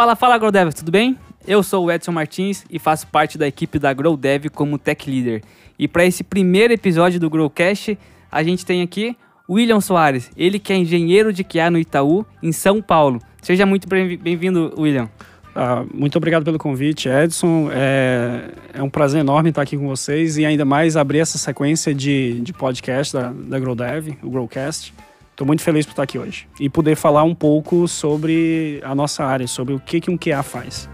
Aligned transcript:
Fala, 0.00 0.16
fala, 0.16 0.38
GrowDev, 0.38 0.72
tudo 0.72 0.90
bem? 0.90 1.14
Eu 1.46 1.62
sou 1.62 1.84
o 1.84 1.92
Edson 1.92 2.10
Martins 2.10 2.64
e 2.70 2.78
faço 2.78 3.06
parte 3.08 3.36
da 3.36 3.46
equipe 3.46 3.78
da 3.78 3.92
GrowDev 3.92 4.48
como 4.48 4.78
Tech 4.78 5.10
Leader. 5.10 5.42
E 5.78 5.86
para 5.86 6.06
esse 6.06 6.24
primeiro 6.24 6.72
episódio 6.72 7.20
do 7.20 7.28
Growcast, 7.28 7.98
a 8.32 8.42
gente 8.42 8.64
tem 8.64 8.80
aqui 8.80 9.14
William 9.46 9.78
Soares, 9.78 10.30
ele 10.38 10.58
que 10.58 10.72
é 10.72 10.76
engenheiro 10.76 11.34
de 11.34 11.44
QA 11.44 11.70
no 11.70 11.78
Itaú, 11.78 12.24
em 12.42 12.50
São 12.50 12.80
Paulo. 12.80 13.20
Seja 13.42 13.66
muito 13.66 13.86
bem-vindo, 13.86 14.72
William. 14.78 15.06
Ah, 15.54 15.84
muito 15.92 16.16
obrigado 16.16 16.44
pelo 16.44 16.56
convite, 16.58 17.06
Edson. 17.06 17.68
É, 17.70 18.52
é, 18.72 18.82
um 18.82 18.88
prazer 18.88 19.20
enorme 19.20 19.50
estar 19.50 19.60
aqui 19.60 19.76
com 19.76 19.86
vocês 19.86 20.38
e 20.38 20.46
ainda 20.46 20.64
mais 20.64 20.96
abrir 20.96 21.18
essa 21.18 21.36
sequência 21.36 21.94
de, 21.94 22.40
de 22.40 22.54
podcast 22.54 23.12
da, 23.12 23.34
da 23.34 23.58
GrowDev, 23.58 24.16
o 24.22 24.30
Growcast. 24.30 24.94
Estou 25.40 25.46
muito 25.46 25.62
feliz 25.62 25.86
por 25.86 25.92
estar 25.92 26.02
aqui 26.02 26.18
hoje 26.18 26.46
e 26.60 26.68
poder 26.68 26.94
falar 26.96 27.22
um 27.22 27.34
pouco 27.34 27.88
sobre 27.88 28.78
a 28.84 28.94
nossa 28.94 29.24
área, 29.24 29.48
sobre 29.48 29.72
o 29.72 29.80
que, 29.80 29.98
que 29.98 30.10
um 30.10 30.18
QA 30.18 30.42
faz. 30.42 30.86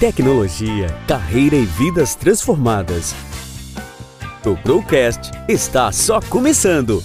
Tecnologia, 0.00 0.86
carreira 1.06 1.56
e 1.56 1.66
vidas 1.66 2.14
transformadas. 2.14 3.14
O 4.46 4.54
Growcast 4.64 5.30
está 5.46 5.92
só 5.92 6.18
começando. 6.18 7.02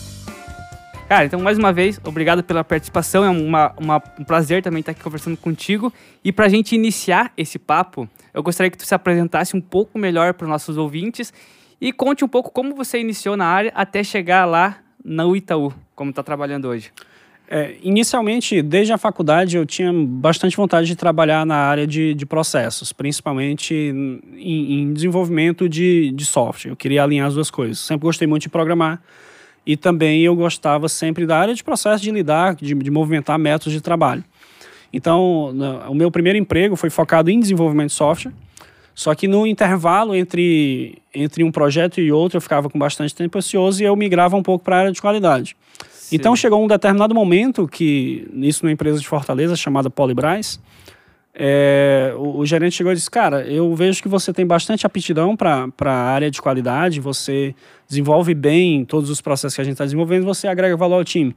Cara, 1.09 1.25
então 1.25 1.41
mais 1.41 1.57
uma 1.57 1.73
vez, 1.73 1.99
obrigado 2.01 2.41
pela 2.41 2.63
participação. 2.63 3.25
É 3.25 3.29
uma, 3.29 3.73
uma, 3.77 4.01
um 4.17 4.23
prazer 4.23 4.63
também 4.63 4.79
estar 4.79 4.93
aqui 4.93 5.03
conversando 5.03 5.35
contigo. 5.35 5.91
E 6.23 6.31
para 6.31 6.45
a 6.45 6.49
gente 6.49 6.73
iniciar 6.73 7.33
esse 7.35 7.59
papo, 7.59 8.07
eu 8.33 8.41
gostaria 8.41 8.71
que 8.71 8.77
tu 8.77 8.85
se 8.85 8.95
apresentasse 8.95 9.53
um 9.53 9.59
pouco 9.59 9.99
melhor 9.99 10.33
para 10.33 10.45
os 10.45 10.49
nossos 10.49 10.77
ouvintes 10.77 11.33
e 11.81 11.91
conte 11.91 12.23
um 12.23 12.29
pouco 12.29 12.51
como 12.51 12.73
você 12.73 13.01
iniciou 13.01 13.35
na 13.35 13.47
área 13.47 13.73
até 13.75 14.01
chegar 14.01 14.45
lá 14.45 14.77
na 15.03 15.25
Itaú, 15.35 15.73
como 15.97 16.11
está 16.11 16.21
trabalhando 16.21 16.67
hoje. 16.67 16.91
É, 17.49 17.75
inicialmente, 17.81 18.61
desde 18.61 18.93
a 18.93 18.97
faculdade, 18.97 19.57
eu 19.57 19.65
tinha 19.65 19.91
bastante 19.91 20.55
vontade 20.55 20.85
de 20.85 20.95
trabalhar 20.95 21.45
na 21.45 21.55
área 21.55 21.87
de, 21.87 22.13
de 22.13 22.25
processos, 22.25 22.93
principalmente 22.93 23.73
em, 23.73 24.81
em 24.81 24.93
desenvolvimento 24.93 25.67
de, 25.67 26.11
de 26.11 26.25
software. 26.25 26.71
Eu 26.71 26.75
queria 26.75 27.03
alinhar 27.03 27.27
as 27.27 27.33
duas 27.33 27.49
coisas. 27.49 27.79
Sempre 27.79 28.03
gostei 28.03 28.27
muito 28.27 28.43
de 28.43 28.49
programar 28.49 29.01
e 29.65 29.75
também 29.75 30.21
eu 30.21 30.35
gostava 30.35 30.87
sempre 30.87 31.25
da 31.25 31.39
área 31.39 31.53
de 31.55 31.63
processo 31.63 32.03
de 32.03 32.11
lidar, 32.11 32.55
de, 32.55 32.75
de 32.75 32.91
movimentar 32.91 33.39
métodos 33.39 33.73
de 33.73 33.81
trabalho. 33.81 34.23
Então, 34.93 35.53
o 35.89 35.95
meu 35.95 36.11
primeiro 36.11 36.37
emprego 36.37 36.75
foi 36.75 36.89
focado 36.89 37.29
em 37.29 37.39
desenvolvimento 37.39 37.89
de 37.89 37.95
software. 37.95 38.33
Só 38.97 39.13
que 39.13 39.27
no 39.27 39.45
intervalo 39.45 40.15
entre, 40.15 40.97
entre 41.13 41.43
um 41.43 41.51
projeto 41.51 42.01
e 42.01 42.11
outro, 42.11 42.37
eu 42.37 42.41
ficava 42.41 42.67
com 42.67 42.79
bastante 42.79 43.13
tempo 43.13 43.37
ocioso 43.37 43.83
e 43.83 43.85
eu 43.85 43.95
migrava 43.95 44.35
um 44.35 44.41
pouco 44.41 44.65
para 44.65 44.75
a 44.75 44.79
área 44.79 44.91
de 44.91 44.99
qualidade. 44.99 45.55
Sim. 45.91 46.15
Então 46.15 46.35
chegou 46.35 46.63
um 46.63 46.67
determinado 46.67 47.13
momento 47.13 47.67
que, 47.67 48.27
isso 48.33 48.65
numa 48.65 48.71
empresa 48.71 48.99
de 48.99 49.07
Fortaleza 49.07 49.55
chamada 49.55 49.87
Polibras, 49.87 50.59
é, 51.31 52.11
o, 52.17 52.39
o, 52.39 52.45
gerente 52.47 52.73
chegou 52.73 52.91
e 52.91 52.95
disse: 52.95 53.11
Cara, 53.11 53.41
eu 53.41 53.75
vejo 53.75 54.01
que 54.01 54.09
você 54.09 54.33
tem 54.33 54.47
bastante 54.47 54.83
aptidão 54.87 55.37
para 55.37 55.69
a 55.85 55.91
área 55.91 56.31
de 56.31 56.41
qualidade, 56.41 56.99
você 56.99 57.53
desenvolve 57.87 58.33
bem 58.33 58.83
todos 58.83 59.11
os 59.11 59.21
processos 59.21 59.53
que 59.53 59.61
a 59.61 59.63
gente 59.63 59.73
está 59.73 59.83
desenvolvendo, 59.83 60.25
você 60.25 60.47
agrega 60.47 60.75
valor 60.75 60.95
ao 60.95 61.03
time. 61.03 61.35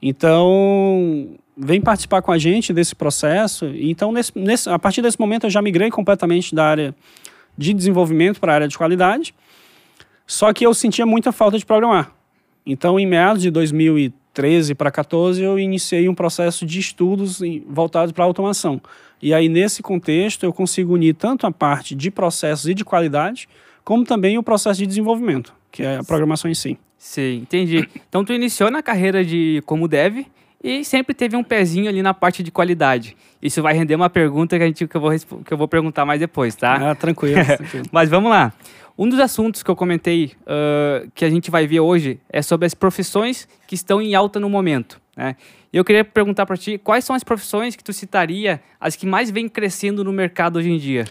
Então, 0.00 1.28
vem 1.56 1.80
participar 1.80 2.22
com 2.22 2.30
a 2.30 2.38
gente 2.38 2.72
desse 2.72 2.94
processo. 2.94 3.66
Então, 3.74 4.12
nesse, 4.12 4.32
nesse, 4.36 4.70
a 4.70 4.78
partir 4.78 5.02
desse 5.02 5.18
momento, 5.18 5.46
eu 5.46 5.50
já 5.50 5.60
migrei 5.60 5.90
completamente 5.90 6.54
da 6.54 6.64
área 6.64 6.94
de 7.56 7.74
desenvolvimento 7.74 8.38
para 8.38 8.52
a 8.52 8.54
área 8.54 8.68
de 8.68 8.78
qualidade. 8.78 9.34
Só 10.26 10.52
que 10.52 10.64
eu 10.64 10.72
sentia 10.72 11.04
muita 11.04 11.32
falta 11.32 11.58
de 11.58 11.66
programar. 11.66 12.12
Então, 12.64 13.00
em 13.00 13.06
meados 13.06 13.42
de 13.42 13.50
2013 13.50 14.74
para 14.74 14.90
2014, 14.90 15.42
eu 15.42 15.58
iniciei 15.58 16.08
um 16.08 16.14
processo 16.14 16.64
de 16.64 16.78
estudos 16.78 17.40
voltados 17.66 18.12
para 18.12 18.22
a 18.24 18.26
automação. 18.26 18.80
E 19.20 19.34
aí, 19.34 19.48
nesse 19.48 19.82
contexto, 19.82 20.44
eu 20.44 20.52
consigo 20.52 20.94
unir 20.94 21.14
tanto 21.14 21.46
a 21.46 21.50
parte 21.50 21.94
de 21.94 22.10
processos 22.10 22.68
e 22.68 22.74
de 22.74 22.84
qualidade, 22.84 23.48
como 23.82 24.04
também 24.04 24.38
o 24.38 24.42
processo 24.42 24.78
de 24.78 24.86
desenvolvimento, 24.86 25.52
que 25.72 25.82
é 25.82 25.96
a 25.96 26.04
programação 26.04 26.48
em 26.48 26.54
si. 26.54 26.78
Sim, 26.98 27.36
entendi. 27.36 27.88
Então, 28.08 28.24
tu 28.24 28.32
iniciou 28.32 28.70
na 28.70 28.82
carreira 28.82 29.24
de 29.24 29.62
como 29.64 29.86
dev 29.86 30.26
e 30.62 30.84
sempre 30.84 31.14
teve 31.14 31.36
um 31.36 31.44
pezinho 31.44 31.88
ali 31.88 32.02
na 32.02 32.12
parte 32.12 32.42
de 32.42 32.50
qualidade. 32.50 33.16
Isso 33.40 33.62
vai 33.62 33.72
render 33.72 33.94
uma 33.94 34.10
pergunta 34.10 34.56
que, 34.56 34.62
a 34.64 34.66
gente, 34.66 34.86
que, 34.86 34.96
eu, 34.96 35.00
vou, 35.00 35.12
que 35.44 35.52
eu 35.52 35.56
vou 35.56 35.68
perguntar 35.68 36.04
mais 36.04 36.18
depois, 36.18 36.56
tá? 36.56 36.90
Ah, 36.90 36.94
tranquilo. 36.94 37.44
tranquilo. 37.56 37.86
Mas 37.92 38.08
vamos 38.08 38.30
lá. 38.30 38.52
Um 38.98 39.08
dos 39.08 39.20
assuntos 39.20 39.62
que 39.62 39.70
eu 39.70 39.76
comentei 39.76 40.32
uh, 40.42 41.08
que 41.14 41.24
a 41.24 41.30
gente 41.30 41.52
vai 41.52 41.68
ver 41.68 41.78
hoje 41.78 42.18
é 42.28 42.42
sobre 42.42 42.66
as 42.66 42.74
profissões 42.74 43.46
que 43.68 43.76
estão 43.76 44.02
em 44.02 44.16
alta 44.16 44.40
no 44.40 44.50
momento. 44.50 45.00
Né? 45.16 45.36
E 45.72 45.76
eu 45.76 45.84
queria 45.84 46.04
perguntar 46.04 46.46
para 46.46 46.56
ti, 46.56 46.78
quais 46.78 47.04
são 47.04 47.14
as 47.14 47.22
profissões 47.22 47.76
que 47.76 47.84
tu 47.84 47.92
citaria, 47.92 48.60
as 48.80 48.96
que 48.96 49.06
mais 49.06 49.30
vêm 49.30 49.48
crescendo 49.48 50.02
no 50.02 50.12
mercado 50.12 50.56
hoje 50.56 50.70
em 50.70 50.78
dia? 50.78 51.04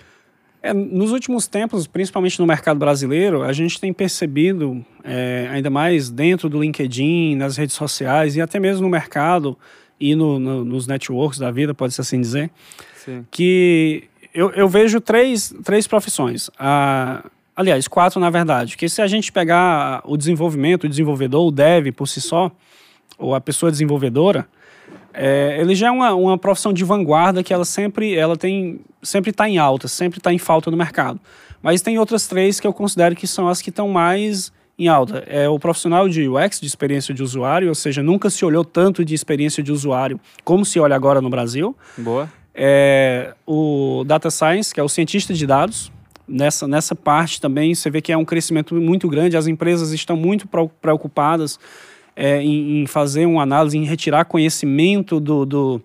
É, 0.62 0.74
nos 0.74 1.12
últimos 1.14 1.48
tempos, 1.48 1.88
principalmente 1.88 2.38
no 2.40 2.46
mercado 2.46 2.78
brasileiro, 2.78 3.44
a 3.44 3.54
gente 3.54 3.80
tem 3.80 3.94
percebido, 3.94 4.86
é, 5.08 5.48
ainda 5.50 5.70
mais 5.70 6.10
dentro 6.10 6.50
do 6.50 6.60
LinkedIn, 6.60 7.36
nas 7.36 7.56
redes 7.56 7.76
sociais 7.76 8.36
e 8.36 8.42
até 8.42 8.60
mesmo 8.60 8.84
no 8.84 8.90
mercado 8.90 9.58
e 10.00 10.14
no, 10.14 10.38
no, 10.38 10.66
nos 10.66 10.86
networks 10.86 11.40
da 11.40 11.50
vida, 11.50 11.74
pode-se 11.74 12.02
assim 12.02 12.20
dizer, 12.20 12.52
Sim. 13.06 13.26
que 13.32 14.04
eu, 14.34 14.52
eu, 14.52 14.68
vejo 14.68 15.00
três, 15.00 15.54
três 15.64 15.88
profissões. 15.88 16.50
Ah, 16.60 17.24
aliás, 17.56 17.88
quatro 17.88 18.20
na 18.20 18.30
verdade. 18.30 18.76
Que 18.76 18.90
se 18.90 19.02
a 19.02 19.08
gente 19.08 19.32
pegar 19.32 20.02
o 20.04 20.18
desenvolvimento, 20.18 20.84
o 20.84 20.90
desenvolvedor, 20.90 21.48
o 21.48 21.52
dev 21.52 21.92
por 21.94 22.08
si 22.08 22.20
só, 22.20 22.52
ou 23.18 23.34
a 23.34 23.42
pessoa 23.42 23.72
desenvolvedora, 23.72 24.46
é, 25.14 25.58
ele 25.60 25.74
já 25.74 25.88
é 25.88 25.92
uma, 25.92 26.14
uma 26.14 26.38
profissão 26.38 26.72
de 26.72 26.84
vanguarda 26.84 27.42
que 27.42 27.52
ela 27.52 27.66
sempre 27.66 28.14
ela 28.14 28.38
tem 28.38 28.82
sempre 29.02 29.32
está 29.32 29.50
em 29.50 29.58
alta, 29.58 29.88
sempre 29.88 30.20
está 30.20 30.32
em 30.32 30.38
falta 30.38 30.70
no 30.70 30.78
mercado. 30.78 31.20
Mas 31.62 31.82
tem 31.82 31.98
outras 31.98 32.28
três 32.28 32.60
que 32.60 32.68
eu 32.68 32.74
considero 32.74 33.16
que 33.16 33.26
são 33.26 33.48
as 33.48 33.62
que 33.62 33.70
estão 33.70 33.88
mais 33.88 34.52
em 34.78 34.88
alta. 34.88 35.24
É 35.28 35.50
o 35.50 35.58
profissional 35.58 36.08
de 36.08 36.28
UX, 36.28 36.60
de 36.60 36.68
experiência 36.68 37.14
de 37.14 37.24
usuário, 37.24 37.70
ou 37.70 37.76
seja, 37.76 38.04
nunca 38.04 38.30
se 38.30 38.46
olhou 38.46 38.64
tanto 38.64 39.04
de 39.04 39.14
experiência 39.14 39.64
de 39.64 39.72
usuário 39.72 40.20
como 40.44 40.64
se 40.64 40.80
olha 40.80 40.96
agora 40.96 41.20
no 41.20 41.30
Brasil. 41.30 41.76
Boa. 41.98 42.32
É, 42.54 43.34
o 43.46 44.04
Data 44.06 44.30
Science, 44.30 44.74
que 44.74 44.80
é 44.80 44.84
o 44.84 44.90
cientista 44.90 45.34
de 45.34 45.46
dados. 45.46 45.92
Nessa, 46.28 46.68
nessa 46.68 46.94
parte 46.94 47.40
também 47.40 47.74
você 47.74 47.90
vê 47.90 48.02
que 48.02 48.12
é 48.12 48.18
um 48.18 48.26
crescimento 48.26 48.76
muito 48.76 49.08
grande, 49.08 49.38
as 49.38 49.48
empresas 49.48 49.94
estão 49.94 50.18
muito 50.18 50.46
preocupadas 50.82 51.58
é, 52.14 52.42
em, 52.42 52.82
em, 52.82 52.86
fazer 52.86 53.26
uma 53.26 53.44
análise, 53.44 53.78
em 53.78 53.86
retirar 53.86 54.26
conhecimento 54.26 55.22
do, 55.22 55.46
do 55.46 55.82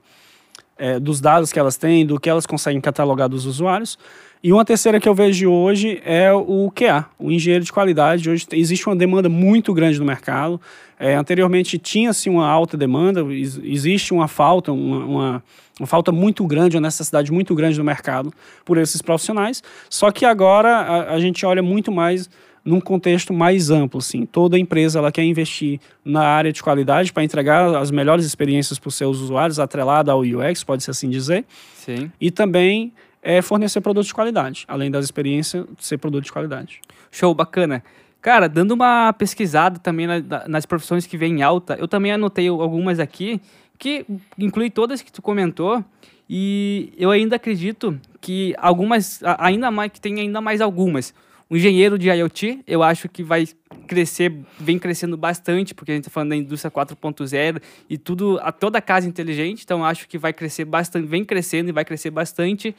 é, 0.76 0.98
dos 0.98 1.20
dados 1.20 1.52
que 1.52 1.60
elas 1.60 1.76
têm, 1.76 2.04
do 2.04 2.18
que 2.18 2.28
elas 2.28 2.44
conseguem 2.44 2.80
catalogar 2.80 3.28
dos 3.28 3.46
usuários. 3.46 3.96
E 4.44 4.52
uma 4.52 4.64
terceira 4.64 4.98
que 4.98 5.08
eu 5.08 5.14
vejo 5.14 5.48
hoje 5.48 6.02
é 6.04 6.32
o 6.32 6.68
QA, 6.74 7.06
o 7.16 7.30
engenheiro 7.30 7.64
de 7.64 7.72
qualidade. 7.72 8.28
Hoje 8.28 8.44
existe 8.50 8.88
uma 8.88 8.96
demanda 8.96 9.28
muito 9.28 9.72
grande 9.72 10.00
no 10.00 10.04
mercado. 10.04 10.60
É, 10.98 11.14
anteriormente 11.14 11.78
tinha-se 11.78 12.28
uma 12.28 12.48
alta 12.48 12.76
demanda, 12.76 13.24
existe 13.30 14.12
uma 14.12 14.26
falta, 14.26 14.72
uma, 14.72 15.04
uma, 15.04 15.44
uma, 15.78 15.86
falta 15.86 16.10
muito 16.10 16.44
grande, 16.44 16.76
uma 16.76 16.82
necessidade 16.82 17.30
muito 17.30 17.54
grande 17.54 17.78
no 17.78 17.84
mercado 17.84 18.32
por 18.64 18.78
esses 18.78 19.00
profissionais. 19.00 19.62
Só 19.88 20.10
que 20.10 20.24
agora 20.24 20.70
a, 20.70 21.14
a 21.14 21.20
gente 21.20 21.46
olha 21.46 21.62
muito 21.62 21.92
mais 21.92 22.28
num 22.64 22.80
contexto 22.80 23.32
mais 23.32 23.70
amplo, 23.70 23.98
assim. 23.98 24.26
Toda 24.26 24.58
empresa 24.58 24.98
ela 24.98 25.12
quer 25.12 25.22
investir 25.22 25.78
na 26.04 26.22
área 26.22 26.52
de 26.52 26.60
qualidade 26.60 27.12
para 27.12 27.22
entregar 27.22 27.72
as 27.76 27.92
melhores 27.92 28.24
experiências 28.24 28.76
para 28.76 28.88
os 28.88 28.96
seus 28.96 29.20
usuários, 29.20 29.60
atrelada 29.60 30.10
ao 30.10 30.20
UX, 30.20 30.64
pode-se 30.64 30.90
assim 30.90 31.08
dizer. 31.08 31.44
Sim. 31.76 32.10
E 32.20 32.30
também 32.30 32.92
é 33.22 33.40
fornecer 33.40 33.80
produtos 33.80 34.08
de 34.08 34.14
qualidade, 34.14 34.64
além 34.66 34.90
das 34.90 35.04
experiências 35.04 35.64
ser 35.78 35.98
produto 35.98 36.24
de 36.24 36.32
qualidade. 36.32 36.80
Show, 37.10 37.32
bacana. 37.34 37.82
Cara, 38.20 38.48
dando 38.48 38.72
uma 38.72 39.12
pesquisada 39.12 39.78
também 39.78 40.06
na, 40.06 40.48
nas 40.48 40.66
profissões 40.66 41.06
que 41.06 41.16
vêm 41.16 41.38
em 41.38 41.42
alta, 41.42 41.76
eu 41.78 41.86
também 41.86 42.12
anotei 42.12 42.48
algumas 42.48 42.98
aqui, 42.98 43.40
que 43.78 44.04
inclui 44.38 44.70
todas 44.70 45.02
que 45.02 45.12
tu 45.12 45.22
comentou, 45.22 45.84
e 46.28 46.92
eu 46.96 47.10
ainda 47.10 47.36
acredito 47.36 47.98
que 48.20 48.54
algumas, 48.58 49.20
ainda 49.38 49.70
mais, 49.70 49.92
que 49.92 50.00
tem 50.00 50.20
ainda 50.20 50.40
mais 50.40 50.60
algumas. 50.60 51.14
O 51.52 51.56
engenheiro 51.58 51.98
de 51.98 52.08
IoT, 52.08 52.60
eu 52.66 52.82
acho 52.82 53.10
que 53.10 53.22
vai 53.22 53.46
crescer, 53.86 54.32
vem 54.58 54.78
crescendo 54.78 55.18
bastante, 55.18 55.74
porque 55.74 55.92
a 55.92 55.94
gente 55.94 56.04
está 56.04 56.10
falando 56.10 56.30
da 56.30 56.36
indústria 56.36 56.70
4.0 56.70 57.60
e 57.90 57.98
tudo, 57.98 58.38
a 58.40 58.50
toda 58.50 58.80
casa 58.80 59.06
inteligente, 59.06 59.62
então 59.62 59.84
acho 59.84 60.08
que 60.08 60.16
vai 60.16 60.32
crescer 60.32 60.64
bastante, 60.64 61.06
vem 61.06 61.22
crescendo 61.22 61.68
e 61.68 61.72
vai 61.72 61.84
crescer 61.84 62.08
bastante. 62.08 62.74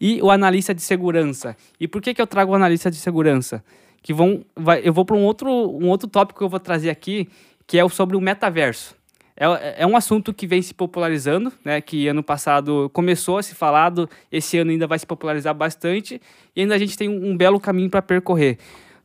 E 0.00 0.22
o 0.22 0.30
analista 0.30 0.74
de 0.74 0.80
segurança. 0.80 1.54
E 1.78 1.86
por 1.86 2.00
que, 2.00 2.14
que 2.14 2.22
eu 2.22 2.26
trago 2.26 2.52
o 2.52 2.54
analista 2.54 2.90
de 2.90 2.96
segurança? 2.96 3.62
Que 4.02 4.14
vão, 4.14 4.42
vai, 4.56 4.80
eu 4.82 4.94
vou 4.94 5.04
para 5.04 5.16
um 5.16 5.22
outro, 5.22 5.50
um 5.50 5.90
outro 5.90 6.08
tópico 6.08 6.38
que 6.38 6.44
eu 6.46 6.48
vou 6.48 6.58
trazer 6.58 6.88
aqui, 6.88 7.28
que 7.66 7.78
é 7.78 7.86
sobre 7.90 8.16
o 8.16 8.22
metaverso. 8.22 8.96
É, 9.36 9.82
é 9.82 9.86
um 9.86 9.96
assunto 9.96 10.32
que 10.32 10.46
vem 10.46 10.62
se 10.62 10.72
popularizando, 10.72 11.52
né? 11.64 11.80
Que 11.80 12.06
ano 12.08 12.22
passado 12.22 12.90
começou 12.92 13.38
a 13.38 13.42
se 13.42 13.54
falar, 13.54 13.92
esse 14.30 14.58
ano 14.58 14.70
ainda 14.70 14.86
vai 14.86 14.98
se 14.98 15.06
popularizar 15.06 15.54
bastante, 15.54 16.20
e 16.54 16.60
ainda 16.60 16.74
a 16.74 16.78
gente 16.78 16.96
tem 16.96 17.08
um, 17.08 17.30
um 17.30 17.36
belo 17.36 17.58
caminho 17.58 17.90
para 17.90 18.02
percorrer. 18.02 18.58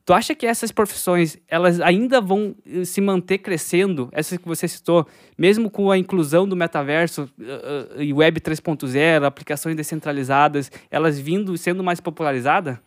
Tu 0.09 0.13
acha 0.13 0.33
que 0.33 0.47
essas 0.47 0.71
profissões, 0.71 1.37
elas 1.47 1.79
ainda 1.79 2.19
vão 2.19 2.55
eh, 2.65 2.83
se 2.83 2.99
manter 2.99 3.37
crescendo, 3.37 4.09
essas 4.11 4.39
que 4.39 4.47
você 4.47 4.67
citou, 4.67 5.05
mesmo 5.37 5.69
com 5.69 5.91
a 5.91 5.99
inclusão 5.99 6.47
do 6.47 6.55
metaverso 6.55 7.29
uh, 7.39 8.01
e 8.01 8.11
Web 8.11 8.41
3.0, 8.41 9.23
aplicações 9.23 9.75
descentralizadas, 9.75 10.71
elas 10.89 11.19
vindo 11.19 11.55
sendo 11.59 11.83
mais 11.83 11.99
popularizadas? 11.99 12.77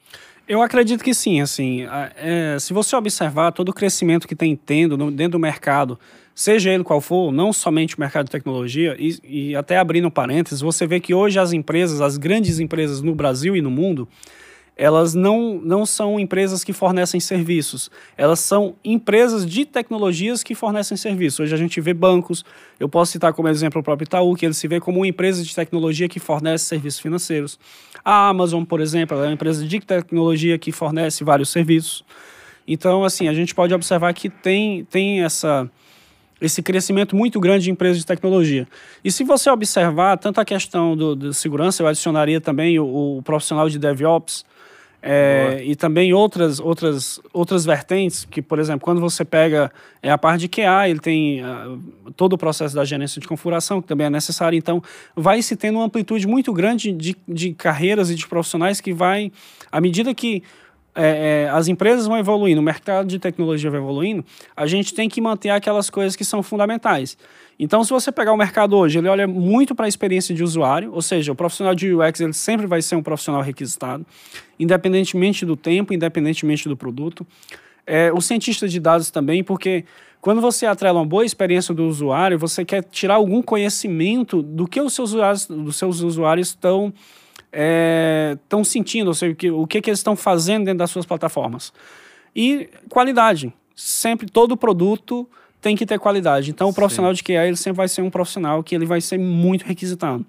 Eu 0.48 0.60
acredito 0.60 1.04
que 1.04 1.14
sim, 1.14 1.40
assim, 1.40 1.86
é, 2.16 2.56
se 2.58 2.72
você 2.72 2.96
observar 2.96 3.52
todo 3.52 3.68
o 3.68 3.72
crescimento 3.72 4.26
que 4.26 4.34
tem 4.34 4.56
tendo 4.56 4.98
no, 4.98 5.08
dentro 5.08 5.32
do 5.32 5.38
mercado, 5.38 5.96
seja 6.34 6.70
ele 6.70 6.84
qual 6.84 7.00
for, 7.00 7.32
não 7.32 7.52
somente 7.52 7.96
o 7.96 8.00
mercado 8.00 8.26
de 8.26 8.30
tecnologia, 8.32 8.96
e, 8.98 9.18
e 9.22 9.56
até 9.56 9.78
abrindo 9.78 10.10
parênteses, 10.10 10.60
você 10.60 10.86
vê 10.86 11.00
que 11.00 11.14
hoje 11.14 11.38
as 11.38 11.52
empresas, 11.52 12.00
as 12.00 12.16
grandes 12.16 12.58
empresas 12.58 13.02
no 13.02 13.14
Brasil 13.14 13.56
e 13.56 13.60
no 13.60 13.70
mundo, 13.70 14.08
elas 14.74 15.14
não, 15.14 15.60
não 15.62 15.84
são 15.84 16.18
empresas 16.18 16.64
que 16.64 16.72
fornecem 16.72 17.20
serviços, 17.20 17.90
elas 18.16 18.40
são 18.40 18.74
empresas 18.82 19.44
de 19.44 19.66
tecnologias 19.66 20.42
que 20.42 20.54
fornecem 20.54 20.96
serviços. 20.96 21.40
Hoje 21.40 21.54
a 21.54 21.58
gente 21.58 21.80
vê 21.80 21.92
bancos, 21.92 22.44
eu 22.80 22.88
posso 22.88 23.12
citar 23.12 23.32
como 23.34 23.48
exemplo 23.48 23.80
o 23.80 23.84
próprio 23.84 24.06
Itaú, 24.06 24.34
que 24.34 24.46
ele 24.46 24.54
se 24.54 24.66
vê 24.66 24.80
como 24.80 25.00
uma 25.00 25.06
empresa 25.06 25.42
de 25.42 25.54
tecnologia 25.54 26.08
que 26.08 26.18
fornece 26.18 26.64
serviços 26.64 27.00
financeiros. 27.00 27.58
A 28.04 28.28
Amazon, 28.28 28.64
por 28.64 28.80
exemplo, 28.80 29.16
é 29.18 29.26
uma 29.26 29.32
empresa 29.32 29.66
de 29.66 29.80
tecnologia 29.80 30.58
que 30.58 30.72
fornece 30.72 31.22
vários 31.22 31.50
serviços. 31.50 32.02
Então, 32.66 33.04
assim, 33.04 33.28
a 33.28 33.34
gente 33.34 33.54
pode 33.54 33.74
observar 33.74 34.14
que 34.14 34.30
tem, 34.30 34.84
tem 34.84 35.22
essa, 35.22 35.70
esse 36.42 36.62
crescimento 36.62 37.16
muito 37.16 37.38
grande 37.40 37.64
de 37.64 37.70
empresas 37.70 37.98
de 37.98 38.06
tecnologia. 38.06 38.66
E 39.04 39.10
se 39.10 39.24
você 39.24 39.48
observar 39.48 40.18
tanto 40.18 40.40
a 40.40 40.44
questão 40.44 40.96
do, 40.96 41.14
do 41.14 41.32
segurança, 41.32 41.82
eu 41.82 41.86
adicionaria 41.86 42.40
também 42.40 42.78
o, 42.78 43.18
o 43.18 43.22
profissional 43.22 43.68
de 43.68 43.78
DevOps, 43.78 44.44
é, 45.04 45.60
e 45.64 45.74
também 45.74 46.12
outras, 46.12 46.60
outras, 46.60 47.20
outras 47.32 47.64
vertentes, 47.64 48.24
que, 48.24 48.40
por 48.40 48.60
exemplo, 48.60 48.82
quando 48.82 49.00
você 49.00 49.24
pega 49.24 49.72
é 50.00 50.08
a 50.08 50.16
parte 50.16 50.42
de 50.42 50.48
QA, 50.48 50.88
ele 50.88 51.00
tem 51.00 51.44
uh, 51.44 52.12
todo 52.14 52.34
o 52.34 52.38
processo 52.38 52.76
da 52.76 52.84
gerência 52.84 53.20
de 53.20 53.26
configuração, 53.26 53.82
que 53.82 53.88
também 53.88 54.06
é 54.06 54.10
necessário. 54.10 54.56
Então, 54.56 54.80
vai 55.16 55.42
se 55.42 55.56
tendo 55.56 55.78
uma 55.78 55.86
amplitude 55.86 56.24
muito 56.28 56.52
grande 56.52 56.92
de, 56.92 57.16
de 57.26 57.52
carreiras 57.52 58.10
e 58.10 58.14
de 58.14 58.28
profissionais 58.28 58.80
que 58.80 58.92
vai, 58.92 59.32
à 59.72 59.80
medida 59.80 60.14
que 60.14 60.44
é, 60.94 61.44
é, 61.46 61.50
as 61.50 61.68
empresas 61.68 62.06
vão 62.06 62.18
evoluindo, 62.18 62.60
o 62.60 62.64
mercado 62.64 63.06
de 63.06 63.18
tecnologia 63.18 63.70
vai 63.70 63.80
evoluindo, 63.80 64.24
a 64.56 64.66
gente 64.66 64.92
tem 64.94 65.08
que 65.08 65.20
manter 65.20 65.50
aquelas 65.50 65.88
coisas 65.88 66.14
que 66.14 66.24
são 66.24 66.42
fundamentais. 66.42 67.16
Então, 67.58 67.84
se 67.84 67.90
você 67.90 68.10
pegar 68.10 68.32
o 68.32 68.36
mercado 68.36 68.76
hoje, 68.76 68.98
ele 68.98 69.08
olha 69.08 69.26
muito 69.26 69.74
para 69.74 69.86
a 69.86 69.88
experiência 69.88 70.34
de 70.34 70.42
usuário, 70.42 70.92
ou 70.92 71.00
seja, 71.00 71.32
o 71.32 71.34
profissional 71.34 71.74
de 71.74 71.94
UX 71.94 72.20
ele 72.20 72.32
sempre 72.32 72.66
vai 72.66 72.82
ser 72.82 72.96
um 72.96 73.02
profissional 73.02 73.40
requisitado, 73.40 74.04
independentemente 74.58 75.46
do 75.46 75.56
tempo, 75.56 75.94
independentemente 75.94 76.68
do 76.68 76.76
produto. 76.76 77.26
É, 77.86 78.12
o 78.12 78.20
cientista 78.20 78.68
de 78.68 78.78
dados 78.78 79.10
também, 79.10 79.42
porque 79.42 79.84
quando 80.20 80.40
você 80.40 80.66
atrela 80.66 81.00
uma 81.00 81.06
boa 81.06 81.24
experiência 81.24 81.74
do 81.74 81.84
usuário, 81.86 82.38
você 82.38 82.64
quer 82.64 82.84
tirar 82.84 83.14
algum 83.14 83.42
conhecimento 83.42 84.42
do 84.42 84.66
que 84.66 84.80
os 84.80 84.92
seus 84.92 85.10
usuários, 85.10 85.46
dos 85.46 85.76
seus 85.76 86.00
usuários 86.00 86.48
estão 86.48 86.92
estão 87.52 88.60
é, 88.60 88.64
sentindo, 88.64 89.08
ou 89.08 89.14
seja, 89.14 89.32
o 89.32 89.36
que, 89.36 89.50
o 89.50 89.66
que, 89.66 89.80
que 89.82 89.90
eles 89.90 89.98
estão 90.00 90.16
fazendo 90.16 90.64
dentro 90.64 90.78
das 90.78 90.90
suas 90.90 91.04
plataformas. 91.04 91.72
E 92.34 92.68
qualidade. 92.88 93.52
Sempre, 93.76 94.26
todo 94.26 94.56
produto 94.56 95.28
tem 95.60 95.76
que 95.76 95.84
ter 95.84 95.98
qualidade. 95.98 96.50
Então, 96.50 96.70
o 96.70 96.74
profissional 96.74 97.12
Sim. 97.12 97.16
de 97.16 97.22
QA 97.22 97.46
ele 97.46 97.56
sempre 97.56 97.76
vai 97.76 97.88
ser 97.88 98.02
um 98.02 98.10
profissional 98.10 98.62
que 98.62 98.74
ele 98.74 98.86
vai 98.86 99.00
ser 99.00 99.18
muito 99.18 99.64
requisitado. 99.64 100.24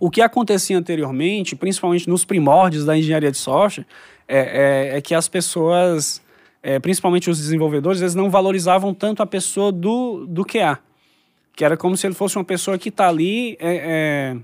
O 0.00 0.10
que 0.10 0.20
acontecia 0.20 0.76
anteriormente, 0.76 1.54
principalmente 1.54 2.08
nos 2.08 2.24
primórdios 2.24 2.84
da 2.84 2.96
engenharia 2.96 3.30
de 3.30 3.38
software, 3.38 3.86
é, 4.28 4.90
é, 4.92 4.98
é 4.98 5.00
que 5.00 5.14
as 5.14 5.28
pessoas, 5.28 6.20
é, 6.62 6.78
principalmente 6.78 7.30
os 7.30 7.38
desenvolvedores, 7.38 8.00
eles 8.00 8.14
não 8.14 8.28
valorizavam 8.28 8.92
tanto 8.92 9.22
a 9.22 9.26
pessoa 9.26 9.70
do, 9.70 10.26
do 10.26 10.44
QA. 10.44 10.78
Que 11.54 11.64
era 11.64 11.76
como 11.76 11.96
se 11.96 12.06
ele 12.06 12.14
fosse 12.14 12.36
uma 12.36 12.44
pessoa 12.44 12.76
que 12.76 12.90
está 12.90 13.08
ali 13.08 13.56
é, 13.58 14.34
é 14.34 14.36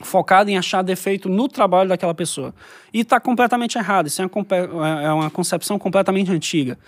focado 0.00 0.50
em 0.50 0.58
achar 0.58 0.82
defeito 0.82 1.28
no 1.28 1.48
trabalho 1.48 1.88
daquela 1.88 2.14
pessoa. 2.14 2.54
E 2.92 3.00
está 3.00 3.18
completamente 3.20 3.76
errado. 3.76 4.06
Isso 4.06 4.22
é 4.22 4.26
uma, 4.26 5.02
é 5.02 5.12
uma 5.12 5.30
concepção 5.30 5.78
completamente 5.78 6.30
antiga. 6.30 6.78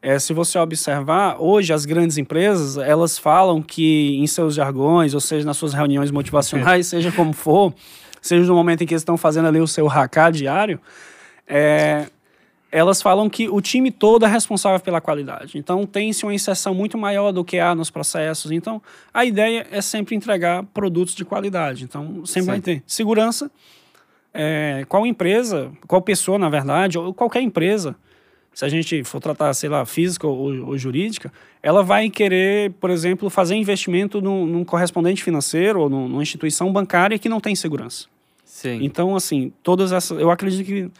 É, 0.00 0.18
se 0.18 0.34
você 0.34 0.58
observar, 0.58 1.36
hoje 1.38 1.72
as 1.72 1.86
grandes 1.86 2.18
empresas, 2.18 2.76
elas 2.76 3.18
falam 3.18 3.62
que 3.62 4.18
em 4.18 4.26
seus 4.26 4.54
jargões, 4.54 5.14
ou 5.14 5.20
seja, 5.20 5.46
nas 5.46 5.56
suas 5.56 5.72
reuniões 5.72 6.10
motivacionais, 6.10 6.88
seja 6.88 7.10
como 7.10 7.32
for, 7.32 7.72
seja 8.20 8.46
no 8.46 8.54
momento 8.54 8.82
em 8.82 8.86
que 8.86 8.92
eles 8.92 9.00
estão 9.00 9.16
fazendo 9.16 9.48
ali 9.48 9.60
o 9.60 9.66
seu 9.66 9.86
hackar 9.86 10.30
diário, 10.30 10.78
é, 11.48 12.06
elas 12.74 13.00
falam 13.00 13.30
que 13.30 13.48
o 13.48 13.60
time 13.60 13.92
todo 13.92 14.26
é 14.26 14.28
responsável 14.28 14.80
pela 14.80 15.00
qualidade. 15.00 15.56
Então, 15.56 15.86
tem-se 15.86 16.24
uma 16.24 16.34
inserção 16.34 16.74
muito 16.74 16.98
maior 16.98 17.30
do 17.30 17.44
que 17.44 17.60
há 17.60 17.72
nos 17.72 17.88
processos. 17.88 18.50
Então, 18.50 18.82
a 19.12 19.24
ideia 19.24 19.64
é 19.70 19.80
sempre 19.80 20.16
entregar 20.16 20.64
produtos 20.74 21.14
de 21.14 21.24
qualidade. 21.24 21.84
Então, 21.84 22.26
sempre 22.26 22.42
Sim. 22.42 22.46
vai 22.46 22.60
ter 22.60 22.82
segurança. 22.84 23.48
É, 24.34 24.84
qual 24.88 25.06
empresa, 25.06 25.70
qual 25.86 26.02
pessoa, 26.02 26.36
na 26.36 26.48
verdade, 26.48 26.98
ou 26.98 27.14
qualquer 27.14 27.42
empresa, 27.42 27.94
se 28.52 28.64
a 28.64 28.68
gente 28.68 29.04
for 29.04 29.20
tratar, 29.20 29.54
sei 29.54 29.68
lá, 29.68 29.86
física 29.86 30.26
ou, 30.26 30.66
ou 30.66 30.76
jurídica, 30.76 31.32
ela 31.62 31.80
vai 31.80 32.10
querer, 32.10 32.72
por 32.80 32.90
exemplo, 32.90 33.30
fazer 33.30 33.54
investimento 33.54 34.20
num, 34.20 34.46
num 34.46 34.64
correspondente 34.64 35.22
financeiro 35.22 35.80
ou 35.80 35.88
numa 35.88 36.20
instituição 36.20 36.72
bancária 36.72 37.20
que 37.20 37.28
não 37.28 37.40
tem 37.40 37.54
segurança. 37.54 38.08
Sim. 38.44 38.80
Então, 38.82 39.14
assim, 39.14 39.52
todas 39.62 39.92
essas. 39.92 40.18
Eu 40.18 40.32
acredito 40.32 40.66
que 40.66 40.90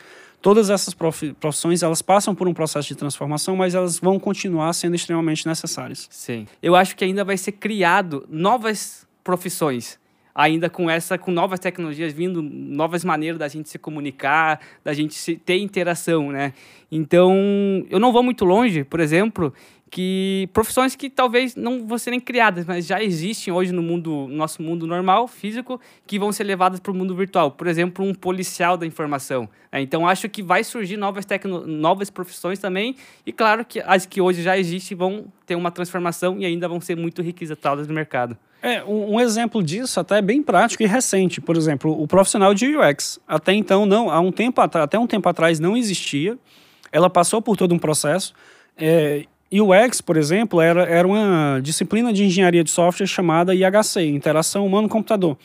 todas 0.44 0.68
essas 0.68 0.92
profissões 0.92 1.82
elas 1.82 2.02
passam 2.02 2.34
por 2.34 2.46
um 2.46 2.52
processo 2.52 2.86
de 2.86 2.94
transformação, 2.94 3.56
mas 3.56 3.74
elas 3.74 3.98
vão 3.98 4.20
continuar 4.20 4.74
sendo 4.74 4.94
extremamente 4.94 5.46
necessárias. 5.46 6.06
Sim. 6.10 6.46
Eu 6.62 6.76
acho 6.76 6.94
que 6.94 7.02
ainda 7.02 7.24
vai 7.24 7.38
ser 7.38 7.52
criado 7.52 8.26
novas 8.28 9.08
profissões 9.24 9.98
ainda 10.34 10.68
com 10.68 10.90
essa 10.90 11.16
com 11.16 11.30
novas 11.30 11.60
tecnologias 11.60 12.12
vindo 12.12 12.42
novas 12.42 13.04
maneiras 13.04 13.38
da 13.38 13.48
gente 13.48 13.68
se 13.68 13.78
comunicar 13.78 14.60
da 14.82 14.92
gente 14.92 15.14
se, 15.14 15.36
ter 15.36 15.58
interação 15.58 16.32
né 16.32 16.52
então 16.90 17.32
eu 17.88 18.00
não 18.00 18.12
vou 18.12 18.20
muito 18.20 18.44
longe 18.44 18.82
por 18.82 18.98
exemplo 18.98 19.54
que 19.94 20.48
profissões 20.52 20.96
que 20.96 21.08
talvez 21.08 21.54
não 21.54 21.86
vão 21.86 21.96
serem 21.96 22.18
criadas, 22.18 22.66
mas 22.66 22.84
já 22.84 23.00
existem 23.00 23.54
hoje 23.54 23.70
no 23.70 23.80
mundo, 23.80 24.26
no 24.28 24.34
nosso 24.34 24.60
mundo 24.60 24.88
normal, 24.88 25.28
físico, 25.28 25.80
que 26.04 26.18
vão 26.18 26.32
ser 26.32 26.42
levadas 26.42 26.80
para 26.80 26.90
o 26.90 26.94
mundo 26.96 27.14
virtual. 27.14 27.52
Por 27.52 27.68
exemplo, 27.68 28.04
um 28.04 28.12
policial 28.12 28.76
da 28.76 28.84
informação. 28.84 29.48
Né? 29.70 29.82
Então, 29.82 30.04
acho 30.08 30.28
que 30.28 30.42
vai 30.42 30.64
surgir 30.64 30.96
novas, 30.96 31.24
tecno 31.24 31.64
novas 31.64 32.10
profissões 32.10 32.58
também, 32.58 32.96
e 33.24 33.32
claro 33.32 33.64
que 33.64 33.78
as 33.86 34.04
que 34.04 34.20
hoje 34.20 34.42
já 34.42 34.58
existem 34.58 34.96
vão 34.96 35.26
ter 35.46 35.54
uma 35.54 35.70
transformação 35.70 36.40
e 36.40 36.44
ainda 36.44 36.66
vão 36.66 36.80
ser 36.80 36.96
muito 36.96 37.22
requisitadas 37.22 37.86
no 37.86 37.94
mercado. 37.94 38.36
É, 38.60 38.82
um, 38.82 39.14
um 39.14 39.20
exemplo 39.20 39.62
disso 39.62 40.00
até 40.00 40.18
é 40.18 40.22
bem 40.22 40.42
prático 40.42 40.82
e 40.82 40.86
recente. 40.86 41.40
Por 41.40 41.56
exemplo, 41.56 42.02
o 42.02 42.08
profissional 42.08 42.52
de 42.52 42.76
UX. 42.76 43.20
Até 43.28 43.52
então, 43.52 43.86
não, 43.86 44.10
há 44.10 44.18
um 44.18 44.32
tempo 44.32 44.60
até 44.60 44.98
um 44.98 45.06
tempo 45.06 45.28
atrás 45.28 45.60
não 45.60 45.76
existia. 45.76 46.36
Ela 46.90 47.08
passou 47.08 47.40
por 47.40 47.56
todo 47.56 47.72
um 47.72 47.78
processo. 47.78 48.34
É, 48.76 49.26
UX, 49.60 50.00
por 50.00 50.16
exemplo, 50.16 50.60
era, 50.60 50.84
era 50.84 51.06
uma 51.06 51.60
disciplina 51.62 52.12
de 52.12 52.24
engenharia 52.24 52.64
de 52.64 52.70
software 52.70 53.06
chamada 53.06 53.54
IHC, 53.54 54.02
Interação 54.06 54.66
Humano-Computador. 54.66 55.36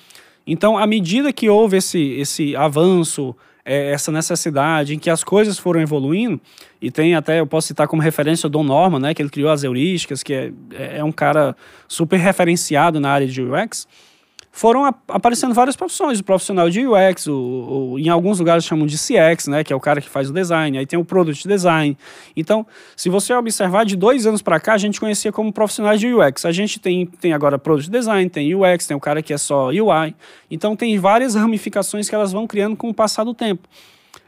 Então, 0.46 0.78
à 0.78 0.88
medida 0.88 1.32
que 1.32 1.50
houve 1.50 1.78
esse, 1.78 2.14
esse 2.14 2.56
avanço, 2.56 3.36
é, 3.64 3.92
essa 3.92 4.12
necessidade 4.12 4.96
em 4.96 5.00
que 5.00 5.10
as 5.10 5.24
coisas 5.24 5.60
foram 5.60 5.80
evoluindo, 5.80 6.42
e 6.82 6.90
tem 6.90 7.14
até, 7.14 7.40
eu 7.40 7.46
posso 7.46 7.68
citar 7.68 7.88
como 7.88 8.02
referência 8.02 8.48
o 8.48 8.50
Don 8.50 8.64
Norman, 8.64 9.00
né, 9.00 9.14
que 9.14 9.22
ele 9.22 9.30
criou 9.30 9.52
as 9.52 9.64
heurísticas, 9.64 10.24
que 10.24 10.34
é, 10.34 10.52
é 10.98 11.04
um 11.04 11.12
cara 11.12 11.56
super 11.88 12.18
referenciado 12.18 13.00
na 13.00 13.12
área 13.12 13.28
de 13.28 13.42
UX, 13.44 13.88
foram 14.52 14.86
aparecendo 15.08 15.54
várias 15.54 15.76
profissões. 15.76 16.20
O 16.20 16.24
profissional 16.24 16.70
de 16.70 16.86
UX, 16.86 17.28
o, 17.28 17.34
o, 17.94 18.00
em 18.00 18.10
alguns 18.10 18.40
lugares 18.40 18.66
chamam 18.66 18.86
de 18.86 18.98
CX, 18.98 19.48
né, 19.48 19.64
que 19.64 19.72
é 19.72 19.76
o 19.76 19.80
cara 19.80 20.02
que 20.02 20.10
faz 20.10 20.30
o 20.30 20.34
design. 20.34 20.78
Aí 20.78 20.86
tem 20.86 20.98
o 20.98 21.06
Product 21.06 21.48
Design. 21.48 21.98
Então, 22.36 22.66
se 22.96 23.10
você 23.10 23.34
observar, 23.34 23.86
de 23.86 23.96
dois 23.96 24.26
anos 24.26 24.42
para 24.42 24.60
cá, 24.60 24.74
a 24.74 24.78
gente 24.78 25.00
conhecia 25.00 25.32
como 25.32 25.54
profissionais 25.54 26.00
de 26.00 26.14
UX. 26.14 26.46
A 26.46 26.52
gente 26.52 26.80
tem, 26.80 27.06
tem 27.06 27.34
agora 27.34 27.58
Product 27.60 27.90
Design, 27.92 28.30
tem 28.30 28.54
UX, 28.56 28.88
tem 28.88 28.98
o 28.98 29.00
cara 29.00 29.22
que 29.22 29.34
é 29.34 29.38
só 29.38 29.68
UI. 29.68 30.16
Então, 30.50 30.76
tem 30.76 30.98
várias 30.98 31.36
ramificações 31.36 32.10
que 32.10 32.16
elas 32.16 32.32
vão 32.32 32.48
criando 32.48 32.76
com 32.76 32.90
o 32.90 32.94
passar 32.94 33.24
do 33.24 33.34
tempo. 33.34 33.68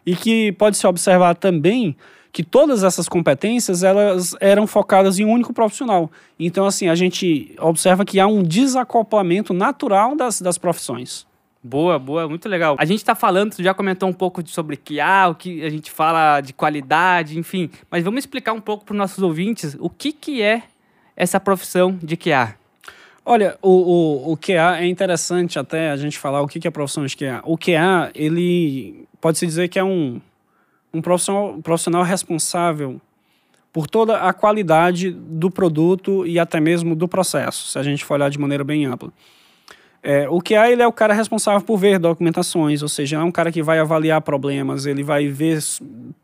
E 0.06 0.16
que 0.16 0.52
pode 0.54 0.78
se 0.78 0.86
observar 0.86 1.36
também 1.36 1.96
que 2.32 2.44
todas 2.44 2.84
essas 2.84 3.10
competências 3.10 3.84
elas 3.84 4.36
eram 4.40 4.66
focadas 4.66 5.20
em 5.20 5.26
um 5.26 5.32
único 5.32 5.54
profissional. 5.54 6.10
Então, 6.40 6.66
assim, 6.66 6.88
a 6.88 6.96
gente 6.96 7.54
observa 7.60 8.06
que 8.06 8.20
há 8.20 8.28
um 8.28 8.42
desacoplamento 8.42 9.54
natural 9.54 10.16
das, 10.16 10.42
das 10.42 10.58
profissões. 10.58 11.26
Boa, 11.64 12.00
boa, 12.00 12.28
muito 12.28 12.50
legal. 12.50 12.76
A 12.80 12.86
gente 12.86 13.00
está 13.00 13.14
falando, 13.14 13.56
tu 13.56 13.62
já 13.62 13.74
comentou 13.74 14.10
um 14.10 14.14
pouco 14.14 14.46
sobre 14.48 14.78
QA, 14.78 15.30
o 15.30 15.36
que 15.36 15.64
a 15.64 15.70
gente 15.70 15.92
fala 15.92 16.42
de 16.42 16.54
qualidade, 16.54 17.38
enfim, 17.38 17.70
mas 17.90 18.04
vamos 18.04 18.20
explicar 18.20 18.54
um 18.54 18.62
pouco 18.62 18.84
para 18.84 18.94
os 18.94 18.98
nossos 18.98 19.22
ouvintes 19.22 19.78
o 19.80 19.90
que, 19.90 20.12
que 20.12 20.42
é 20.42 20.64
essa 21.16 21.40
profissão 21.40 22.00
de 22.02 22.18
QA. 22.18 22.56
Olha, 23.24 23.56
o, 23.62 23.70
o, 23.70 24.32
o 24.32 24.38
QA 24.38 24.80
é 24.80 24.88
interessante 24.88 25.60
até 25.60 25.92
a 25.92 25.98
gente 25.98 26.18
falar 26.18 26.42
o 26.42 26.48
que, 26.48 26.60
que 26.60 26.68
é 26.68 26.70
a 26.70 26.72
profissão 26.72 27.06
de 27.06 27.16
QA. 27.16 27.42
O 27.46 27.56
QA, 27.56 28.10
ele 28.16 29.06
pode-se 29.20 29.46
dizer 29.46 29.68
que 29.68 29.78
é 29.78 29.84
um, 29.84 30.20
um 30.94 31.02
profissional, 31.02 31.58
profissional 31.62 32.04
responsável 32.04 33.00
por 33.72 33.88
toda 33.88 34.18
a 34.18 34.34
qualidade 34.34 35.12
do 35.12 35.50
produto 35.50 36.26
e 36.26 36.38
até 36.38 36.60
mesmo 36.60 36.96
do 36.96 37.08
processo, 37.08 37.68
se 37.68 37.80
a 37.80 37.84
gente 37.84 38.04
for 38.04 38.16
olhar 38.16 38.30
de 38.30 38.38
maneira 38.38 38.64
bem 38.64 38.86
ampla. 38.86 39.12
É, 40.04 40.28
o 40.28 40.42
QA 40.42 40.72
ele 40.72 40.82
é 40.82 40.88
o 40.88 40.92
cara 40.92 41.14
responsável 41.14 41.62
por 41.62 41.78
ver 41.78 42.00
documentações, 42.00 42.82
ou 42.82 42.90
seja, 42.90 43.18
é 43.18 43.24
um 43.24 43.32
cara 43.32 43.52
que 43.52 43.62
vai 43.62 43.78
avaliar 43.78 44.20
problemas, 44.22 44.88
ele 44.88 45.04
vai 45.04 45.28
ver, 45.28 45.60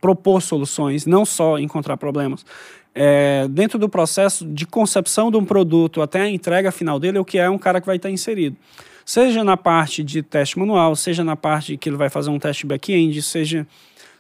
propor 0.02 0.42
soluções, 0.42 1.06
não 1.06 1.24
só 1.24 1.60
encontrar 1.60 1.96
problemas. 1.96 2.44
É, 2.96 3.48
dentro 3.48 3.78
do 3.78 3.88
processo 3.88 4.44
de 4.48 4.66
concepção 4.66 5.30
de 5.30 5.38
um 5.38 5.46
produto 5.46 6.02
até 6.02 6.22
a 6.22 6.30
entrega 6.30 6.72
final 6.72 7.00
dele, 7.00 7.20
o 7.20 7.26
que 7.26 7.38
é 7.38 7.48
um 7.48 7.58
cara 7.58 7.80
que 7.80 7.86
vai 7.86 7.98
estar 7.98 8.10
inserido. 8.10 8.58
Seja 9.06 9.44
na 9.44 9.56
parte 9.56 10.04
de 10.04 10.24
teste 10.24 10.58
manual, 10.58 10.96
seja 10.96 11.24
na 11.24 11.36
parte 11.36 11.78
que 11.78 11.88
ele 11.88 11.96
vai 11.96 12.10
fazer 12.10 12.32
um 12.32 12.40
teste 12.40 12.66
back-end, 12.66 13.22
seja, 13.22 13.66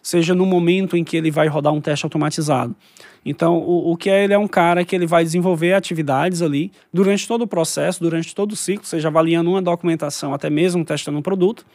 seja 0.08 0.34
no 0.34 0.46
momento 0.46 0.96
em 0.96 1.04
que 1.04 1.18
ele 1.18 1.30
vai 1.30 1.50
rodar 1.50 1.74
um 1.74 1.82
teste 1.82 2.06
automatizado. 2.06 2.74
Então, 3.26 3.58
o, 3.58 3.92
o 3.92 3.98
que 3.98 4.10
é 4.10 4.24
ele 4.24 4.34
é 4.34 4.38
um 4.38 4.48
cara 4.48 4.86
que 4.86 4.96
ele 4.96 5.06
vai 5.06 5.22
desenvolver 5.22 5.74
atividades 5.74 6.42
ali 6.42 6.72
durante 6.94 7.28
todo 7.28 7.42
o 7.42 7.48
processo, 7.48 8.00
durante 8.00 8.34
todo 8.34 8.54
o 8.54 8.56
ciclo, 8.56 8.86
seja 8.86 9.10
avaliando 9.10 9.50
uma 9.50 9.62
documentação, 9.62 10.34
até 10.34 10.50
mesmo 10.50 10.86
testando 10.86 11.18
um 11.18 11.22
produto, 11.22 11.66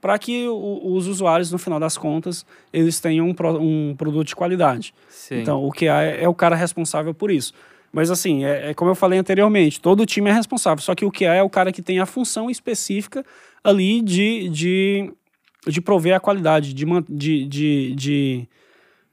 para 0.00 0.18
que 0.18 0.48
o, 0.48 0.94
os 0.96 1.06
usuários, 1.06 1.52
no 1.52 1.58
final 1.58 1.78
das 1.78 1.96
contas, 1.96 2.44
eles 2.72 2.98
tenham 2.98 3.28
um, 3.28 3.34
um 3.60 3.94
produto 3.96 4.26
de 4.26 4.34
qualidade. 4.34 4.92
Sim. 5.08 5.42
Então, 5.42 5.64
o 5.64 5.70
que 5.70 5.86
é, 5.86 6.24
é 6.24 6.28
o 6.28 6.34
cara 6.34 6.56
responsável 6.56 7.14
por 7.14 7.30
isso. 7.30 7.54
Mas 7.92 8.10
assim, 8.10 8.44
é, 8.44 8.70
é, 8.70 8.74
como 8.74 8.90
eu 8.90 8.96
falei 8.96 9.16
anteriormente, 9.16 9.80
todo 9.80 10.04
time 10.04 10.28
é 10.28 10.32
responsável, 10.32 10.82
só 10.82 10.92
que 10.92 11.04
o 11.04 11.10
que 11.10 11.24
é 11.24 11.36
é 11.36 11.42
o 11.44 11.48
cara 11.48 11.70
que 11.70 11.80
tem 11.80 12.00
a 12.00 12.04
função 12.04 12.50
específica 12.50 13.24
ali 13.62 14.02
de, 14.02 14.48
de, 14.48 15.12
de 15.66 15.80
prover 15.80 16.14
a 16.14 16.20
qualidade, 16.20 16.72
de, 16.72 16.84
de, 17.08 17.46
de, 17.46 17.94
de 17.94 18.48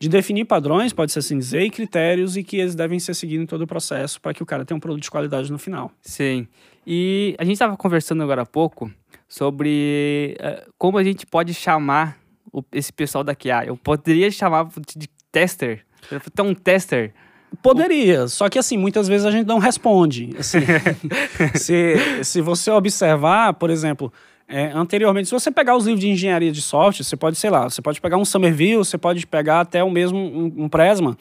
de 0.04 0.10
definir 0.10 0.44
padrões, 0.44 0.92
pode 0.92 1.14
ser 1.14 1.20
assim 1.20 1.38
dizer, 1.38 1.62
e 1.62 1.70
critérios 1.70 2.36
e 2.36 2.44
que 2.44 2.58
eles 2.58 2.76
devem 2.76 3.00
ser 3.00 3.14
seguidos 3.14 3.44
em 3.44 3.48
todo 3.48 3.62
o 3.62 3.68
processo 3.68 4.20
para 4.20 4.34
que 4.34 4.44
o 4.44 4.46
cara 4.46 4.66
tenha 4.66 4.76
um 4.76 4.80
produto 4.80 5.02
de 5.02 5.10
qualidade 5.10 5.50
no 5.50 5.58
final. 5.58 5.94
Sim. 6.02 6.46
E 6.86 7.34
a 7.40 7.46
gente 7.46 7.54
estava 7.54 7.78
conversando 7.78 8.22
agora 8.22 8.42
há 8.42 8.46
pouco 8.46 8.92
sobre 9.30 10.36
uh, 10.42 10.70
como 10.78 10.98
a 10.98 11.04
gente 11.06 11.26
pode 11.26 11.54
chamar 11.54 12.18
o, 12.52 12.62
esse 12.74 12.92
pessoal 12.92 13.24
da 13.24 13.34
QA. 13.34 13.64
Eu 13.66 13.78
poderia 13.78 14.30
chamar 14.30 14.68
de 14.94 15.08
tester. 15.32 15.86
Então, 16.28 16.48
um 16.48 16.54
tester. 16.54 17.14
Poderia, 17.62 18.28
só 18.28 18.50
que 18.50 18.60
assim, 18.60 18.78
muitas 18.78 19.08
vezes 19.08 19.26
a 19.26 19.32
gente 19.32 19.48
não 19.48 19.60
responde. 19.60 20.36
Assim, 20.38 20.60
se, 21.56 22.24
se 22.26 22.42
você 22.42 22.72
observar, 22.72 23.54
por 23.54 23.70
exemplo, 23.70 24.12
é, 24.48 24.72
anteriormente, 24.74 25.28
se 25.30 25.34
você 25.34 25.50
pegar 25.50 25.76
os 25.76 25.86
livros 25.86 26.02
de 26.02 26.10
engenharia 26.10 26.52
de 26.52 26.62
software, 26.62 27.04
você 27.04 27.16
pode, 27.16 27.38
sei 27.38 27.50
lá, 27.50 27.70
você 27.70 27.82
pode 27.82 28.00
pegar 28.02 28.18
um 28.18 28.26
Somerville, 28.26 28.78
você 28.78 28.98
pode 28.98 29.26
pegar 29.26 29.62
até 29.62 29.84
o 29.84 29.90
mesmo 29.90 30.18
um, 30.18 30.66
um 30.66 30.70
Prisma. 30.70 31.18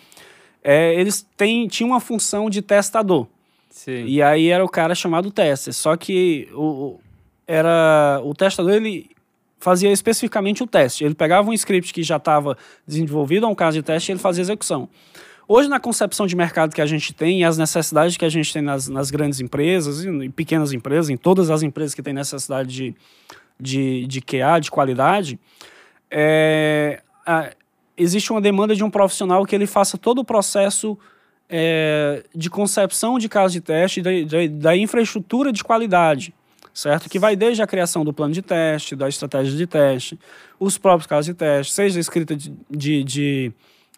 É, 0.62 0.94
eles 0.94 1.26
têm, 1.36 1.66
tinham 1.66 1.90
uma 1.90 2.00
função 2.00 2.50
de 2.50 2.60
testador. 2.62 3.26
Sim. 3.70 4.04
E 4.04 4.22
aí 4.22 4.48
era 4.48 4.64
o 4.64 4.68
cara 4.68 4.94
chamado 4.94 5.30
tester. 5.30 5.72
Só 5.72 5.96
que 5.96 6.48
o, 6.52 7.00
era, 7.46 8.20
o 8.22 8.34
testador 8.34 8.72
ele 8.72 9.10
fazia 9.58 9.90
especificamente 9.90 10.62
o 10.62 10.66
teste. 10.66 11.04
Ele 11.04 11.14
pegava 11.14 11.48
um 11.48 11.52
script 11.52 11.94
que 11.94 12.02
já 12.02 12.16
estava 12.16 12.56
desenvolvido 12.86 13.48
um 13.48 13.54
caso 13.54 13.78
de 13.78 13.82
teste 13.82 14.10
e 14.10 14.12
ele 14.12 14.20
fazia 14.20 14.42
execução. 14.42 14.88
Hoje, 15.49 15.68
na 15.68 15.80
concepção 15.80 16.26
de 16.26 16.37
mercado 16.37 16.75
que 16.75 16.80
a 16.80 16.87
gente 16.87 17.12
tem 17.12 17.40
e 17.40 17.44
as 17.44 17.58
necessidades 17.58 18.16
que 18.16 18.25
a 18.25 18.28
gente 18.28 18.52
tem 18.52 18.62
nas, 18.62 18.88
nas 18.88 19.11
grandes 19.11 19.40
empresas 19.40 20.04
e 20.04 20.28
pequenas 20.28 20.72
empresas, 20.72 21.11
em 21.11 21.16
todas 21.16 21.50
as 21.50 21.62
empresas 21.62 21.94
que 21.94 22.02
têm 22.02 22.14
necessidade 22.14 22.68
de, 22.68 22.94
de, 23.58 24.06
de 24.06 24.20
QA, 24.20 24.61
de 24.61 24.70
qualidade, 24.70 25.38
é, 26.11 27.02
a, 27.26 27.50
existe 27.96 28.30
uma 28.30 28.40
demanda 28.40 28.75
de 28.75 28.84
um 28.84 28.90
profissional 28.90 29.44
que 29.44 29.54
ele 29.54 29.66
faça 29.66 29.99
todo 29.99 30.20
o 30.20 30.25
processo 30.25 30.96
é, 31.49 32.25
de 32.34 32.49
concepção 32.49 33.18
de 33.18 33.28
caso 33.28 33.52
de 33.52 33.61
teste, 33.61 34.02
da, 34.50 34.76
infraestrutura 34.76 35.52
de 35.52 35.62
qualidade, 35.62 36.34
certo? 36.72 37.11
Que 37.11 37.18
vai 37.18 37.37
desde 37.37 37.62
a 37.62 37.66
criação 37.66 38.04
do 38.04 38.12
plano 38.12 38.32
de 38.32 38.42
teste, 38.42 38.96
da 38.96 39.08
estratégia 39.08 39.56
de 39.56 39.66
teste, 39.66 40.18
os 40.58 40.78
próprios 40.78 41.06
casos 41.06 41.26
de 41.26 41.34
teste, 41.34 41.72
seja 41.72 42.00
escrita 42.00 42.34
de, 42.34 43.04
de 43.04 43.52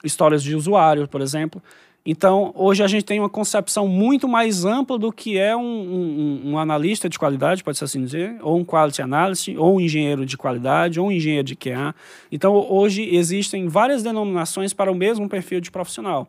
histórias 0.05 0.43
de 0.43 0.55
usuário, 0.55 1.09
por 1.09 1.21
exemplo. 1.21 1.63
Então, 2.07 2.53
hoje 2.55 2.83
a 2.83 2.87
gente 2.87 3.03
tem 3.03 3.19
uma 3.19 3.31
concepção 3.31 3.89
muito 3.89 4.29
mais 4.29 4.67
ampla 4.67 4.99
do 4.99 5.11
que 5.11 5.39
é 5.39 5.57
um, 5.57 5.63
um, 5.63 6.51
um, 6.51 6.59
analista 6.59 7.09
de 7.09 7.19
qualidade, 7.19 7.65
pode 7.65 7.79
ser 7.79 7.85
assim 7.85 8.05
dizer, 8.05 8.37
ou 8.43 8.59
um 8.59 8.65
quality 8.65 9.01
analyst, 9.01 9.49
ou 9.57 9.77
um 9.77 9.81
engenheiro 9.81 10.27
de 10.27 10.37
qualidade, 10.37 11.01
ou 11.01 11.07
um 11.07 11.11
engenheiro 11.11 11.47
de 11.47 11.57
QA. 11.57 11.95
Então, 12.31 12.55
hoje 12.71 13.09
existem 13.15 13.69
várias 13.69 14.03
denominações 14.03 14.75
para 14.75 14.93
o 14.93 14.95
mesmo 14.95 15.27
perfil 15.31 15.63
de 15.63 15.71
profissional. 15.71 16.29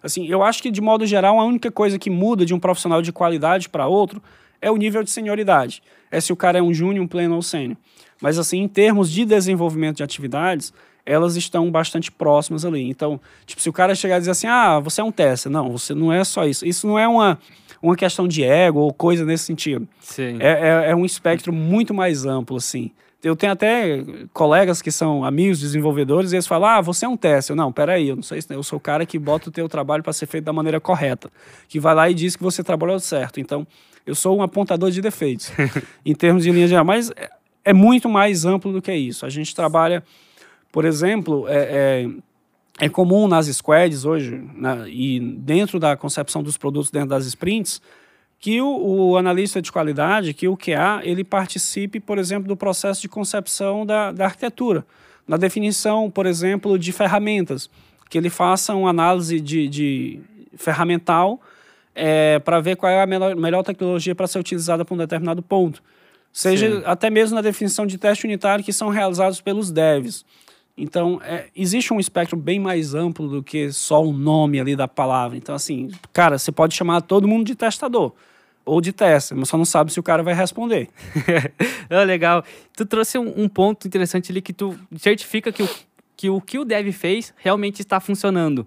Assim, 0.00 0.28
eu 0.28 0.44
acho 0.44 0.62
que, 0.62 0.70
de 0.70 0.80
modo 0.80 1.04
geral, 1.04 1.40
a 1.40 1.44
única 1.44 1.72
coisa 1.72 1.98
que 1.98 2.08
muda 2.08 2.46
de 2.46 2.54
um 2.54 2.60
profissional 2.60 3.02
de 3.02 3.10
qualidade 3.10 3.68
para 3.68 3.88
outro 3.88 4.22
é 4.60 4.70
o 4.70 4.76
nível 4.76 5.02
de 5.02 5.10
senioridade. 5.10 5.82
É 6.08 6.20
se 6.20 6.32
o 6.32 6.36
cara 6.36 6.60
é 6.60 6.62
um 6.62 6.72
júnior, 6.72 7.04
um 7.04 7.08
pleno 7.08 7.34
ou 7.34 7.42
sênior. 7.42 7.76
Mas, 8.20 8.38
assim, 8.38 8.58
em 8.58 8.68
termos 8.68 9.10
de 9.10 9.24
desenvolvimento 9.24 9.96
de 9.96 10.04
atividades, 10.04 10.72
elas 11.06 11.36
estão 11.36 11.70
bastante 11.70 12.10
próximas 12.10 12.64
ali. 12.64 12.82
Então, 12.82 13.20
tipo, 13.46 13.62
se 13.62 13.68
o 13.70 13.72
cara 13.72 13.94
chegar 13.94 14.16
e 14.16 14.18
dizer 14.18 14.32
assim, 14.32 14.48
ah, 14.48 14.80
você 14.80 15.00
é 15.00 15.04
um 15.04 15.12
tester. 15.12 15.50
Não, 15.50 15.70
você 15.70 15.94
não 15.94 16.12
é 16.12 16.24
só 16.24 16.44
isso. 16.44 16.66
Isso 16.66 16.86
não 16.86 16.98
é 16.98 17.06
uma, 17.06 17.38
uma 17.80 17.94
questão 17.94 18.26
de 18.26 18.42
ego 18.42 18.80
ou 18.80 18.92
coisa 18.92 19.24
nesse 19.24 19.44
sentido. 19.44 19.88
Sim. 20.00 20.36
É, 20.40 20.86
é, 20.86 20.90
é 20.90 20.96
um 20.96 21.04
espectro 21.04 21.52
muito 21.52 21.94
mais 21.94 22.26
amplo, 22.26 22.56
assim. 22.56 22.90
Eu 23.22 23.34
tenho 23.34 23.52
até 23.52 24.04
colegas 24.32 24.82
que 24.82 24.92
são 24.92 25.24
amigos 25.24 25.58
desenvolvedores 25.58 26.32
e 26.32 26.36
eles 26.36 26.46
falam: 26.46 26.68
Ah, 26.68 26.80
você 26.80 27.06
é 27.06 27.08
um 27.08 27.16
tester. 27.16 27.56
Não, 27.56 27.72
peraí, 27.72 28.08
eu 28.08 28.16
não 28.16 28.22
sei 28.22 28.40
se 28.40 28.54
eu 28.54 28.62
sou 28.62 28.76
o 28.76 28.80
cara 28.80 29.06
que 29.06 29.18
bota 29.18 29.48
o 29.48 29.52
teu 29.52 29.68
trabalho 29.68 30.02
para 30.02 30.12
ser 30.12 30.26
feito 30.26 30.44
da 30.44 30.52
maneira 30.52 30.78
correta, 30.78 31.30
que 31.66 31.80
vai 31.80 31.94
lá 31.94 32.10
e 32.10 32.14
diz 32.14 32.36
que 32.36 32.42
você 32.42 32.62
trabalhou 32.62 33.00
certo. 33.00 33.40
Então, 33.40 33.66
eu 34.04 34.14
sou 34.14 34.36
um 34.36 34.42
apontador 34.42 34.90
de 34.90 35.00
defeitos 35.00 35.50
em 36.04 36.14
termos 36.14 36.44
de 36.44 36.52
linha 36.52 36.68
geral. 36.68 36.84
Mas 36.84 37.10
é, 37.16 37.30
é 37.64 37.72
muito 37.72 38.08
mais 38.08 38.44
amplo 38.44 38.72
do 38.72 38.80
que 38.80 38.94
isso. 38.94 39.26
A 39.26 39.28
gente 39.28 39.54
trabalha 39.54 40.04
por 40.76 40.84
exemplo, 40.84 41.48
é, 41.48 42.04
é, 42.80 42.84
é 42.84 42.88
comum 42.90 43.26
nas 43.26 43.46
squads 43.46 44.04
hoje, 44.04 44.44
né, 44.54 44.84
e 44.86 45.18
dentro 45.18 45.80
da 45.80 45.96
concepção 45.96 46.42
dos 46.42 46.58
produtos 46.58 46.90
dentro 46.90 47.08
das 47.08 47.24
sprints, 47.24 47.80
que 48.38 48.60
o, 48.60 48.76
o, 48.76 49.16
analista 49.16 49.62
de 49.62 49.72
qualidade, 49.72 50.34
que 50.34 50.46
o 50.46 50.54
QA, 50.54 51.00
ele 51.02 51.24
participe, 51.24 51.98
por 51.98 52.18
exemplo, 52.18 52.46
do 52.46 52.54
processo 52.54 53.00
de 53.00 53.08
concepção 53.08 53.86
da, 53.86 54.12
da 54.12 54.26
arquitetura, 54.26 54.84
na 55.26 55.38
definição, 55.38 56.10
por 56.10 56.26
exemplo, 56.26 56.78
de 56.78 56.92
ferramentas, 56.92 57.70
que 58.10 58.18
ele 58.18 58.28
faça 58.28 58.74
uma 58.74 58.90
análise 58.90 59.40
de, 59.40 59.68
de 59.68 60.20
ferramental 60.58 61.40
é, 61.94 62.38
para 62.40 62.60
ver 62.60 62.76
qual 62.76 62.92
é 62.92 63.00
a 63.00 63.06
melhor, 63.06 63.34
melhor 63.34 63.62
tecnologia 63.62 64.14
para 64.14 64.26
ser 64.26 64.40
utilizada 64.40 64.84
para 64.84 64.94
um 64.94 64.98
determinado 64.98 65.40
ponto. 65.40 65.82
Seja 66.30 66.70
Sim. 66.70 66.82
até 66.84 67.08
mesmo 67.08 67.34
na 67.34 67.40
definição 67.40 67.86
de 67.86 67.96
teste 67.96 68.26
unitário 68.26 68.62
que 68.62 68.74
são 68.74 68.90
realizados 68.90 69.40
pelos 69.40 69.70
devs. 69.70 70.22
Então, 70.76 71.20
é, 71.24 71.46
existe 71.56 71.92
um 71.94 71.98
espectro 71.98 72.36
bem 72.36 72.60
mais 72.60 72.94
amplo 72.94 73.28
do 73.28 73.42
que 73.42 73.72
só 73.72 74.04
o 74.04 74.12
nome 74.12 74.60
ali 74.60 74.76
da 74.76 74.86
palavra. 74.86 75.36
Então, 75.36 75.54
assim, 75.54 75.90
cara, 76.12 76.36
você 76.36 76.52
pode 76.52 76.74
chamar 76.74 77.00
todo 77.00 77.26
mundo 77.26 77.46
de 77.46 77.54
testador 77.54 78.12
ou 78.66 78.80
de 78.80 78.92
tester, 78.92 79.36
mas 79.36 79.48
só 79.48 79.56
não 79.56 79.64
sabe 79.64 79.92
se 79.92 79.98
o 79.98 80.02
cara 80.02 80.22
vai 80.22 80.34
responder. 80.34 80.90
é 81.88 82.02
legal. 82.04 82.44
Tu 82.76 82.84
trouxe 82.84 83.16
um, 83.16 83.44
um, 83.44 83.48
ponto 83.48 83.86
interessante 83.86 84.30
ali 84.30 84.42
que 84.42 84.52
tu 84.52 84.76
certifica 84.98 85.50
que 85.50 85.62
o, 85.62 85.68
que 86.16 86.28
o 86.28 86.40
que 86.40 86.58
o 86.58 86.64
dev 86.64 86.92
fez 86.92 87.32
realmente 87.38 87.80
está 87.80 87.98
funcionando. 87.98 88.66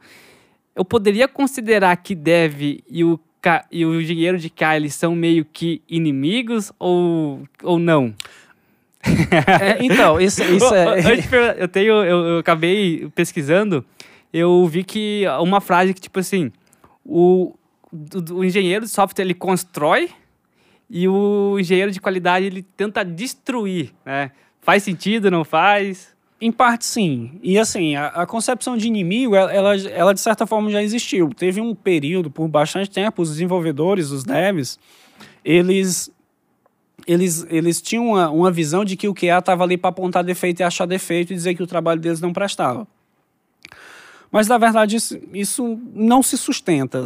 Eu 0.74 0.86
poderia 0.86 1.28
considerar 1.28 1.96
que 1.98 2.16
dev 2.16 2.80
e 2.90 3.04
o, 3.04 3.20
e 3.70 3.86
o 3.86 4.02
engenheiro 4.02 4.40
de 4.40 4.50
K 4.50 4.78
eles 4.78 4.96
são 4.96 5.14
meio 5.14 5.44
que 5.44 5.84
inimigos 5.88 6.72
ou, 6.80 7.44
ou 7.62 7.78
não? 7.78 8.16
é, 9.62 9.78
então, 9.84 10.20
isso, 10.20 10.44
isso 10.44 10.74
é. 10.74 11.00
Eu 11.58 11.68
tenho. 11.68 11.94
Eu, 12.04 12.26
eu, 12.26 12.40
acabei 12.40 13.10
pesquisando, 13.16 13.86
eu 14.34 14.66
vi 14.68 14.84
que 14.84 15.24
uma 15.42 15.62
frase 15.62 15.94
que, 15.94 16.02
tipo 16.02 16.20
assim, 16.20 16.52
o, 17.06 17.54
o, 17.92 18.34
o 18.34 18.44
engenheiro 18.44 18.86
de 18.86 18.92
software 18.92 19.24
ele 19.24 19.34
constrói 19.34 20.10
e 20.90 21.08
o 21.08 21.58
engenheiro 21.60 21.92
de 21.92 22.02
qualidade 22.02 22.46
ele 22.46 22.62
tenta 22.62 23.06
destruir, 23.06 23.94
né? 24.06 24.32
Faz 24.62 24.84
sentido, 24.84 25.32
não 25.32 25.46
faz? 25.46 26.14
Em 26.42 26.52
parte, 26.52 26.86
sim. 26.86 27.40
E 27.44 27.58
assim, 27.58 27.96
a, 27.96 28.08
a 28.08 28.26
concepção 28.26 28.76
de 28.76 28.88
inimigo, 28.88 29.36
ela, 29.36 29.54
ela, 29.54 29.76
ela, 29.76 30.14
de 30.14 30.20
certa 30.20 30.48
forma 30.48 30.70
já 30.70 30.82
existiu. 30.82 31.30
Teve 31.30 31.62
um 31.62 31.76
período, 31.76 32.32
por 32.32 32.48
bastante 32.48 32.90
tempo, 32.90 33.22
os 33.22 33.30
desenvolvedores, 33.30 34.12
os 34.12 34.24
devs, 34.24 34.80
eles 35.44 36.12
eles, 37.10 37.44
eles 37.50 37.82
tinham 37.82 38.10
uma, 38.10 38.30
uma 38.30 38.52
visão 38.52 38.86
de 38.86 38.96
que 38.96 39.08
o 39.08 39.16
QA 39.16 39.40
estava 39.40 39.64
ali 39.64 39.78
para 39.78 39.90
apontar 39.90 40.24
defeito 40.24 40.60
e 40.60 40.64
achar 40.64 40.86
defeito 40.86 41.34
e 41.34 41.36
dizer 41.36 41.56
que 41.56 41.64
o 41.64 41.68
trabalho 41.68 42.00
deles 42.00 42.22
não 42.22 42.32
prestava. 42.32 42.88
Mas, 44.32 44.48
na 44.48 44.60
verdade, 44.60 44.96
isso, 45.34 45.80
não 45.92 46.22
se 46.22 46.38
sustenta, 46.38 47.06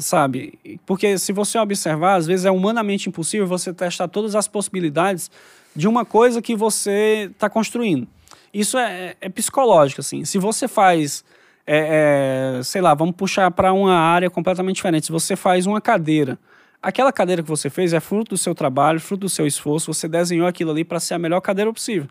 sabe? 0.00 0.58
Porque 0.84 1.16
se 1.18 1.32
você 1.32 1.56
observar, 1.56 2.16
às 2.16 2.26
vezes 2.26 2.44
é 2.44 2.50
humanamente 2.50 3.08
impossível 3.08 3.46
você 3.46 3.72
testar 3.72 4.08
todas 4.08 4.34
as 4.34 4.48
possibilidades 4.48 5.30
de 5.74 5.86
uma 5.86 6.04
coisa 6.04 6.42
que 6.42 6.56
você 6.56 7.30
está 7.30 7.48
construindo. 7.48 8.08
Isso 8.52 8.76
é, 8.76 9.14
é 9.20 9.28
psicológico, 9.28 10.00
assim. 10.00 10.24
Se 10.24 10.36
você 10.36 10.66
faz, 10.66 11.24
é, 11.64 12.56
é, 12.58 12.62
sei 12.64 12.80
lá, 12.80 12.92
vamos 12.92 13.14
puxar 13.14 13.52
para 13.52 13.72
uma 13.72 13.94
área 13.94 14.28
completamente 14.28 14.76
diferente. 14.76 15.06
Se 15.06 15.12
você 15.12 15.36
faz 15.36 15.66
uma 15.66 15.80
cadeira, 15.80 16.36
aquela 16.84 17.10
cadeira 17.10 17.42
que 17.42 17.48
você 17.48 17.70
fez 17.70 17.94
é 17.94 18.00
fruto 18.00 18.30
do 18.30 18.38
seu 18.38 18.54
trabalho, 18.54 19.00
fruto 19.00 19.22
do 19.22 19.28
seu 19.28 19.46
esforço, 19.46 19.92
você 19.92 20.06
desenhou 20.06 20.46
aquilo 20.46 20.70
ali 20.70 20.84
para 20.84 21.00
ser 21.00 21.14
a 21.14 21.18
melhor 21.18 21.40
cadeira 21.40 21.72
possível. 21.72 22.06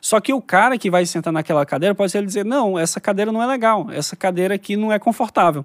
Só 0.00 0.20
que 0.20 0.32
o 0.32 0.42
cara 0.42 0.76
que 0.76 0.90
vai 0.90 1.06
sentar 1.06 1.32
naquela 1.32 1.64
cadeira 1.64 1.94
pode 1.94 2.10
ser 2.10 2.18
ele 2.18 2.26
dizer: 2.26 2.44
não, 2.44 2.76
essa 2.76 3.00
cadeira 3.00 3.30
não 3.30 3.40
é 3.42 3.46
legal, 3.46 3.86
essa 3.90 4.16
cadeira 4.16 4.54
aqui 4.56 4.76
não 4.76 4.92
é 4.92 4.98
confortável. 4.98 5.64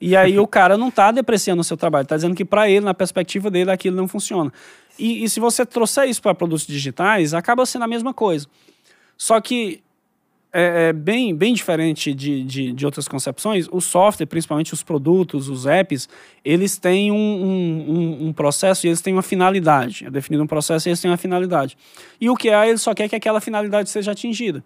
E 0.00 0.16
aí 0.16 0.38
o 0.38 0.46
cara 0.48 0.78
não 0.78 0.88
está 0.88 1.10
depreciando 1.10 1.60
o 1.60 1.64
seu 1.64 1.76
trabalho, 1.76 2.04
está 2.04 2.14
dizendo 2.14 2.34
que 2.36 2.44
para 2.44 2.70
ele, 2.70 2.84
na 2.84 2.94
perspectiva 2.94 3.50
dele, 3.50 3.70
aquilo 3.70 3.96
não 3.96 4.06
funciona. 4.06 4.52
E, 4.96 5.24
e 5.24 5.28
se 5.28 5.40
você 5.40 5.66
trouxer 5.66 6.08
isso 6.08 6.22
para 6.22 6.34
produtos 6.34 6.66
digitais, 6.66 7.34
acaba 7.34 7.66
sendo 7.66 7.82
a 7.82 7.88
mesma 7.88 8.14
coisa. 8.14 8.46
Só 9.18 9.40
que 9.40 9.82
é, 10.54 10.88
é 10.88 10.92
bem, 10.92 11.34
bem 11.34 11.52
diferente 11.52 12.14
de, 12.14 12.44
de, 12.44 12.72
de, 12.72 12.86
outras 12.86 13.08
concepções. 13.08 13.66
O 13.72 13.80
software, 13.80 14.26
principalmente 14.26 14.72
os 14.72 14.84
produtos, 14.84 15.48
os 15.48 15.66
apps, 15.66 16.08
eles 16.44 16.78
têm 16.78 17.10
um, 17.10 17.16
um, 17.16 18.26
um, 18.28 18.32
processo 18.32 18.86
e 18.86 18.88
eles 18.88 19.00
têm 19.00 19.12
uma 19.12 19.22
finalidade. 19.22 20.06
É 20.06 20.10
definido 20.10 20.44
um 20.44 20.46
processo 20.46 20.88
e 20.88 20.90
eles 20.90 21.00
têm 21.00 21.10
uma 21.10 21.16
finalidade. 21.16 21.76
E 22.20 22.30
o 22.30 22.36
que 22.36 22.50
é, 22.50 22.68
ele 22.68 22.78
só 22.78 22.94
quer 22.94 23.08
que 23.08 23.16
aquela 23.16 23.40
finalidade 23.40 23.90
seja 23.90 24.12
atingida. 24.12 24.62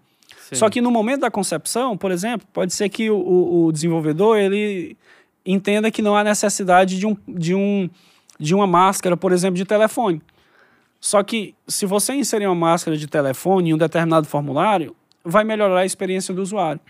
Sim. 0.51 0.57
Só 0.57 0.69
que 0.69 0.83
no 0.83 0.91
momento 0.91 1.23
da 1.23 1.31
concepção, 1.31 1.97
por 1.97 2.11
exemplo, 2.11 2.47
pode 2.53 2.75
ser 2.75 2.91
que 2.91 3.11
o, 3.11 3.67
o 3.67 3.73
desenvolvedor 3.73 4.37
ele 4.37 4.95
entenda 5.45 5.91
que 5.91 6.03
não 6.03 6.15
há 6.15 6.23
necessidade 6.23 6.99
de, 6.99 7.07
um, 7.07 7.17
de, 7.27 7.55
um, 7.55 7.89
de 8.39 8.55
uma 8.55 8.67
máscara, 8.67 9.17
por 9.17 9.33
exemplo, 9.33 9.57
de 9.57 9.65
telefone. 9.65 10.21
Só 11.01 11.23
que 11.23 11.55
se 11.67 11.87
você 11.87 12.13
inserir 12.13 12.47
uma 12.47 12.55
máscara 12.55 12.97
de 12.97 13.07
telefone 13.07 13.71
em 13.71 13.75
um 13.75 13.79
determinado 13.79 14.27
formulário, 14.27 14.95
vai 15.25 15.45
melhorar 15.45 15.81
a 15.81 15.87
experiência 15.87 16.33
do 16.35 16.43
usuário. 16.43 16.81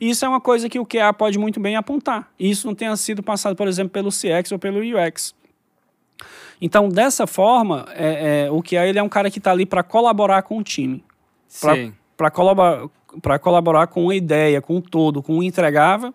Isso 0.00 0.24
é 0.24 0.28
uma 0.28 0.40
coisa 0.40 0.68
que 0.68 0.78
o 0.78 0.86
QA 0.86 1.12
pode 1.12 1.38
muito 1.38 1.60
bem 1.60 1.76
apontar. 1.76 2.28
Isso 2.38 2.66
não 2.66 2.74
tenha 2.74 2.94
sido 2.96 3.22
passado, 3.22 3.56
por 3.56 3.68
exemplo, 3.68 3.90
pelo 3.90 4.10
CX 4.10 4.52
ou 4.52 4.58
pelo 4.58 4.80
UX. 4.80 5.34
Então, 6.60 6.88
dessa 6.88 7.26
forma, 7.26 7.86
é, 7.90 8.46
é, 8.46 8.50
o 8.50 8.62
QA 8.62 8.86
ele 8.86 8.98
é 8.98 9.02
um 9.02 9.08
cara 9.08 9.30
que 9.30 9.38
está 9.38 9.52
ali 9.52 9.66
para 9.66 9.82
colaborar 9.82 10.42
com 10.42 10.58
o 10.58 10.62
time. 10.62 11.04
Para 12.16 12.30
colaborar, 12.30 12.88
colaborar 13.40 13.86
com 13.86 14.10
a 14.10 14.14
ideia, 14.14 14.60
com 14.60 14.76
o 14.76 14.82
todo, 14.82 15.22
com 15.22 15.38
o 15.38 15.42
entregável, 15.42 16.14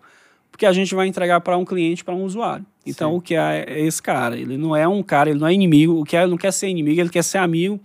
porque 0.50 0.66
a 0.66 0.72
gente 0.72 0.94
vai 0.94 1.06
entregar 1.06 1.40
para 1.40 1.56
um 1.56 1.64
cliente, 1.64 2.04
para 2.04 2.14
um 2.14 2.24
usuário. 2.24 2.64
Então, 2.84 3.12
Sim. 3.12 3.16
o 3.16 3.20
que 3.20 3.34
é, 3.34 3.80
esse 3.80 4.02
cara? 4.02 4.36
Ele 4.36 4.56
não 4.56 4.74
é 4.74 4.88
um 4.88 5.02
cara, 5.02 5.30
ele 5.30 5.38
não 5.38 5.46
é 5.46 5.52
inimigo. 5.52 6.00
O 6.00 6.04
que 6.04 6.16
é, 6.16 6.22
ele 6.22 6.30
não 6.30 6.38
quer 6.38 6.52
ser 6.52 6.68
inimigo, 6.68 7.00
ele 7.00 7.10
quer 7.10 7.22
ser 7.22 7.38
amigo. 7.38 7.78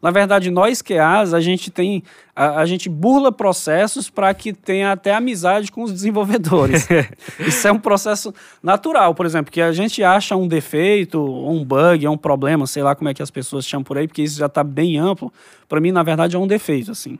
Na 0.00 0.10
verdade, 0.10 0.50
nós 0.50 0.80
QAs, 0.80 1.34
a 1.34 1.40
gente 1.40 1.70
tem, 1.70 2.02
a, 2.34 2.60
a 2.60 2.66
gente 2.66 2.88
burla 2.88 3.30
processos 3.30 4.08
para 4.08 4.32
que 4.32 4.52
tenha 4.52 4.92
até 4.92 5.14
amizade 5.14 5.70
com 5.70 5.82
os 5.82 5.92
desenvolvedores. 5.92 6.88
isso 7.38 7.68
é 7.68 7.72
um 7.72 7.78
processo 7.78 8.34
natural, 8.62 9.14
por 9.14 9.26
exemplo, 9.26 9.52
que 9.52 9.60
a 9.60 9.72
gente 9.72 10.02
acha 10.02 10.34
um 10.36 10.48
defeito, 10.48 11.22
um 11.22 11.62
bug, 11.64 12.08
um 12.08 12.16
problema, 12.16 12.66
sei 12.66 12.82
lá 12.82 12.94
como 12.94 13.10
é 13.10 13.14
que 13.14 13.22
as 13.22 13.30
pessoas 13.30 13.66
chamam 13.66 13.84
por 13.84 13.98
aí, 13.98 14.08
porque 14.08 14.22
isso 14.22 14.38
já 14.38 14.46
está 14.46 14.64
bem 14.64 14.96
amplo. 14.96 15.30
Para 15.68 15.80
mim, 15.80 15.92
na 15.92 16.02
verdade, 16.02 16.34
é 16.34 16.38
um 16.38 16.46
defeito, 16.46 16.90
assim. 16.90 17.18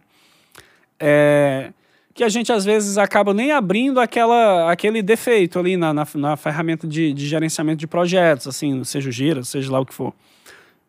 É, 0.98 1.72
que 2.14 2.24
a 2.24 2.28
gente 2.28 2.52
às 2.52 2.64
vezes 2.64 2.98
acaba 2.98 3.32
nem 3.32 3.52
abrindo 3.52 4.00
aquela, 4.00 4.70
aquele 4.70 5.02
defeito 5.02 5.58
ali 5.58 5.76
na, 5.76 5.92
na, 5.92 6.06
na 6.14 6.36
ferramenta 6.36 6.86
de, 6.86 7.12
de, 7.12 7.26
gerenciamento 7.26 7.78
de 7.78 7.86
projetos, 7.86 8.46
assim, 8.46 8.82
seja 8.84 9.08
o 9.08 9.12
Gira, 9.12 9.42
seja 9.42 9.70
lá 9.70 9.80
o 9.80 9.86
que 9.86 9.94
for. 9.94 10.12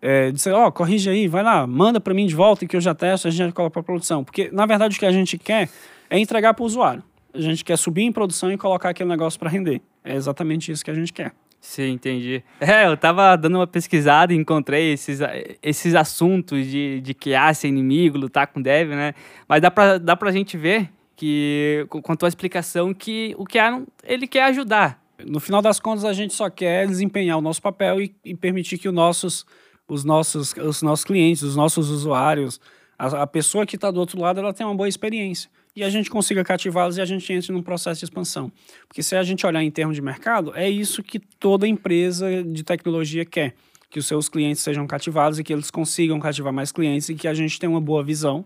É, 0.01 0.31
dizer, 0.31 0.51
ó, 0.53 0.67
oh, 0.67 0.71
corrige 0.71 1.09
aí, 1.09 1.27
vai 1.27 1.43
lá, 1.43 1.67
manda 1.67 2.01
para 2.01 2.13
mim 2.13 2.25
de 2.25 2.33
volta 2.33 2.65
que 2.65 2.75
eu 2.75 2.81
já 2.81 2.95
testo, 2.95 3.27
a 3.27 3.31
gente 3.31 3.47
já 3.47 3.51
coloca 3.51 3.73
para 3.73 3.83
produção. 3.83 4.23
Porque, 4.23 4.49
na 4.51 4.65
verdade, 4.65 4.95
o 4.95 4.99
que 4.99 5.05
a 5.05 5.11
gente 5.11 5.37
quer 5.37 5.69
é 6.09 6.17
entregar 6.17 6.53
para 6.53 6.63
o 6.63 6.65
usuário. 6.65 7.03
A 7.33 7.39
gente 7.39 7.63
quer 7.63 7.77
subir 7.77 8.01
em 8.01 8.11
produção 8.11 8.51
e 8.51 8.57
colocar 8.57 8.89
aquele 8.89 9.09
negócio 9.09 9.39
para 9.39 9.49
render. 9.49 9.81
É 10.03 10.15
exatamente 10.15 10.71
isso 10.71 10.83
que 10.83 10.91
a 10.91 10.93
gente 10.93 11.13
quer. 11.13 11.33
Sim, 11.61 11.91
entendi. 11.91 12.43
É, 12.59 12.87
eu 12.87 12.97
tava 12.97 13.35
dando 13.35 13.59
uma 13.59 13.67
pesquisada 13.67 14.33
e 14.33 14.35
encontrei 14.35 14.93
esses, 14.93 15.19
esses 15.61 15.93
assuntos 15.93 16.65
de, 16.65 16.99
de 17.01 17.13
que 17.13 17.35
há 17.35 17.53
ser 17.53 17.67
inimigo, 17.67 18.17
lutar 18.17 18.47
com 18.47 18.59
dev, 18.59 18.89
né? 18.89 19.13
Mas 19.47 19.61
dá 19.61 19.69
pra, 19.69 19.99
dá 19.99 20.15
pra 20.15 20.31
gente 20.31 20.57
ver 20.57 20.89
que 21.15 21.85
com 21.87 22.11
a 22.11 22.15
tua 22.15 22.27
explicação 22.27 22.91
que 22.95 23.35
o 23.37 23.45
que 23.45 23.59
ele 24.03 24.25
quer 24.25 24.45
ajudar. 24.45 24.99
No 25.23 25.39
final 25.39 25.61
das 25.61 25.79
contas, 25.79 26.03
a 26.03 26.13
gente 26.13 26.33
só 26.33 26.49
quer 26.49 26.87
desempenhar 26.87 27.37
o 27.37 27.41
nosso 27.41 27.61
papel 27.61 28.01
e, 28.01 28.15
e 28.25 28.35
permitir 28.35 28.79
que 28.79 28.87
os 28.87 28.93
nossos, 28.93 29.45
os 29.91 30.05
nossos, 30.05 30.53
os 30.53 30.81
nossos 30.81 31.03
clientes, 31.03 31.43
os 31.43 31.53
nossos 31.53 31.89
usuários, 31.89 32.61
a, 32.97 33.23
a 33.23 33.27
pessoa 33.27 33.65
que 33.65 33.75
está 33.75 33.91
do 33.91 33.99
outro 33.99 34.19
lado, 34.19 34.39
ela 34.39 34.53
tenha 34.53 34.69
uma 34.69 34.75
boa 34.75 34.87
experiência 34.87 35.49
e 35.75 35.83
a 35.83 35.89
gente 35.89 36.09
consiga 36.09 36.45
cativá-los 36.45 36.95
e 36.95 37.01
a 37.01 37.05
gente 37.05 37.31
entre 37.33 37.51
num 37.51 37.61
processo 37.61 37.99
de 37.99 38.05
expansão. 38.05 38.49
Porque 38.87 39.03
se 39.03 39.17
a 39.17 39.23
gente 39.23 39.45
olhar 39.45 39.61
em 39.61 39.69
termos 39.69 39.95
de 39.97 40.01
mercado, 40.01 40.53
é 40.55 40.69
isso 40.69 41.03
que 41.03 41.19
toda 41.19 41.67
empresa 41.67 42.41
de 42.41 42.63
tecnologia 42.63 43.25
quer, 43.25 43.53
que 43.89 43.99
os 43.99 44.07
seus 44.07 44.29
clientes 44.29 44.61
sejam 44.61 44.87
cativados 44.87 45.39
e 45.39 45.43
que 45.43 45.51
eles 45.51 45.69
consigam 45.69 46.19
cativar 46.21 46.53
mais 46.53 46.71
clientes 46.71 47.09
e 47.09 47.15
que 47.15 47.27
a 47.27 47.33
gente 47.33 47.59
tenha 47.59 47.69
uma 47.69 47.81
boa 47.81 48.01
visão 48.01 48.45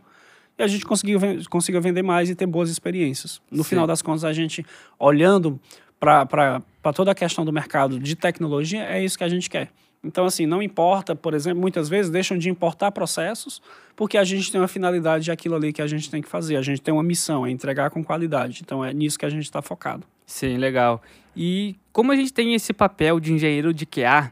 e 0.57 0.63
a 0.63 0.67
gente 0.67 0.83
consiga, 0.83 1.19
consiga 1.47 1.79
vender 1.79 2.01
mais 2.01 2.27
e 2.27 2.33
ter 2.33 2.47
boas 2.47 2.71
experiências. 2.71 3.39
No 3.51 3.63
Sim. 3.63 3.69
final 3.71 3.85
das 3.85 4.01
contas, 4.01 4.23
a 4.23 4.33
gente, 4.33 4.65
olhando 4.97 5.59
para 5.99 6.91
toda 6.95 7.11
a 7.11 7.15
questão 7.15 7.45
do 7.45 7.53
mercado 7.53 7.99
de 7.99 8.15
tecnologia, 8.15 8.83
é 8.83 9.03
isso 9.03 9.15
que 9.15 9.23
a 9.23 9.29
gente 9.29 9.47
quer. 9.47 9.69
Então, 10.05 10.25
assim, 10.25 10.45
não 10.45 10.61
importa, 10.61 11.15
por 11.15 11.33
exemplo, 11.33 11.59
muitas 11.59 11.89
vezes 11.89 12.11
deixam 12.11 12.37
de 12.37 12.49
importar 12.49 12.91
processos 12.91 13.61
porque 13.95 14.17
a 14.17 14.23
gente 14.23 14.51
tem 14.51 14.61
uma 14.61 14.67
finalidade 14.67 15.25
de 15.25 15.31
aquilo 15.31 15.55
ali 15.55 15.73
que 15.73 15.81
a 15.81 15.87
gente 15.87 16.09
tem 16.09 16.21
que 16.21 16.29
fazer. 16.29 16.57
A 16.57 16.61
gente 16.61 16.81
tem 16.81 16.93
uma 16.93 17.03
missão, 17.03 17.45
é 17.45 17.49
entregar 17.49 17.89
com 17.89 18.03
qualidade. 18.03 18.61
Então, 18.63 18.85
é 18.85 18.93
nisso 18.93 19.17
que 19.17 19.25
a 19.25 19.29
gente 19.29 19.43
está 19.43 19.61
focado. 19.61 20.05
Sim, 20.25 20.57
legal. 20.57 21.01
E 21.35 21.75
como 21.91 22.11
a 22.11 22.15
gente 22.15 22.31
tem 22.31 22.53
esse 22.53 22.71
papel 22.71 23.19
de 23.19 23.33
engenheiro 23.33 23.73
de 23.73 23.85
QA, 23.85 24.31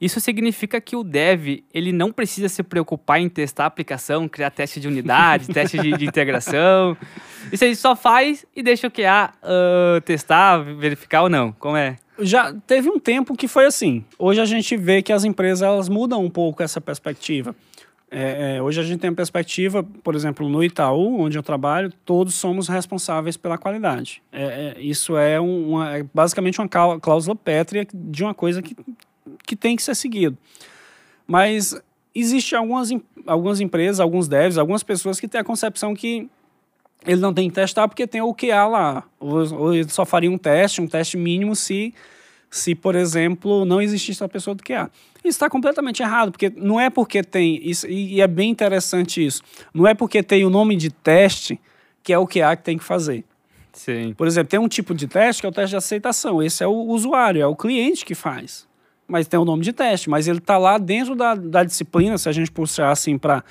isso 0.00 0.20
significa 0.20 0.80
que 0.80 0.96
o 0.96 1.04
dev 1.04 1.62
ele 1.72 1.92
não 1.92 2.12
precisa 2.12 2.48
se 2.48 2.62
preocupar 2.62 3.20
em 3.20 3.28
testar 3.28 3.64
a 3.64 3.66
aplicação, 3.66 4.28
criar 4.28 4.50
teste 4.50 4.80
de 4.80 4.88
unidade, 4.88 5.48
teste 5.52 5.78
de, 5.78 5.96
de, 5.96 6.04
integração. 6.04 6.96
Isso 7.52 7.64
ele 7.64 7.76
só 7.76 7.94
faz 7.94 8.44
e 8.54 8.62
deixa 8.62 8.86
o 8.86 8.90
QA 8.90 9.32
uh, 9.42 10.00
testar, 10.02 10.58
verificar 10.58 11.22
ou 11.22 11.30
não. 11.30 11.52
Como 11.52 11.76
é? 11.76 11.96
Já 12.18 12.54
teve 12.66 12.88
um 12.88 12.98
tempo 12.98 13.36
que 13.36 13.48
foi 13.48 13.66
assim. 13.66 14.04
Hoje 14.18 14.40
a 14.40 14.44
gente 14.44 14.76
vê 14.76 15.02
que 15.02 15.12
as 15.12 15.24
empresas 15.24 15.62
elas 15.62 15.88
mudam 15.88 16.24
um 16.24 16.30
pouco 16.30 16.62
essa 16.62 16.80
perspectiva. 16.80 17.54
É, 18.10 18.56
é, 18.56 18.62
hoje 18.62 18.80
a 18.80 18.84
gente 18.84 19.00
tem 19.00 19.10
a 19.10 19.14
perspectiva, 19.14 19.82
por 19.82 20.14
exemplo, 20.14 20.48
no 20.48 20.62
Itaú, 20.62 21.20
onde 21.20 21.36
eu 21.36 21.42
trabalho, 21.42 21.92
todos 22.04 22.34
somos 22.34 22.68
responsáveis 22.68 23.36
pela 23.36 23.58
qualidade. 23.58 24.22
É, 24.32 24.76
é 24.76 24.80
isso 24.80 25.16
é, 25.16 25.40
uma, 25.40 25.96
é 25.96 26.04
basicamente 26.14 26.60
uma 26.60 26.68
cláusula 26.68 27.34
pétrea 27.34 27.84
de 27.92 28.22
uma 28.22 28.32
coisa 28.32 28.62
que 28.62 28.76
que 29.46 29.56
tem 29.56 29.76
que 29.76 29.82
ser 29.82 29.94
seguido. 29.94 30.36
Mas 31.26 31.80
existe 32.14 32.54
algumas, 32.54 32.90
algumas 33.26 33.60
empresas, 33.60 34.00
alguns 34.00 34.28
devs, 34.28 34.58
algumas 34.58 34.82
pessoas 34.82 35.18
que 35.18 35.26
têm 35.26 35.40
a 35.40 35.44
concepção 35.44 35.94
que 35.94 36.28
ele 37.06 37.20
não 37.20 37.32
tem 37.32 37.48
que 37.48 37.54
testar 37.54 37.88
porque 37.88 38.06
tem 38.06 38.20
o 38.20 38.34
QA 38.34 38.66
lá. 38.66 39.04
Ou, 39.20 39.54
ou 39.54 39.74
ele 39.74 39.88
só 39.88 40.04
faria 40.04 40.30
um 40.30 40.38
teste, 40.38 40.80
um 40.80 40.86
teste 40.86 41.16
mínimo 41.16 41.54
se, 41.54 41.94
se 42.50 42.74
por 42.74 42.94
exemplo, 42.94 43.64
não 43.64 43.80
existisse 43.80 44.22
a 44.22 44.28
pessoa 44.28 44.54
do 44.54 44.62
QA. 44.62 44.90
Isso 45.18 45.36
está 45.36 45.48
completamente 45.48 46.02
errado, 46.02 46.30
porque 46.32 46.52
não 46.56 46.78
é 46.78 46.90
porque 46.90 47.22
tem, 47.22 47.60
isso, 47.62 47.86
e 47.86 48.20
é 48.20 48.26
bem 48.26 48.50
interessante 48.50 49.24
isso, 49.24 49.42
não 49.72 49.86
é 49.86 49.94
porque 49.94 50.22
tem 50.22 50.44
o 50.44 50.50
nome 50.50 50.76
de 50.76 50.90
teste 50.90 51.58
que 52.02 52.12
é 52.12 52.18
o 52.18 52.26
QA 52.26 52.54
que 52.56 52.62
tem 52.62 52.76
que 52.76 52.84
fazer. 52.84 53.24
Sim. 53.72 54.12
Por 54.14 54.26
exemplo, 54.26 54.50
tem 54.50 54.60
um 54.60 54.68
tipo 54.68 54.94
de 54.94 55.08
teste 55.08 55.42
que 55.42 55.46
é 55.46 55.48
o 55.48 55.52
teste 55.52 55.70
de 55.70 55.76
aceitação. 55.76 56.42
Esse 56.42 56.62
é 56.62 56.66
o 56.66 56.72
usuário, 56.72 57.42
é 57.42 57.46
o 57.46 57.56
cliente 57.56 58.04
que 58.04 58.14
faz 58.14 58.68
mas 59.06 59.28
tem 59.28 59.38
o 59.38 59.44
nome 59.44 59.62
de 59.62 59.72
teste, 59.72 60.08
mas 60.08 60.26
ele 60.26 60.38
está 60.38 60.56
lá 60.56 60.78
dentro 60.78 61.14
da, 61.14 61.34
da 61.34 61.62
disciplina, 61.62 62.16
se 62.16 62.28
a 62.28 62.32
gente 62.32 62.50
puxar 62.50 62.90
assim 62.90 63.18
para 63.18 63.44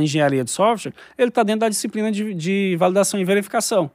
engenharia 0.00 0.44
de 0.44 0.50
software, 0.50 0.92
ele 1.16 1.28
está 1.28 1.42
dentro 1.42 1.60
da 1.60 1.68
disciplina 1.68 2.10
de, 2.10 2.34
de 2.34 2.76
validação 2.78 3.20
e 3.20 3.24
verificação. 3.24 3.90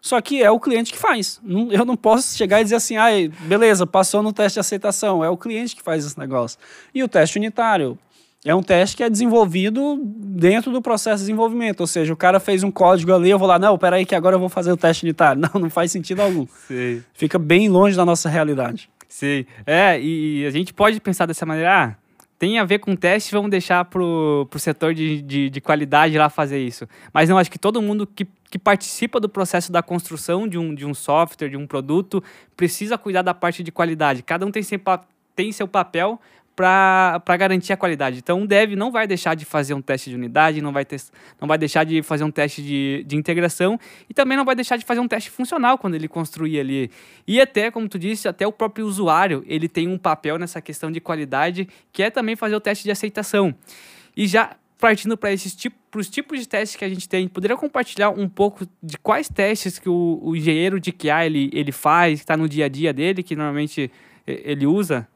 Só 0.00 0.20
que 0.20 0.42
é 0.42 0.50
o 0.50 0.58
cliente 0.58 0.92
que 0.92 0.98
faz. 0.98 1.40
eu 1.70 1.84
não 1.84 1.96
posso 1.96 2.36
chegar 2.36 2.60
e 2.60 2.64
dizer 2.64 2.74
assim, 2.74 2.96
ah, 2.96 3.08
beleza, 3.42 3.86
passou 3.86 4.20
no 4.20 4.32
teste 4.32 4.54
de 4.54 4.60
aceitação. 4.60 5.24
É 5.24 5.30
o 5.30 5.36
cliente 5.36 5.76
que 5.76 5.82
faz 5.82 6.04
esse 6.04 6.18
negócio. 6.18 6.58
E 6.92 7.04
o 7.04 7.08
teste 7.08 7.38
unitário 7.38 7.96
é 8.44 8.52
um 8.52 8.62
teste 8.62 8.96
que 8.96 9.04
é 9.04 9.08
desenvolvido 9.08 10.00
dentro 10.04 10.72
do 10.72 10.82
processo 10.82 11.18
de 11.18 11.26
desenvolvimento. 11.26 11.82
Ou 11.82 11.86
seja, 11.86 12.12
o 12.12 12.16
cara 12.16 12.40
fez 12.40 12.64
um 12.64 12.70
código 12.72 13.14
ali, 13.14 13.30
eu 13.30 13.38
vou 13.38 13.46
lá, 13.46 13.60
não, 13.60 13.78
peraí 13.78 14.04
que 14.04 14.16
agora 14.16 14.34
eu 14.34 14.40
vou 14.40 14.48
fazer 14.48 14.72
o 14.72 14.76
teste 14.76 15.04
unitário. 15.04 15.40
Não, 15.54 15.60
não 15.60 15.70
faz 15.70 15.92
sentido 15.92 16.20
algum. 16.20 16.46
Sim. 16.66 17.02
Fica 17.14 17.38
bem 17.38 17.68
longe 17.68 17.96
da 17.96 18.04
nossa 18.04 18.28
realidade. 18.28 18.90
Sim. 19.08 19.46
É, 19.64 20.00
e 20.00 20.44
a 20.44 20.50
gente 20.50 20.74
pode 20.74 21.00
pensar 21.00 21.26
dessa 21.26 21.46
maneira, 21.46 21.84
ah, 21.84 21.96
tem 22.42 22.58
a 22.58 22.64
ver 22.64 22.80
com 22.80 22.96
teste, 22.96 23.30
vamos 23.30 23.52
deixar 23.52 23.84
pro, 23.84 24.48
pro 24.50 24.58
setor 24.58 24.92
de, 24.92 25.22
de, 25.22 25.48
de, 25.48 25.60
qualidade 25.60 26.18
lá 26.18 26.28
fazer 26.28 26.58
isso. 26.58 26.88
Mas 27.14 27.28
não, 27.28 27.38
acho 27.38 27.48
que 27.48 27.56
todo 27.56 27.80
mundo 27.80 28.04
que, 28.04 28.26
que 28.50 28.58
participa 28.58 29.20
do 29.20 29.28
processo 29.28 29.70
da 29.70 29.80
construção 29.80 30.48
de 30.48 30.58
um, 30.58 30.74
de 30.74 30.84
um 30.84 30.92
software, 30.92 31.48
de 31.48 31.56
um 31.56 31.68
produto, 31.68 32.20
precisa 32.56 32.98
cuidar 32.98 33.22
da 33.22 33.32
parte 33.32 33.62
de 33.62 33.70
qualidade. 33.70 34.24
Cada 34.24 34.44
um 34.44 34.50
tem, 34.50 34.60
seu, 34.60 34.80
tem 35.36 35.52
seu 35.52 35.68
papel 35.68 36.20
para 36.54 37.36
garantir 37.38 37.72
a 37.72 37.76
qualidade. 37.76 38.18
Então, 38.18 38.40
um 38.40 38.46
dev 38.46 38.74
não 38.74 38.90
vai 38.90 39.06
deixar 39.06 39.34
de 39.34 39.44
fazer 39.44 39.74
um 39.74 39.80
teste 39.80 40.10
de 40.10 40.16
unidade, 40.16 40.60
não 40.60 40.72
vai, 40.72 40.84
ter, 40.84 41.00
não 41.40 41.48
vai 41.48 41.56
deixar 41.56 41.84
de 41.84 42.02
fazer 42.02 42.24
um 42.24 42.30
teste 42.30 42.62
de, 42.62 43.04
de 43.06 43.16
integração 43.16 43.78
e 44.08 44.14
também 44.14 44.36
não 44.36 44.44
vai 44.44 44.54
deixar 44.54 44.76
de 44.76 44.84
fazer 44.84 45.00
um 45.00 45.08
teste 45.08 45.30
funcional 45.30 45.78
quando 45.78 45.94
ele 45.94 46.08
construir 46.08 46.60
ali. 46.60 46.90
E 47.26 47.40
até, 47.40 47.70
como 47.70 47.88
tu 47.88 47.98
disse, 47.98 48.28
até 48.28 48.46
o 48.46 48.52
próprio 48.52 48.86
usuário, 48.86 49.42
ele 49.46 49.68
tem 49.68 49.88
um 49.88 49.96
papel 49.96 50.38
nessa 50.38 50.60
questão 50.60 50.90
de 50.90 51.00
qualidade, 51.00 51.68
que 51.92 52.02
é 52.02 52.10
também 52.10 52.36
fazer 52.36 52.54
o 52.54 52.60
teste 52.60 52.84
de 52.84 52.90
aceitação. 52.90 53.54
E 54.16 54.26
já 54.26 54.56
partindo 54.78 55.16
para 55.16 55.32
esses 55.32 55.54
tipos, 55.54 55.78
os 55.94 56.10
tipos 56.10 56.40
de 56.40 56.48
testes 56.48 56.74
que 56.74 56.84
a 56.84 56.88
gente 56.88 57.08
tem, 57.08 57.28
poderia 57.28 57.56
compartilhar 57.56 58.10
um 58.10 58.28
pouco 58.28 58.66
de 58.82 58.98
quais 58.98 59.28
testes 59.28 59.78
que 59.78 59.88
o, 59.88 60.18
o 60.20 60.34
engenheiro 60.34 60.80
de 60.80 60.90
QA 60.90 61.24
ele, 61.24 61.48
ele 61.52 61.70
faz, 61.70 62.18
que 62.18 62.24
está 62.24 62.36
no 62.36 62.48
dia 62.48 62.64
a 62.64 62.68
dia 62.68 62.92
dele, 62.92 63.22
que 63.22 63.36
normalmente 63.36 63.88
ele 64.26 64.66
usa? 64.66 65.06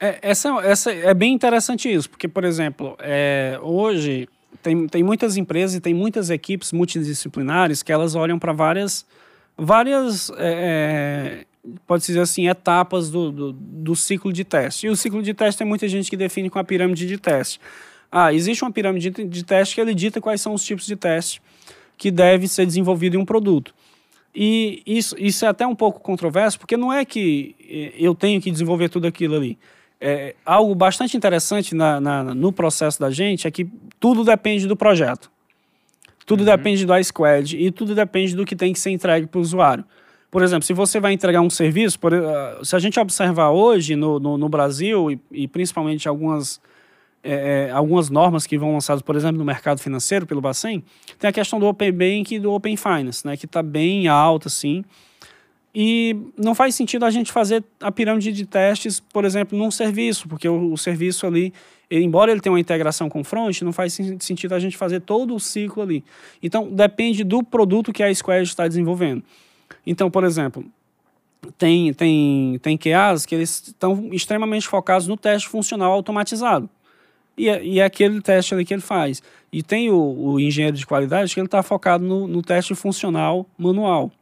É, 0.00 0.18
essa, 0.22 0.48
essa 0.62 0.92
é 0.92 1.14
bem 1.14 1.32
interessante 1.32 1.92
isso, 1.92 2.10
porque, 2.10 2.28
por 2.28 2.44
exemplo, 2.44 2.96
é, 3.00 3.58
hoje 3.62 4.28
tem, 4.62 4.86
tem 4.86 5.02
muitas 5.02 5.36
empresas 5.36 5.76
e 5.76 5.80
tem 5.80 5.94
muitas 5.94 6.30
equipes 6.30 6.72
multidisciplinares 6.72 7.82
que 7.82 7.92
elas 7.92 8.14
olham 8.14 8.38
para 8.38 8.52
várias, 8.52 9.06
várias 9.56 10.30
é, 10.30 11.44
é, 11.44 11.44
pode 11.86 12.04
dizer 12.04 12.20
assim, 12.20 12.48
etapas 12.48 13.10
do, 13.10 13.30
do, 13.30 13.52
do, 13.52 13.96
ciclo 13.96 14.32
de 14.32 14.44
teste. 14.44 14.86
E 14.86 14.90
o 14.90 14.96
ciclo 14.96 15.22
de 15.22 15.32
teste 15.32 15.58
tem 15.58 15.66
muita 15.66 15.88
gente 15.88 16.10
que 16.10 16.16
define 16.16 16.50
com 16.50 16.58
a 16.58 16.64
pirâmide 16.64 17.06
de 17.06 17.18
teste. 17.18 17.60
Ah, 18.10 18.32
existe 18.32 18.62
uma 18.62 18.72
pirâmide 18.72 19.10
de 19.10 19.44
teste 19.44 19.74
que 19.74 19.80
ele 19.80 19.94
dita 19.94 20.20
quais 20.20 20.40
são 20.40 20.54
os 20.54 20.64
tipos 20.64 20.86
de 20.86 20.96
teste 20.96 21.42
que 21.96 22.10
deve 22.10 22.48
ser 22.48 22.66
desenvolvido 22.66 23.16
em 23.16 23.18
um 23.18 23.24
produto. 23.24 23.74
E 24.34 24.82
isso, 24.84 25.14
isso 25.18 25.44
é 25.44 25.48
até 25.48 25.66
um 25.66 25.76
pouco 25.76 26.00
controverso, 26.00 26.58
porque 26.58 26.76
não 26.76 26.92
é 26.92 27.04
que 27.04 27.54
eh, 27.60 27.92
eu 27.96 28.14
tenho 28.14 28.40
que 28.40 28.50
desenvolver 28.50 28.88
tudo 28.88 29.06
aquilo 29.06 29.36
ali. 29.36 29.56
É, 30.06 30.34
algo 30.44 30.74
bastante 30.74 31.16
interessante 31.16 31.74
na, 31.74 31.98
na, 31.98 32.22
no 32.22 32.52
processo 32.52 33.00
da 33.00 33.10
gente 33.10 33.48
é 33.48 33.50
que 33.50 33.66
tudo 33.98 34.22
depende 34.22 34.66
do 34.66 34.76
projeto. 34.76 35.30
Tudo 36.26 36.40
uhum. 36.40 36.44
depende 36.44 36.84
do 36.84 36.94
iSquad 36.98 37.56
e 37.56 37.70
tudo 37.70 37.94
depende 37.94 38.36
do 38.36 38.44
que 38.44 38.54
tem 38.54 38.74
que 38.74 38.78
ser 38.78 38.90
entregue 38.90 39.26
para 39.26 39.38
o 39.38 39.40
usuário. 39.40 39.82
Por 40.30 40.42
exemplo, 40.42 40.62
se 40.62 40.74
você 40.74 41.00
vai 41.00 41.14
entregar 41.14 41.40
um 41.40 41.48
serviço, 41.48 41.98
por, 41.98 42.12
uh, 42.12 42.62
se 42.62 42.76
a 42.76 42.78
gente 42.78 43.00
observar 43.00 43.48
hoje 43.48 43.96
no, 43.96 44.20
no, 44.20 44.36
no 44.36 44.46
Brasil 44.46 45.10
e, 45.10 45.18
e, 45.32 45.48
principalmente 45.48 46.06
algumas 46.06 46.60
é, 47.22 47.68
é, 47.68 47.70
algumas 47.70 48.10
normas 48.10 48.46
que 48.46 48.58
vão 48.58 48.74
lançadas, 48.74 49.00
por 49.00 49.16
exemplo, 49.16 49.38
no 49.38 49.44
mercado 49.44 49.80
financeiro 49.80 50.26
pelo 50.26 50.42
Bacen, 50.42 50.84
tem 51.18 51.30
a 51.30 51.32
questão 51.32 51.58
do 51.58 51.66
Open 51.66 51.90
Bank 51.90 52.34
e 52.34 52.38
do 52.38 52.52
Open 52.52 52.76
Finance, 52.76 53.26
né, 53.26 53.38
que 53.38 53.46
está 53.46 53.62
bem 53.62 54.06
alta, 54.06 54.48
assim. 54.48 54.84
E 55.74 56.16
não 56.38 56.54
faz 56.54 56.74
sentido 56.76 57.04
a 57.04 57.10
gente 57.10 57.32
fazer 57.32 57.64
a 57.80 57.90
pirâmide 57.90 58.30
de 58.30 58.46
testes, 58.46 59.00
por 59.00 59.24
exemplo, 59.24 59.58
num 59.58 59.72
serviço, 59.72 60.28
porque 60.28 60.48
o, 60.48 60.72
o 60.72 60.78
serviço 60.78 61.26
ali, 61.26 61.52
embora 61.90 62.30
ele 62.30 62.40
tenha 62.40 62.52
uma 62.52 62.60
integração 62.60 63.08
com 63.08 63.24
front, 63.24 63.60
não 63.62 63.72
faz 63.72 63.98
sentido 64.20 64.54
a 64.54 64.60
gente 64.60 64.76
fazer 64.76 65.00
todo 65.00 65.34
o 65.34 65.40
ciclo 65.40 65.82
ali. 65.82 66.04
Então, 66.40 66.70
depende 66.70 67.24
do 67.24 67.42
produto 67.42 67.92
que 67.92 68.04
a 68.04 68.14
Square 68.14 68.44
está 68.44 68.68
desenvolvendo. 68.68 69.24
Então, 69.84 70.08
por 70.08 70.22
exemplo, 70.22 70.64
tem, 71.58 71.92
tem, 71.92 72.58
tem 72.62 72.78
QAs 72.78 73.26
que 73.26 73.34
eles 73.34 73.64
estão 73.66 74.10
extremamente 74.12 74.68
focados 74.68 75.08
no 75.08 75.16
teste 75.16 75.48
funcional 75.48 75.90
automatizado. 75.90 76.70
E 77.36 77.48
é, 77.48 77.64
e 77.64 77.80
é 77.80 77.84
aquele 77.84 78.20
teste 78.20 78.54
ali 78.54 78.64
que 78.64 78.72
ele 78.72 78.80
faz. 78.80 79.20
E 79.52 79.60
tem 79.60 79.90
o, 79.90 79.96
o 79.96 80.40
engenheiro 80.40 80.76
de 80.76 80.86
qualidade 80.86 81.34
que 81.34 81.40
ele 81.40 81.48
está 81.48 81.64
focado 81.64 82.04
no, 82.04 82.28
no 82.28 82.42
teste 82.42 82.76
funcional 82.76 83.44
manual. 83.58 84.12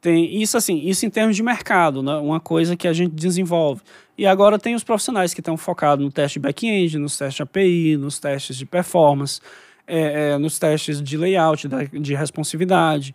Tem 0.00 0.40
isso 0.40 0.56
assim, 0.56 0.78
isso 0.78 1.04
em 1.04 1.10
termos 1.10 1.36
de 1.36 1.42
mercado, 1.42 2.02
né? 2.02 2.14
uma 2.16 2.40
coisa 2.40 2.74
que 2.74 2.88
a 2.88 2.92
gente 2.92 3.12
desenvolve. 3.12 3.82
E 4.16 4.26
agora 4.26 4.58
tem 4.58 4.74
os 4.74 4.82
profissionais 4.82 5.34
que 5.34 5.40
estão 5.40 5.56
focados 5.56 6.04
no 6.04 6.10
teste 6.10 6.38
back-end, 6.38 6.98
nos 6.98 7.18
testes 7.18 7.36
de 7.36 7.42
API, 7.42 7.96
nos 7.98 8.18
testes 8.18 8.56
de 8.56 8.64
performance, 8.64 9.40
é, 9.86 10.32
é, 10.32 10.38
nos 10.38 10.58
testes 10.58 11.02
de 11.02 11.16
layout, 11.16 11.68
de 11.92 12.14
responsividade, 12.14 13.14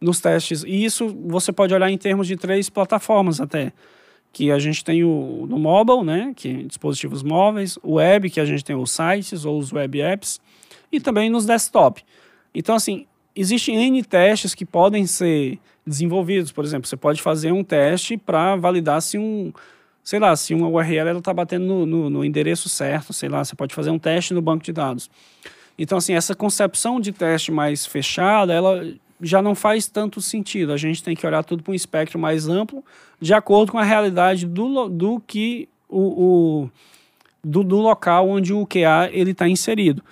nos 0.00 0.20
testes. 0.20 0.64
E 0.64 0.84
isso 0.84 1.08
você 1.26 1.52
pode 1.52 1.72
olhar 1.72 1.90
em 1.90 1.98
termos 1.98 2.26
de 2.26 2.36
três 2.36 2.68
plataformas 2.68 3.40
até 3.40 3.72
que 4.32 4.50
a 4.50 4.58
gente 4.58 4.84
tem 4.84 5.02
o 5.02 5.46
no 5.48 5.58
mobile, 5.58 6.04
né, 6.04 6.32
que 6.36 6.48
é 6.48 6.62
dispositivos 6.64 7.22
móveis, 7.22 7.78
o 7.82 7.94
web, 7.94 8.28
que 8.28 8.38
a 8.38 8.44
gente 8.44 8.64
tem 8.64 8.76
os 8.76 8.90
sites 8.90 9.44
ou 9.44 9.58
os 9.58 9.72
web 9.72 9.98
apps, 10.00 10.40
e 10.92 11.00
também 11.00 11.30
nos 11.30 11.46
desktop. 11.46 12.02
Então, 12.54 12.74
assim, 12.74 13.06
existem 13.34 13.76
N 13.76 14.02
testes 14.02 14.54
que 14.54 14.66
podem 14.66 15.06
ser 15.06 15.58
desenvolvidos. 15.86 16.50
Por 16.50 16.64
exemplo, 16.64 16.88
você 16.88 16.96
pode 16.96 17.22
fazer 17.22 17.52
um 17.52 17.62
teste 17.62 18.16
para 18.16 18.56
validar 18.56 19.00
se 19.00 19.16
um, 19.16 19.52
sei 20.02 20.18
lá, 20.18 20.34
se 20.34 20.54
uma 20.54 20.68
URL 20.68 21.18
está 21.18 21.32
batendo 21.32 21.64
no, 21.64 21.86
no, 21.86 22.10
no, 22.10 22.24
endereço 22.24 22.68
certo, 22.68 23.12
sei 23.12 23.28
lá, 23.28 23.44
você 23.44 23.54
pode 23.54 23.74
fazer 23.74 23.90
um 23.90 23.98
teste 23.98 24.34
no 24.34 24.42
banco 24.42 24.64
de 24.64 24.72
dados. 24.72 25.10
Então, 25.78 25.98
assim, 25.98 26.14
essa 26.14 26.34
concepção 26.34 26.98
de 26.98 27.12
teste 27.12 27.52
mais 27.52 27.84
fechada, 27.84 28.52
ela 28.52 28.84
já 29.20 29.40
não 29.42 29.54
faz 29.54 29.86
tanto 29.86 30.20
sentido. 30.20 30.72
A 30.72 30.76
gente 30.76 31.02
tem 31.02 31.14
que 31.14 31.26
olhar 31.26 31.42
tudo 31.42 31.62
para 31.62 31.72
um 31.72 31.74
espectro 31.74 32.18
mais 32.18 32.48
amplo, 32.48 32.84
de 33.20 33.34
acordo 33.34 33.72
com 33.72 33.78
a 33.78 33.84
realidade 33.84 34.46
do, 34.46 34.88
do 34.88 35.20
que 35.20 35.68
o, 35.88 36.00
o 36.00 36.70
do, 37.42 37.62
do, 37.62 37.76
local 37.76 38.28
onde 38.28 38.52
o 38.52 38.66
QA 38.66 39.10
ele 39.12 39.30
está 39.30 39.48
inserido. 39.48 40.02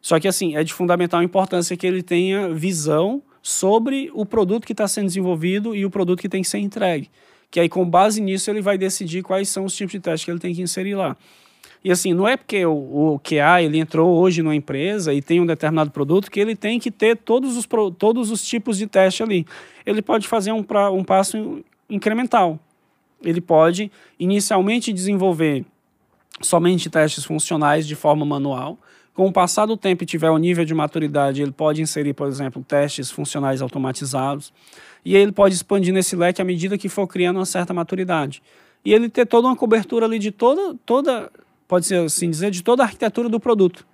Só 0.00 0.20
que 0.20 0.28
assim 0.28 0.56
é 0.56 0.62
de 0.62 0.72
fundamental 0.72 1.22
importância 1.22 1.76
que 1.76 1.86
ele 1.86 2.02
tenha 2.02 2.52
visão 2.52 3.22
sobre 3.46 4.10
o 4.14 4.24
produto 4.24 4.64
que 4.64 4.72
está 4.72 4.88
sendo 4.88 5.04
desenvolvido 5.04 5.76
e 5.76 5.84
o 5.84 5.90
produto 5.90 6.18
que 6.18 6.30
tem 6.30 6.40
que 6.40 6.48
ser 6.48 6.60
entregue. 6.60 7.10
Que 7.50 7.60
aí 7.60 7.68
com 7.68 7.84
base 7.84 8.18
nisso 8.18 8.50
ele 8.50 8.62
vai 8.62 8.78
decidir 8.78 9.22
quais 9.22 9.50
são 9.50 9.66
os 9.66 9.76
tipos 9.76 9.92
de 9.92 10.00
testes 10.00 10.24
que 10.24 10.30
ele 10.30 10.38
tem 10.38 10.54
que 10.54 10.62
inserir 10.62 10.94
lá. 10.94 11.14
E 11.84 11.92
assim, 11.92 12.14
não 12.14 12.26
é 12.26 12.38
porque 12.38 12.64
o, 12.64 12.72
o 12.72 13.20
QA 13.20 13.60
ele 13.60 13.78
entrou 13.78 14.16
hoje 14.16 14.42
numa 14.42 14.56
empresa 14.56 15.12
e 15.12 15.20
tem 15.20 15.42
um 15.42 15.46
determinado 15.46 15.90
produto 15.90 16.30
que 16.30 16.40
ele 16.40 16.56
tem 16.56 16.80
que 16.80 16.90
ter 16.90 17.18
todos 17.18 17.58
os, 17.58 17.68
todos 17.98 18.30
os 18.30 18.42
tipos 18.42 18.78
de 18.78 18.86
teste 18.86 19.22
ali. 19.22 19.46
Ele 19.84 20.00
pode 20.00 20.26
fazer 20.26 20.50
um, 20.50 20.62
pra, 20.62 20.90
um 20.90 21.04
passo 21.04 21.62
incremental. 21.90 22.58
Ele 23.22 23.42
pode 23.42 23.92
inicialmente 24.18 24.90
desenvolver 24.90 25.66
somente 26.40 26.88
testes 26.88 27.24
funcionais 27.24 27.86
de 27.86 27.94
forma 27.94 28.24
manual. 28.24 28.78
Com 29.14 29.28
o 29.28 29.32
passar 29.32 29.66
do 29.66 29.76
tempo 29.76 30.02
e 30.02 30.06
tiver 30.06 30.28
o 30.28 30.36
nível 30.36 30.64
de 30.64 30.74
maturidade, 30.74 31.40
ele 31.40 31.52
pode 31.52 31.80
inserir, 31.80 32.12
por 32.14 32.26
exemplo, 32.26 32.64
testes 32.66 33.12
funcionais 33.12 33.62
automatizados. 33.62 34.52
E 35.04 35.14
ele 35.14 35.30
pode 35.30 35.54
expandir 35.54 35.94
nesse 35.94 36.16
leque 36.16 36.42
à 36.42 36.44
medida 36.44 36.76
que 36.76 36.88
for 36.88 37.06
criando 37.06 37.36
uma 37.36 37.46
certa 37.46 37.72
maturidade. 37.72 38.42
E 38.84 38.92
ele 38.92 39.08
ter 39.08 39.24
toda 39.24 39.46
uma 39.46 39.54
cobertura 39.54 40.04
ali 40.04 40.18
de 40.18 40.32
toda, 40.32 40.76
toda 40.84 41.30
pode 41.68 41.86
ser 41.86 42.00
assim 42.00 42.28
dizer, 42.28 42.50
de 42.50 42.62
toda 42.62 42.82
a 42.82 42.86
arquitetura 42.86 43.28
do 43.28 43.38
produto. 43.38 43.86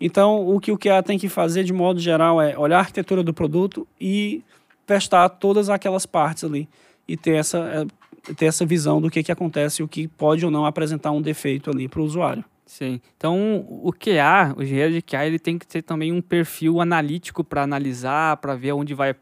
Então, 0.00 0.48
o 0.48 0.60
que 0.60 0.70
o 0.70 0.78
QA 0.78 1.02
tem 1.02 1.18
que 1.18 1.28
fazer 1.28 1.64
de 1.64 1.72
modo 1.72 1.98
geral 1.98 2.40
é 2.40 2.56
olhar 2.56 2.76
a 2.76 2.80
arquitetura 2.80 3.22
do 3.22 3.34
produto 3.34 3.86
e 4.00 4.42
testar 4.86 5.28
todas 5.28 5.68
aquelas 5.68 6.06
partes 6.06 6.44
ali 6.44 6.68
e 7.08 7.16
ter 7.16 7.36
essa, 7.36 7.58
é, 7.58 8.32
ter 8.34 8.46
essa 8.46 8.64
visão 8.64 9.00
do 9.00 9.10
que, 9.10 9.22
que 9.22 9.32
acontece 9.32 9.82
e 9.82 9.84
o 9.84 9.88
que 9.88 10.06
pode 10.06 10.44
ou 10.44 10.50
não 10.50 10.64
apresentar 10.64 11.10
um 11.10 11.20
defeito 11.20 11.70
ali 11.70 11.88
para 11.88 12.00
o 12.00 12.04
usuário. 12.04 12.44
Sim. 12.74 13.00
Então, 13.16 13.64
o 13.68 13.92
QA, 13.92 14.52
o 14.56 14.60
engenheiro 14.60 14.92
de 14.92 15.00
QA, 15.00 15.24
ele 15.24 15.38
tem 15.38 15.56
que 15.56 15.64
ter 15.64 15.80
também 15.80 16.10
um 16.10 16.20
perfil 16.20 16.80
analítico 16.80 17.44
para 17.44 17.62
analisar, 17.62 18.36
para 18.38 18.56
ver 18.56 18.72
onde 18.72 18.94
vai, 18.94 19.14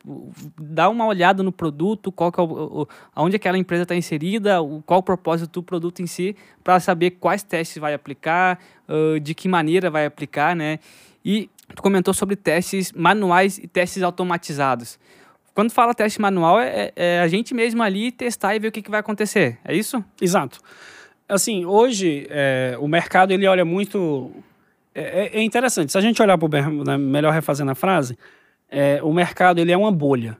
dar 0.58 0.88
uma 0.88 1.04
olhada 1.04 1.42
no 1.42 1.52
produto, 1.52 2.10
qual 2.10 2.32
que 2.32 2.40
é 2.40 2.42
o, 2.42 2.88
aonde 3.14 3.36
aquela 3.36 3.58
empresa 3.58 3.82
está 3.82 3.94
inserida, 3.94 4.56
qual 4.86 5.00
o 5.00 5.02
propósito 5.02 5.60
do 5.60 5.62
produto 5.62 6.00
em 6.00 6.06
si, 6.06 6.34
para 6.64 6.80
saber 6.80 7.10
quais 7.10 7.42
testes 7.42 7.76
vai 7.76 7.92
aplicar, 7.92 8.58
uh, 8.88 9.20
de 9.20 9.34
que 9.34 9.48
maneira 9.48 9.90
vai 9.90 10.06
aplicar, 10.06 10.56
né? 10.56 10.78
E 11.22 11.50
tu 11.76 11.82
comentou 11.82 12.14
sobre 12.14 12.36
testes 12.36 12.90
manuais 12.92 13.58
e 13.58 13.66
testes 13.66 14.02
automatizados. 14.02 14.98
Quando 15.54 15.72
fala 15.72 15.92
teste 15.92 16.18
manual, 16.18 16.58
é, 16.58 16.90
é 16.96 17.20
a 17.20 17.28
gente 17.28 17.52
mesmo 17.52 17.82
ali 17.82 18.10
testar 18.12 18.56
e 18.56 18.58
ver 18.58 18.68
o 18.68 18.72
que, 18.72 18.80
que 18.80 18.90
vai 18.90 19.00
acontecer, 19.00 19.58
é 19.62 19.76
isso? 19.76 20.02
Exato 20.22 20.58
assim, 21.32 21.64
hoje 21.64 22.26
é, 22.30 22.76
o 22.78 22.86
mercado 22.86 23.32
ele 23.32 23.46
olha 23.46 23.64
muito. 23.64 24.30
É, 24.94 25.24
é, 25.24 25.38
é 25.38 25.42
interessante. 25.42 25.90
Se 25.90 25.98
a 25.98 26.00
gente 26.00 26.20
olhar 26.20 26.36
para 26.36 26.46
o 26.46 26.84
né, 26.84 26.98
melhor 26.98 27.32
refazendo 27.32 27.70
a 27.70 27.74
frase, 27.74 28.18
é, 28.70 29.02
o 29.02 29.12
mercado 29.12 29.58
ele 29.58 29.72
é 29.72 29.76
uma 29.76 29.90
bolha. 29.90 30.36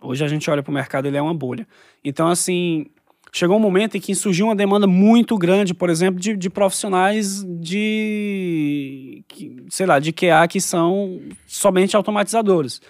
Hoje 0.00 0.24
a 0.24 0.28
gente 0.28 0.48
olha 0.50 0.62
para 0.62 0.70
o 0.70 0.74
mercado 0.74 1.06
ele 1.06 1.16
é 1.16 1.22
uma 1.22 1.34
bolha. 1.34 1.66
Então 2.04 2.28
assim 2.28 2.86
chegou 3.32 3.56
um 3.56 3.60
momento 3.60 3.96
em 3.96 4.00
que 4.00 4.14
surgiu 4.14 4.46
uma 4.46 4.56
demanda 4.56 4.86
muito 4.86 5.36
grande, 5.36 5.74
por 5.74 5.88
exemplo, 5.90 6.20
de, 6.20 6.36
de 6.36 6.50
profissionais 6.50 7.44
de, 7.44 9.24
sei 9.68 9.86
lá, 9.86 10.00
de 10.00 10.12
QA 10.12 10.48
que 10.48 10.60
são 10.60 11.20
somente 11.46 11.94
automatizadores. 11.96 12.80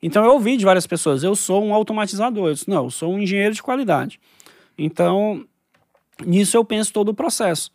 Então 0.00 0.24
eu 0.24 0.32
ouvi 0.32 0.56
de 0.56 0.64
várias 0.64 0.86
pessoas, 0.86 1.24
eu 1.24 1.34
sou 1.34 1.64
um 1.64 1.74
automatizador. 1.74 2.48
Eu 2.48 2.54
disse, 2.54 2.68
não, 2.68 2.84
eu 2.84 2.90
sou 2.90 3.12
um 3.12 3.18
engenheiro 3.18 3.54
de 3.54 3.62
qualidade. 3.62 4.20
Então 4.76 5.44
Nisso 6.24 6.56
eu 6.56 6.64
penso 6.64 6.92
todo 6.92 7.10
o 7.10 7.14
processo. 7.14 7.70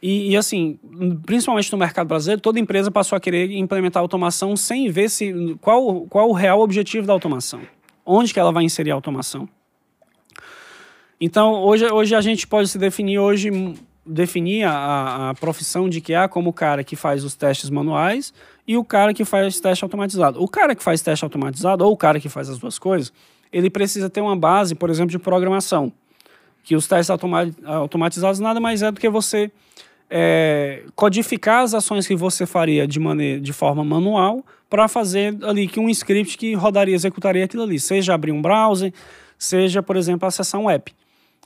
E, 0.00 0.30
e, 0.30 0.36
assim, 0.36 0.78
principalmente 1.26 1.70
no 1.72 1.78
mercado 1.78 2.06
brasileiro, 2.06 2.40
toda 2.40 2.60
empresa 2.60 2.90
passou 2.90 3.16
a 3.16 3.20
querer 3.20 3.50
implementar 3.52 4.00
automação 4.00 4.56
sem 4.56 4.88
ver 4.90 5.10
se 5.10 5.56
qual, 5.60 6.02
qual 6.02 6.28
o 6.28 6.32
real 6.32 6.60
objetivo 6.60 7.06
da 7.06 7.12
automação. 7.12 7.60
Onde 8.06 8.32
que 8.32 8.38
ela 8.38 8.52
vai 8.52 8.62
inserir 8.62 8.92
a 8.92 8.94
automação. 8.94 9.48
Então, 11.20 11.64
hoje, 11.64 11.84
hoje 11.90 12.14
a 12.14 12.20
gente 12.20 12.46
pode 12.46 12.68
se 12.68 12.78
definir 12.78 13.18
hoje 13.18 13.50
definir 14.08 14.64
a, 14.64 15.30
a 15.30 15.34
profissão 15.34 15.88
de 15.88 16.00
QA 16.00 16.28
como 16.28 16.50
o 16.50 16.52
cara 16.52 16.82
que 16.82 16.96
faz 16.96 17.24
os 17.24 17.34
testes 17.34 17.68
manuais 17.68 18.32
e 18.66 18.76
o 18.76 18.84
cara 18.84 19.12
que 19.12 19.24
faz 19.24 19.60
teste 19.60 19.84
automatizado. 19.84 20.42
O 20.42 20.48
cara 20.48 20.74
que 20.74 20.82
faz 20.82 21.02
teste 21.02 21.24
automatizado 21.24 21.84
ou 21.84 21.92
o 21.92 21.96
cara 21.96 22.18
que 22.18 22.28
faz 22.28 22.48
as 22.48 22.58
duas 22.58 22.78
coisas, 22.78 23.12
ele 23.52 23.68
precisa 23.68 24.08
ter 24.08 24.22
uma 24.22 24.36
base, 24.36 24.74
por 24.74 24.88
exemplo, 24.88 25.10
de 25.10 25.18
programação. 25.18 25.92
Que 26.68 26.76
os 26.76 26.86
testes 26.86 27.08
automa 27.08 27.50
automatizados 27.64 28.40
nada 28.40 28.60
mais 28.60 28.82
é 28.82 28.92
do 28.92 29.00
que 29.00 29.08
você 29.08 29.50
é, 30.10 30.82
codificar 30.94 31.62
as 31.62 31.72
ações 31.72 32.06
que 32.06 32.14
você 32.14 32.44
faria 32.44 32.86
de, 32.86 33.00
maneira, 33.00 33.40
de 33.40 33.54
forma 33.54 33.82
manual 33.82 34.44
para 34.68 34.86
fazer 34.86 35.34
ali 35.44 35.66
que 35.66 35.80
um 35.80 35.88
script 35.88 36.36
que 36.36 36.52
rodaria, 36.52 36.94
executaria 36.94 37.46
aquilo 37.46 37.62
ali, 37.62 37.80
seja 37.80 38.12
abrir 38.12 38.32
um 38.32 38.42
browser, 38.42 38.92
seja, 39.38 39.82
por 39.82 39.96
exemplo, 39.96 40.28
acessar 40.28 40.60
um 40.60 40.68
app. 40.68 40.92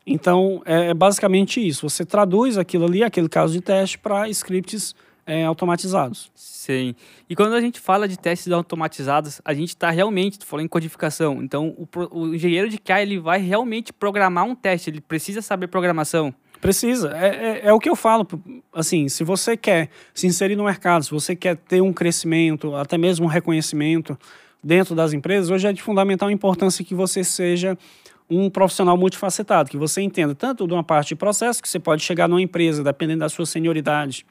Então, 0.04 0.60
é, 0.64 0.88
é 0.88 0.94
basicamente 0.94 1.64
isso. 1.64 1.88
Você 1.88 2.04
traduz 2.04 2.58
aquilo 2.58 2.86
ali, 2.86 3.04
aquele 3.04 3.28
caso 3.28 3.52
de 3.52 3.60
teste, 3.60 4.00
para 4.00 4.28
scripts 4.28 4.92
é, 5.26 5.44
automatizados. 5.44 6.30
Sim. 6.34 6.94
E 7.28 7.34
quando 7.36 7.54
a 7.54 7.60
gente 7.60 7.80
fala 7.80 8.06
de 8.06 8.18
testes 8.18 8.52
automatizados, 8.52 9.40
a 9.44 9.54
gente 9.54 9.70
está 9.70 9.90
realmente 9.90 10.44
falando 10.44 10.66
em 10.66 10.68
codificação. 10.68 11.42
Então, 11.42 11.74
o, 11.76 11.88
o 12.10 12.34
engenheiro 12.34 12.68
de 12.68 12.78
QA 12.78 13.02
ele 13.02 13.18
vai 13.18 13.40
realmente 13.40 13.92
programar 13.92 14.44
um 14.44 14.54
teste, 14.54 14.90
ele 14.90 15.00
precisa 15.00 15.42
saber 15.42 15.68
programação. 15.68 16.34
Precisa. 16.60 17.10
É, 17.16 17.26
é, 17.26 17.60
é, 17.64 17.72
o 17.72 17.80
que 17.80 17.88
eu 17.88 17.96
falo. 17.96 18.26
Assim, 18.72 19.08
se 19.08 19.24
você 19.24 19.56
quer 19.56 19.90
se 20.14 20.28
inserir 20.28 20.54
no 20.54 20.64
mercado, 20.64 21.04
se 21.04 21.10
você 21.10 21.34
quer 21.34 21.56
ter 21.56 21.80
um 21.80 21.92
crescimento, 21.92 22.76
até 22.76 22.96
mesmo 22.96 23.26
um 23.26 23.28
reconhecimento 23.28 24.16
dentro 24.62 24.94
das 24.94 25.12
empresas, 25.12 25.50
hoje 25.50 25.66
é 25.66 25.72
de 25.72 25.82
fundamental 25.82 26.30
importância 26.30 26.84
que 26.84 26.94
você 26.94 27.24
seja 27.24 27.76
um 28.30 28.48
profissional 28.48 28.96
multifacetado, 28.96 29.68
que 29.68 29.76
você 29.76 30.00
entenda 30.00 30.34
tanto 30.34 30.66
de 30.66 30.72
uma 30.72 30.84
parte 30.84 31.08
de 31.08 31.16
processo, 31.16 31.60
que 31.60 31.68
você 31.68 31.80
pode 31.80 32.02
chegar 32.02 32.28
numa 32.28 32.40
empresa, 32.40 32.84
dependendo 32.84 33.20
da 33.20 33.28
sua 33.28 33.44
senioridade, 33.44 34.24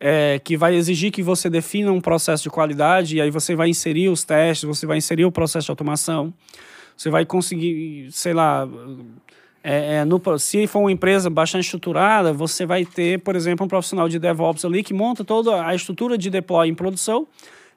é, 0.00 0.40
que 0.42 0.56
vai 0.56 0.74
exigir 0.74 1.12
que 1.12 1.22
você 1.22 1.50
defina 1.50 1.92
um 1.92 2.00
processo 2.00 2.42
de 2.42 2.50
qualidade, 2.50 3.18
e 3.18 3.20
aí 3.20 3.30
você 3.30 3.54
vai 3.54 3.68
inserir 3.68 4.08
os 4.08 4.24
testes, 4.24 4.66
você 4.66 4.86
vai 4.86 4.96
inserir 4.96 5.26
o 5.26 5.30
processo 5.30 5.66
de 5.66 5.70
automação, 5.70 6.32
você 6.96 7.10
vai 7.10 7.26
conseguir, 7.26 8.08
sei 8.10 8.32
lá, 8.32 8.66
é, 9.62 9.96
é, 9.96 10.04
no, 10.06 10.20
se 10.38 10.66
for 10.66 10.80
uma 10.80 10.92
empresa 10.92 11.28
bastante 11.28 11.64
estruturada, 11.64 12.32
você 12.32 12.64
vai 12.64 12.84
ter, 12.86 13.20
por 13.20 13.36
exemplo, 13.36 13.66
um 13.66 13.68
profissional 13.68 14.08
de 14.08 14.18
DevOps 14.18 14.64
ali 14.64 14.82
que 14.82 14.94
monta 14.94 15.22
toda 15.22 15.66
a 15.66 15.74
estrutura 15.74 16.16
de 16.16 16.30
deploy 16.30 16.68
em 16.68 16.74
produção 16.74 17.26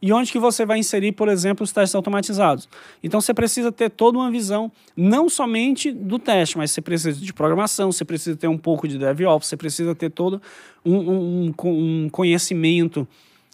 e 0.04 0.12
onde 0.12 0.34
que 0.34 0.38
você 0.38 0.66
vai 0.66 0.80
inserir, 0.80 1.13
por 1.13 1.30
exemplo, 1.30 1.63
os 1.63 1.72
testes 1.72 1.96
automatizados. 1.96 2.68
Então 3.02 3.22
você 3.22 3.34
precisa 3.34 3.72
ter 3.72 3.89
toda 3.89 4.18
uma 4.18 4.30
visão, 4.30 4.70
não 4.98 5.30
somente 5.30 5.94
do 5.94 6.20
teste, 6.20 6.58
mas 6.58 6.72
você 6.72 6.82
precisa 6.82 7.18
de 7.18 7.32
programação, 7.32 7.89
você 7.89 8.04
precisa 8.04 8.36
ter 8.36 8.50
um 8.50 8.58
pouco 8.58 8.86
de 8.86 8.98
DevOps, 8.98 9.48
você 9.48 9.56
precisa 9.56 9.96
ter 9.96 10.12
todo 10.12 10.42
um, 10.84 10.98
um, 10.98 11.54
um 11.58 12.10
conhecimento 12.10 13.08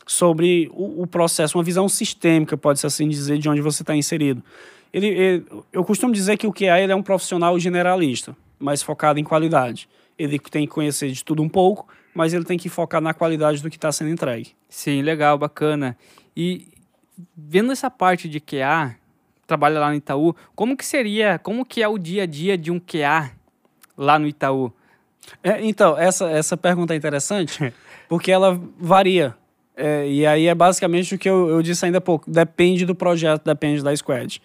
sobre 0.08 0.72
o, 0.74 1.04
o, 1.04 1.06
processo, 1.06 1.56
uma 1.56 1.64
visão 1.64 1.88
sistêmica, 1.88 2.58
pode-se 2.58 2.88
assim 2.88 3.08
dizer, 3.08 3.38
de 3.38 3.48
onde 3.48 3.62
você 3.62 3.84
está 3.84 3.96
inserido. 3.96 4.42
Ele, 4.92 5.06
ele, 5.06 5.46
eu 5.72 5.84
costumo 5.84 6.12
dizer 6.12 6.36
que 6.36 6.48
o 6.48 6.52
QA 6.52 6.80
ele 6.82 6.92
é 6.92 6.96
um 6.96 7.04
profissional 7.04 7.60
generalista, 7.60 8.36
mas 8.58 8.82
focado 8.82 9.20
em 9.20 9.24
qualidade. 9.24 9.88
Ele 10.18 10.40
tem 10.40 10.66
que 10.66 10.74
conhecer 10.74 11.12
de 11.12 11.24
tudo 11.24 11.44
um 11.44 11.48
pouco, 11.48 11.88
mas 12.12 12.34
ele 12.34 12.44
tem 12.44 12.58
que 12.58 12.70
focar 12.70 13.00
na 13.00 13.14
qualidade 13.14 13.62
do 13.62 13.70
que 13.70 13.78
está 13.78 13.92
sendo 13.92 14.10
entregue. 14.10 14.50
Sim, 14.68 15.04
legal, 15.04 15.38
bacana. 15.38 15.96
E 16.36 16.68
vendo 17.36 17.72
essa 17.72 17.89
parte 17.89 18.28
de 18.30 18.39
QA, 18.39 18.96
trabalha 19.46 19.80
lá 19.80 19.89
no 19.89 19.96
Itaú, 19.96 20.36
como 20.56 20.78
que 20.78 20.86
seria, 20.86 21.39
como 21.39 21.65
que 21.65 21.82
é 21.82 21.88
o 21.88 21.98
dia 21.98 22.24
a 22.24 22.26
dia 22.26 22.58
de 22.58 22.72
um 22.72 22.80
QA 22.80 23.32
lá 23.98 24.20
no 24.20 24.28
Itaú? 24.28 24.72
É, 25.44 25.63
então, 25.65 25.98
essa, 25.98 26.30
essa 26.30 26.56
pergunta 26.56 26.94
é 26.94 26.98
interessante, 26.98 27.74
porque 28.08 28.32
ela 28.32 28.60
varia. 28.78 29.36
É, 29.76 30.08
e 30.10 30.26
aí 30.26 30.48
é 30.48 30.56
basicamente 30.56 31.15
o 31.15 31.18
que 31.18 31.30
eu, 31.30 31.50
eu 31.50 31.62
disse 31.62 31.86
ainda 31.86 32.00
há 32.00 32.02
pouco. 32.02 32.30
Depende 32.30 32.86
do 32.86 32.94
projeto, 32.94 33.44
depende 33.46 33.84
da 33.84 33.96
squad. 33.96 34.42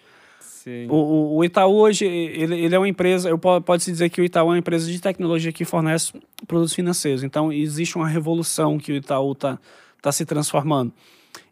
O, 0.89 1.37
o, 1.37 1.45
Itaú 1.45 1.75
hoje, 1.75 2.05
ele, 2.05 2.59
ele 2.59 2.73
é 2.73 2.79
uma 2.79 2.87
empresa, 2.87 3.29
eu 3.29 3.37
pode-se 3.37 3.91
dizer 3.91 4.09
que 4.09 4.19
o 4.19 4.23
Itaú 4.23 4.47
é 4.47 4.53
uma 4.53 4.57
empresa 4.57 4.91
de 4.91 4.99
tecnologia 4.99 5.51
que 5.51 5.63
fornece 5.63 6.11
produtos 6.47 6.73
financeiros. 6.73 7.23
Então, 7.23 7.53
existe 7.53 7.95
uma 7.95 8.07
revolução 8.07 8.79
que 8.79 8.91
o 8.91 8.95
Itaú 8.95 9.33
está 9.33 9.59
tá 10.01 10.11
se 10.11 10.25
transformando. 10.25 10.91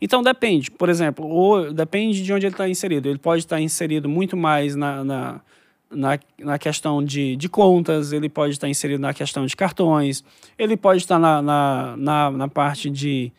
Então, 0.04 0.22
depende. 0.22 0.70
Por 0.70 0.90
exemplo, 0.90 1.26
ou, 1.26 1.72
depende 1.72 2.22
de 2.22 2.34
onde 2.34 2.46
ele 2.46 2.54
está 2.54 2.68
inserido. 2.68 3.08
Ele 3.08 3.18
pode 3.18 3.44
estar 3.44 3.56
tá 3.56 3.62
inserido 3.62 4.10
muito 4.10 4.36
mais 4.36 4.76
na, 4.76 5.02
na, 5.02 5.42
na, 5.90 6.20
na, 6.40 6.60
questão 6.60 7.02
de, 7.02 7.38
de 7.38 7.48
contas, 7.48 8.12
ele 8.12 8.28
pode 8.28 8.52
estar 8.52 8.68
tá 8.68 8.70
inserido 8.70 9.00
na 9.00 9.14
questão 9.14 9.46
de 9.46 9.56
cartões, 9.56 10.22
ele 10.60 10.76
pode 10.76 11.00
estar 11.00 11.16
tá 11.16 11.42
na, 11.42 11.96
na, 11.96 12.32
na, 12.32 12.48
parte 12.50 12.90
de, 12.90 13.32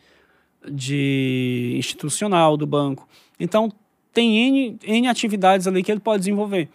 de 0.67 1.75
institucional 1.77 2.57
do 2.57 2.65
banco. 2.65 3.07
Então, 3.39 3.71
tem 4.11 4.47
N, 4.47 4.79
N 4.83 5.07
atividades 5.07 5.67
ali 5.67 5.83
que 5.83 5.91
ele 5.91 5.99
pode 5.99 6.21
desenvolver. 6.21 6.67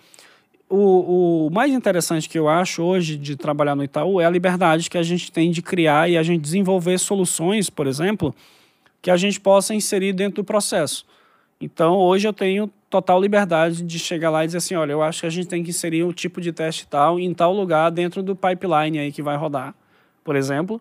O, 0.68 1.48
o 1.48 1.50
mais 1.50 1.72
interessante 1.72 2.28
que 2.28 2.38
eu 2.38 2.48
acho 2.48 2.80
hoje 2.80 3.16
de 3.16 3.34
trabalhar 3.34 3.74
no 3.74 3.82
Itaú 3.82 4.20
é 4.20 4.24
a 4.24 4.30
liberdade 4.30 4.88
que 4.88 4.96
a 4.96 5.02
gente 5.02 5.32
tem 5.32 5.50
de 5.50 5.60
criar 5.60 6.08
e 6.08 6.16
a 6.16 6.22
gente 6.22 6.42
desenvolver 6.42 6.96
soluções, 6.96 7.68
por 7.68 7.88
exemplo, 7.88 8.32
que 9.02 9.10
a 9.10 9.16
gente 9.16 9.40
possa 9.40 9.74
inserir 9.74 10.12
dentro 10.12 10.42
do 10.42 10.44
processo. 10.44 11.04
Então, 11.60 11.96
hoje 11.96 12.26
eu 12.26 12.32
tenho 12.32 12.70
total 12.88 13.20
liberdade 13.20 13.82
de 13.82 13.98
chegar 13.98 14.30
lá 14.30 14.42
e 14.44 14.46
dizer 14.46 14.58
assim, 14.58 14.74
olha, 14.74 14.92
eu 14.92 15.02
acho 15.02 15.20
que 15.20 15.26
a 15.26 15.30
gente 15.30 15.46
tem 15.46 15.62
que 15.62 15.70
inserir 15.70 16.02
um 16.02 16.12
tipo 16.12 16.40
de 16.40 16.52
teste 16.52 16.86
tal 16.86 17.20
em 17.20 17.32
tal 17.32 17.52
lugar 17.52 17.90
dentro 17.90 18.22
do 18.22 18.34
pipeline 18.34 18.98
aí 18.98 19.12
que 19.12 19.22
vai 19.22 19.36
rodar, 19.36 19.74
por 20.24 20.36
exemplo, 20.36 20.80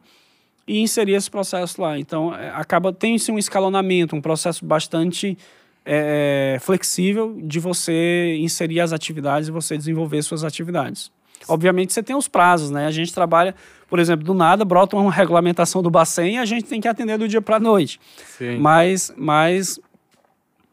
e 0.67 0.79
inserir 0.79 1.13
esse 1.13 1.29
processo 1.29 1.81
lá. 1.81 1.99
Então, 1.99 2.33
é, 2.33 2.49
acaba 2.49 2.93
tem-se 2.93 3.31
um 3.31 3.37
escalonamento, 3.37 4.15
um 4.15 4.21
processo 4.21 4.65
bastante 4.65 5.37
é, 5.85 6.55
é, 6.55 6.59
flexível 6.59 7.37
de 7.41 7.59
você 7.59 8.37
inserir 8.39 8.79
as 8.79 8.93
atividades 8.93 9.49
e 9.49 9.51
você 9.51 9.77
desenvolver 9.77 10.21
suas 10.21 10.43
atividades. 10.43 11.11
Obviamente 11.49 11.93
você 11.93 12.03
tem 12.03 12.15
os 12.15 12.27
prazos, 12.27 12.69
né? 12.69 12.85
A 12.85 12.91
gente 12.91 13.13
trabalha, 13.13 13.55
por 13.87 13.99
exemplo, 13.99 14.23
do 14.25 14.33
nada 14.33 14.63
brota 14.63 14.95
uma 14.95 15.11
regulamentação 15.11 15.81
do 15.81 15.89
Bacen 15.89 16.35
e 16.35 16.37
a 16.37 16.45
gente 16.45 16.65
tem 16.65 16.79
que 16.79 16.87
atender 16.87 17.17
do 17.17 17.27
dia 17.27 17.41
para 17.41 17.57
a 17.57 17.59
noite. 17.59 17.99
Sim. 18.37 18.57
Mas, 18.57 19.13
mas 19.17 19.79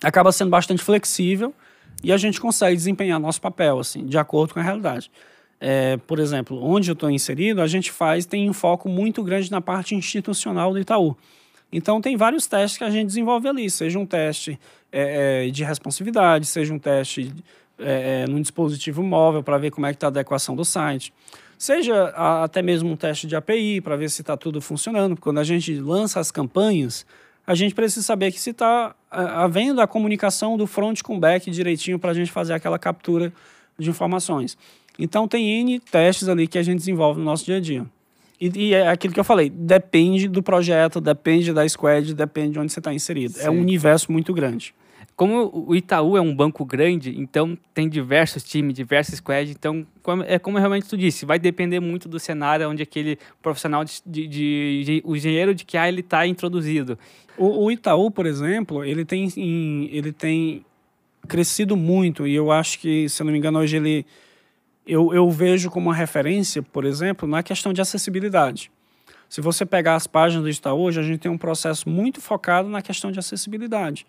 acaba 0.03 0.31
sendo 0.33 0.51
bastante 0.51 0.83
flexível 0.83 1.55
e 2.03 2.13
a 2.13 2.17
gente 2.17 2.41
consegue 2.41 2.77
desempenhar 2.77 3.19
nosso 3.19 3.41
papel, 3.41 3.79
assim, 3.79 4.05
de 4.07 4.19
acordo 4.19 4.55
com 4.55 4.61
a 4.61 4.63
realidade. 4.63 5.11
É, 5.59 5.97
por 5.97 6.19
exemplo, 6.19 6.63
onde 6.63 6.91
eu 6.91 6.93
estou 6.93 7.11
inserido, 7.11 7.63
a 7.63 7.67
gente 7.67 7.91
faz, 7.91 8.27
tem 8.27 8.49
um 8.49 8.53
foco 8.53 8.89
muito 8.89 9.23
grande 9.23 9.51
na 9.51 9.61
parte 9.61 9.95
institucional 9.95 10.73
do 10.73 10.79
Itaú. 10.79 11.17
Então, 11.73 12.01
tem 12.01 12.17
vários 12.17 12.47
testes 12.47 12.79
que 12.79 12.85
a 12.85 12.91
gente 12.91 13.07
desenvolve 13.07 13.49
ali, 13.49 13.69
seja 13.69 13.99
um 13.99 14.07
teste 14.07 14.59
é, 14.93 15.47
é, 15.47 15.51
de 15.51 15.65
responsividade, 15.65 16.47
seja 16.47 16.73
um 16.73 16.79
teste 16.79 17.33
é, 17.79 18.23
é, 18.23 18.27
num 18.27 18.41
dispositivo 18.41 19.03
móvel 19.03 19.43
para 19.43 19.59
ver 19.59 19.71
como 19.71 19.87
é 19.87 19.91
que 19.91 19.97
está 19.97 20.07
a 20.07 20.09
adequação 20.09 20.57
do 20.57 20.65
site, 20.65 21.13
seja 21.59 22.13
a, 22.15 22.45
até 22.45 22.63
mesmo 22.63 22.91
um 22.91 22.97
teste 22.97 23.27
de 23.27 23.37
API 23.37 23.81
para 23.81 23.97
ver 23.97 24.11
se 24.11 24.23
está 24.23 24.37
tudo 24.37 24.61
funcionando. 24.61 25.17
Quando 25.17 25.39
a 25.39 25.45
gente 25.45 25.75
lança 25.79 26.21
as 26.21 26.31
campanhas, 26.31 27.07
a 27.47 27.55
gente 27.55 27.75
precisa 27.75 28.05
saber 28.05 28.33
que 28.33 28.41
se 28.41 28.51
está 28.51 28.95
havendo 29.11 29.81
a 29.81 29.87
comunicação 29.87 30.57
do 30.57 30.67
front 30.67 31.03
com 31.03 31.19
back 31.19 31.51
direitinho 31.51 31.99
para 31.99 32.11
a 32.11 32.15
gente 32.15 32.31
fazer 32.33 32.55
aquela 32.55 32.79
captura 32.79 33.33
de 33.79 33.89
informações. 33.89 34.59
Então, 34.99 35.29
tem 35.29 35.61
N 35.61 35.79
testes 35.79 36.29
ali 36.29 36.47
que 36.47 36.59
a 36.59 36.63
gente 36.63 36.79
desenvolve 36.79 37.19
no 37.19 37.25
nosso 37.25 37.45
dia 37.45 37.57
a 37.57 37.61
dia. 37.61 37.87
E, 38.41 38.51
e, 38.55 38.75
é 38.75 38.89
aquilo 38.89 39.15
que 39.15 39.21
eu 39.21 39.25
falei, 39.25 39.49
depende 39.49 40.29
do 40.29 40.43
projeto, 40.43 41.01
depende 41.01 41.53
da 41.53 41.67
squad, 41.69 42.15
depende 42.15 42.53
de 42.53 42.59
onde 42.59 42.73
você 42.73 42.81
está 42.81 42.93
inserido. 42.93 43.35
Sim. 43.35 43.45
É 43.45 43.51
um 43.51 43.61
universo 43.61 44.11
muito 44.11 44.33
grande. 44.35 44.75
Como 45.17 45.51
o 45.67 45.75
Itaú 45.75 46.15
é 46.15 46.21
um 46.21 46.37
banco 46.37 46.63
grande, 46.63 47.19
então 47.19 47.57
tem 47.73 47.89
diversos 47.89 48.45
times, 48.45 48.75
diversos 48.75 49.15
squads, 49.15 49.51
então 49.51 49.87
é 50.27 50.39
como 50.39 50.59
realmente 50.59 50.87
tu 50.87 50.95
disse, 50.95 51.25
vai 51.25 51.39
depender 51.39 51.81
muito 51.81 52.07
do 52.07 52.21
cenário 52.21 52.69
onde 52.69 52.83
aquele 52.83 53.19
profissional 53.41 53.83
de, 53.83 54.03
de, 54.05 54.29
de, 54.85 55.03
o 55.07 55.17
engenheiro 55.17 55.55
de 55.55 55.65
QA 55.65 55.89
ele 55.89 56.01
está 56.01 56.27
introduzido. 56.27 56.99
O, 57.39 57.65
o, 57.65 57.73
Itaú, 57.73 58.11
por 58.11 58.27
exemplo, 58.27 58.85
ele 58.85 59.07
tem, 59.07 59.31
ele 59.91 60.13
tem 60.13 60.63
crescido 61.27 61.79
muito 61.79 62.27
e 62.27 62.35
eu 62.35 62.53
acho 62.53 62.79
que, 62.79 63.09
se 63.09 63.23
eu 63.23 63.25
não 63.25 63.33
me 63.33 63.39
engano, 63.39 63.59
hoje 63.59 63.79
ele 63.79 64.05
eu, 64.87 65.15
eu 65.15 65.29
vejo 65.31 65.71
como 65.71 65.89
uma 65.89 65.95
referência, 65.95 66.63
por 66.63 66.85
exemplo, 66.85 67.27
na 67.27 67.43
questão 67.43 67.73
de 67.73 67.81
acessibilidade. 67.81 68.71
Se 69.29 69.41
você 69.41 69.67
pegar 69.67 69.97
as 69.97 70.07
páginas 70.07 70.45
do 70.45 70.51
Itaú 70.51 70.83
hoje, 70.83 71.01
a 71.01 71.03
gente 71.03 71.19
tem 71.21 71.31
um 71.31 71.39
processo 71.39 71.89
muito 71.89 72.21
focado 72.21 72.69
na 72.69 72.81
questão 72.81 73.11
de 73.11 73.19
acessibilidade. 73.19 74.07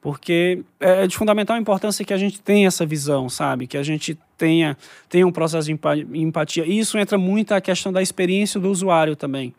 Porque 0.00 0.62
é 0.78 1.06
de 1.06 1.16
fundamental 1.16 1.56
importância 1.56 2.04
que 2.04 2.14
a 2.14 2.16
gente 2.16 2.40
tenha 2.40 2.68
essa 2.68 2.86
visão, 2.86 3.28
sabe? 3.28 3.66
Que 3.66 3.76
a 3.76 3.82
gente 3.82 4.16
tenha, 4.36 4.76
tenha 5.08 5.26
um 5.26 5.32
processo 5.32 5.66
de 5.66 5.78
empatia. 6.14 6.64
E 6.64 6.78
isso 6.78 6.96
entra 6.96 7.18
muito 7.18 7.52
a 7.52 7.60
questão 7.60 7.92
da 7.92 8.00
experiência 8.00 8.60
do 8.60 8.70
usuário 8.70 9.16
também. 9.16 9.52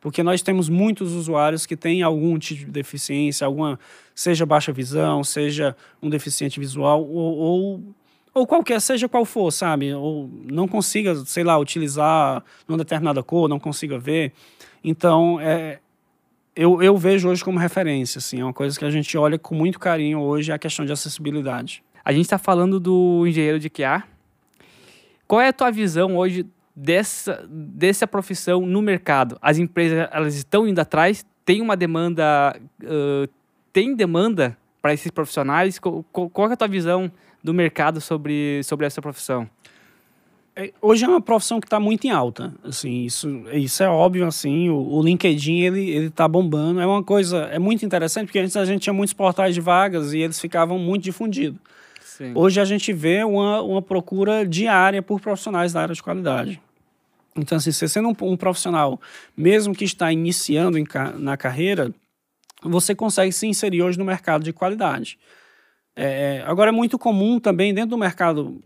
Porque 0.00 0.22
nós 0.22 0.42
temos 0.42 0.68
muitos 0.68 1.12
usuários 1.12 1.64
que 1.64 1.76
têm 1.76 2.02
algum 2.02 2.38
tipo 2.38 2.66
de 2.66 2.70
deficiência, 2.72 3.46
alguma, 3.46 3.78
seja 4.14 4.44
baixa 4.44 4.72
visão, 4.72 5.24
seja 5.24 5.76
um 6.02 6.10
deficiente 6.10 6.60
visual, 6.60 7.02
ou, 7.02 7.36
ou 7.36 7.82
ou 8.34 8.48
qualquer, 8.48 8.80
seja 8.80 9.08
qual 9.08 9.24
for, 9.24 9.52
sabe? 9.52 9.94
Ou 9.94 10.28
não 10.50 10.66
consiga, 10.66 11.14
sei 11.24 11.44
lá, 11.44 11.56
utilizar 11.56 12.42
numa 12.66 12.76
determinada 12.76 13.22
cor, 13.22 13.48
não 13.48 13.60
consiga 13.60 13.96
ver. 13.96 14.32
Então, 14.82 15.40
é, 15.40 15.78
eu, 16.56 16.82
eu 16.82 16.96
vejo 16.96 17.28
hoje 17.28 17.44
como 17.44 17.58
referência, 17.58 18.18
assim, 18.18 18.40
é 18.40 18.44
uma 18.44 18.52
coisa 18.52 18.78
que 18.78 18.84
a 18.84 18.90
gente 18.90 19.16
olha 19.18 19.38
com 19.38 19.54
muito 19.54 19.78
carinho 19.78 20.20
hoje, 20.20 20.52
é 20.52 20.54
a 20.54 20.58
questão 20.58 20.84
de 20.84 20.92
acessibilidade. 20.92 21.82
A 22.04 22.12
gente 22.12 22.26
está 22.26 22.38
falando 22.38 22.78
do 22.78 23.26
engenheiro 23.26 23.58
de 23.58 23.68
QA. 23.68 24.04
Qual 25.26 25.40
é 25.40 25.48
a 25.48 25.52
tua 25.52 25.70
visão 25.70 26.16
hoje 26.16 26.46
dessa, 26.76 27.44
dessa 27.48 28.06
profissão 28.06 28.66
no 28.66 28.82
mercado? 28.82 29.38
As 29.40 29.58
empresas 29.58 30.08
elas 30.12 30.34
estão 30.34 30.68
indo 30.68 30.78
atrás? 30.78 31.24
Tem 31.44 31.60
uma 31.60 31.76
demanda? 31.76 32.58
Uh, 32.82 33.28
tem 33.72 33.96
demanda 33.96 34.56
para 34.82 34.92
esses 34.92 35.10
profissionais? 35.10 35.78
Qual, 35.78 36.04
qual 36.04 36.50
é 36.50 36.52
a 36.52 36.56
tua 36.56 36.68
visão 36.68 37.10
do 37.42 37.54
mercado 37.54 38.00
sobre, 38.00 38.62
sobre 38.62 38.86
essa 38.86 39.00
profissão? 39.00 39.48
É, 40.56 40.72
hoje 40.80 41.04
é 41.04 41.08
uma 41.08 41.20
profissão 41.20 41.60
que 41.60 41.66
está 41.66 41.80
muito 41.80 42.06
em 42.06 42.10
alta, 42.10 42.54
assim, 42.62 43.04
isso, 43.04 43.28
isso 43.52 43.82
é 43.82 43.88
óbvio, 43.88 44.24
assim, 44.24 44.68
o, 44.68 44.76
o, 44.76 45.02
LinkedIn, 45.02 45.58
ele, 45.60 45.90
ele 45.90 46.10
tá 46.10 46.28
bombando, 46.28 46.80
é 46.80 46.86
uma 46.86 47.02
coisa, 47.02 47.46
é 47.46 47.58
muito 47.58 47.84
interessante, 47.84 48.26
porque 48.26 48.38
antes 48.38 48.56
a 48.56 48.64
gente 48.64 48.82
tinha 48.82 48.92
muitos 48.92 49.12
portais 49.12 49.52
de 49.52 49.60
vagas 49.60 50.12
e 50.12 50.20
eles 50.20 50.38
ficavam 50.38 50.78
muito 50.78 51.02
difundidos. 51.02 51.58
Sim. 52.00 52.30
Hoje 52.36 52.60
a 52.60 52.64
gente 52.64 52.92
vê 52.92 53.24
uma, 53.24 53.60
uma 53.62 53.82
procura 53.82 54.46
diária 54.46 55.02
por 55.02 55.20
profissionais 55.20 55.72
da 55.72 55.82
área 55.82 55.94
de 55.94 56.02
qualidade. 56.02 56.60
Então, 57.34 57.58
assim, 57.58 57.72
você 57.72 57.88
sendo 57.88 58.08
um, 58.08 58.14
um 58.22 58.36
profissional, 58.36 59.00
mesmo 59.36 59.74
que 59.74 59.84
está 59.84 60.12
iniciando 60.12 60.78
em, 60.78 60.86
na 61.18 61.36
carreira, 61.36 61.92
você 62.62 62.94
consegue 62.94 63.32
se 63.32 63.48
inserir 63.48 63.82
hoje 63.82 63.98
no 63.98 64.04
mercado 64.04 64.44
de 64.44 64.52
qualidade. 64.52 65.18
É, 65.96 66.42
agora, 66.46 66.70
é 66.70 66.72
muito 66.72 66.98
comum 66.98 67.38
também 67.38 67.72
dentro 67.72 67.90
do 67.90 67.98
mercado, 67.98 68.60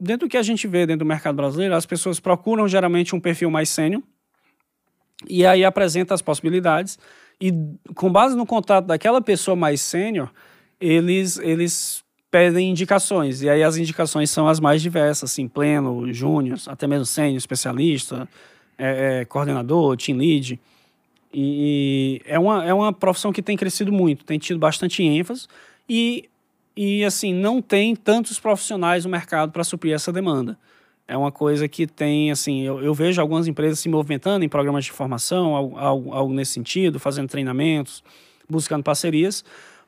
dentro 0.00 0.26
do 0.26 0.30
que 0.30 0.36
a 0.36 0.42
gente 0.42 0.66
vê 0.66 0.86
dentro 0.86 1.04
do 1.04 1.08
mercado 1.08 1.36
brasileiro, 1.36 1.74
as 1.74 1.86
pessoas 1.86 2.18
procuram 2.18 2.66
geralmente 2.66 3.14
um 3.14 3.20
perfil 3.20 3.50
mais 3.50 3.68
sênior 3.68 4.02
e 5.28 5.46
aí 5.46 5.64
apresenta 5.64 6.14
as 6.14 6.20
possibilidades 6.20 6.98
e 7.40 7.52
com 7.94 8.10
base 8.10 8.36
no 8.36 8.44
contato 8.44 8.86
daquela 8.86 9.20
pessoa 9.20 9.56
mais 9.56 9.80
sênior, 9.80 10.30
eles, 10.80 11.38
eles 11.38 12.04
pedem 12.30 12.70
indicações 12.70 13.42
e 13.42 13.48
aí 13.48 13.62
as 13.62 13.76
indicações 13.76 14.30
são 14.30 14.48
as 14.48 14.58
mais 14.58 14.82
diversas, 14.82 15.30
assim, 15.30 15.46
pleno, 15.46 16.12
júnior, 16.12 16.58
até 16.66 16.86
mesmo 16.86 17.06
sênior, 17.06 17.36
especialista, 17.36 18.28
é, 18.76 19.20
é, 19.20 19.24
coordenador, 19.24 19.96
team 19.96 20.18
lead. 20.18 20.58
E, 21.32 22.20
e 22.26 22.30
é, 22.30 22.38
uma, 22.38 22.64
é 22.64 22.74
uma 22.74 22.92
profissão 22.92 23.32
que 23.32 23.42
tem 23.42 23.56
crescido 23.56 23.92
muito, 23.92 24.24
tem 24.24 24.38
tido 24.38 24.58
bastante 24.58 25.02
ênfase 25.02 25.46
e 25.88 26.28
e 26.76 27.04
assim 27.04 27.32
não 27.32 27.62
tem 27.62 27.94
tantos 27.94 28.38
profissionais 28.38 29.04
no 29.04 29.10
mercado 29.10 29.52
para 29.52 29.64
suprir 29.64 29.94
essa 29.94 30.12
demanda. 30.12 30.58
É 31.06 31.16
uma 31.16 31.30
coisa 31.30 31.68
que 31.68 31.86
tem, 31.86 32.30
assim, 32.30 32.62
eu, 32.62 32.82
eu, 32.82 32.94
vejo 32.94 33.20
algumas 33.20 33.46
empresas 33.46 33.78
se 33.78 33.90
movimentando 33.90 34.42
em 34.42 34.48
programas 34.48 34.86
de 34.86 34.92
formação, 34.92 35.54
algo, 35.54 35.78
algo, 35.78 36.12
algo 36.12 36.32
nesse 36.32 36.52
sentido, 36.52 36.98
fazendo 36.98 37.28
treinamentos, 37.28 38.02
buscando 38.48 38.82
parcerias, 38.82 39.44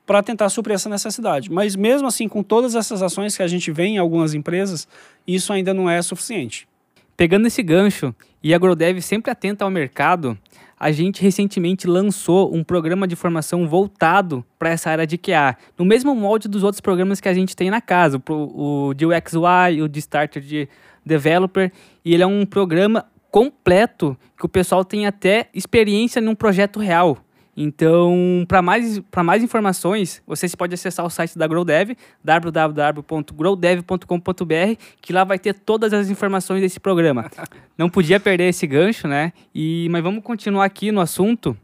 para 0.06 0.22
tentar 0.22 0.50
suprir 0.50 0.74
essa 0.74 0.90
necessidade. 0.90 1.50
Mas 1.50 1.74
mesmo 1.74 2.06
assim, 2.06 2.28
com 2.28 2.42
todas 2.42 2.74
essas 2.74 3.02
ações 3.02 3.34
que 3.34 3.42
a 3.42 3.48
gente 3.48 3.72
vê 3.72 3.84
em 3.84 3.98
algumas 3.98 4.34
empresas, 4.34 4.86
isso 5.26 5.54
ainda 5.54 5.72
não 5.72 5.88
é 5.88 6.02
suficiente. 6.02 6.68
Pegando 7.16 7.46
esse 7.46 7.62
gancho, 7.62 8.14
e 8.42 8.52
a 8.52 8.56
Agrodev 8.56 9.00
sempre 9.00 9.30
atenta 9.30 9.64
ao 9.64 9.70
mercado, 9.70 10.38
a 10.78 10.92
gente 10.92 11.22
recentemente 11.22 11.86
lançou 11.86 12.54
um 12.54 12.62
programa 12.62 13.06
de 13.06 13.16
formação 13.16 13.66
voltado 13.66 14.44
para 14.58 14.70
essa 14.70 14.90
área 14.90 15.06
de 15.06 15.16
QA, 15.16 15.56
no 15.78 15.84
mesmo 15.84 16.14
molde 16.14 16.48
dos 16.48 16.62
outros 16.62 16.80
programas 16.80 17.20
que 17.20 17.28
a 17.28 17.34
gente 17.34 17.56
tem 17.56 17.70
na 17.70 17.80
casa, 17.80 18.22
o, 18.28 18.88
o 18.88 18.94
de 18.94 19.06
UXY, 19.06 19.82
o 19.82 19.88
de 19.88 19.98
Starter 19.98 20.42
de 20.42 20.68
Developer, 21.04 21.72
e 22.04 22.12
ele 22.12 22.22
é 22.22 22.26
um 22.26 22.44
programa 22.44 23.06
completo 23.30 24.16
que 24.38 24.44
o 24.44 24.48
pessoal 24.48 24.84
tem 24.84 25.06
até 25.06 25.48
experiência 25.54 26.20
num 26.20 26.34
projeto 26.34 26.78
real. 26.78 27.18
Então, 27.56 28.44
para 28.46 28.60
mais, 28.60 29.00
mais 29.24 29.42
informações, 29.42 30.22
você 30.26 30.46
pode 30.56 30.74
acessar 30.74 31.06
o 31.06 31.10
site 31.10 31.38
da 31.38 31.46
GrowDev, 31.46 31.96
www.growdev.com.br, 32.22 34.82
que 35.00 35.12
lá 35.12 35.24
vai 35.24 35.38
ter 35.38 35.54
todas 35.54 35.94
as 35.94 36.10
informações 36.10 36.60
desse 36.60 36.78
programa. 36.78 37.30
Não 37.78 37.88
podia 37.88 38.20
perder 38.20 38.50
esse 38.50 38.66
gancho, 38.66 39.08
né? 39.08 39.32
E, 39.54 39.88
mas 39.90 40.02
vamos 40.02 40.22
continuar 40.22 40.66
aqui 40.66 40.92
no 40.92 41.00
assunto. 41.00 41.56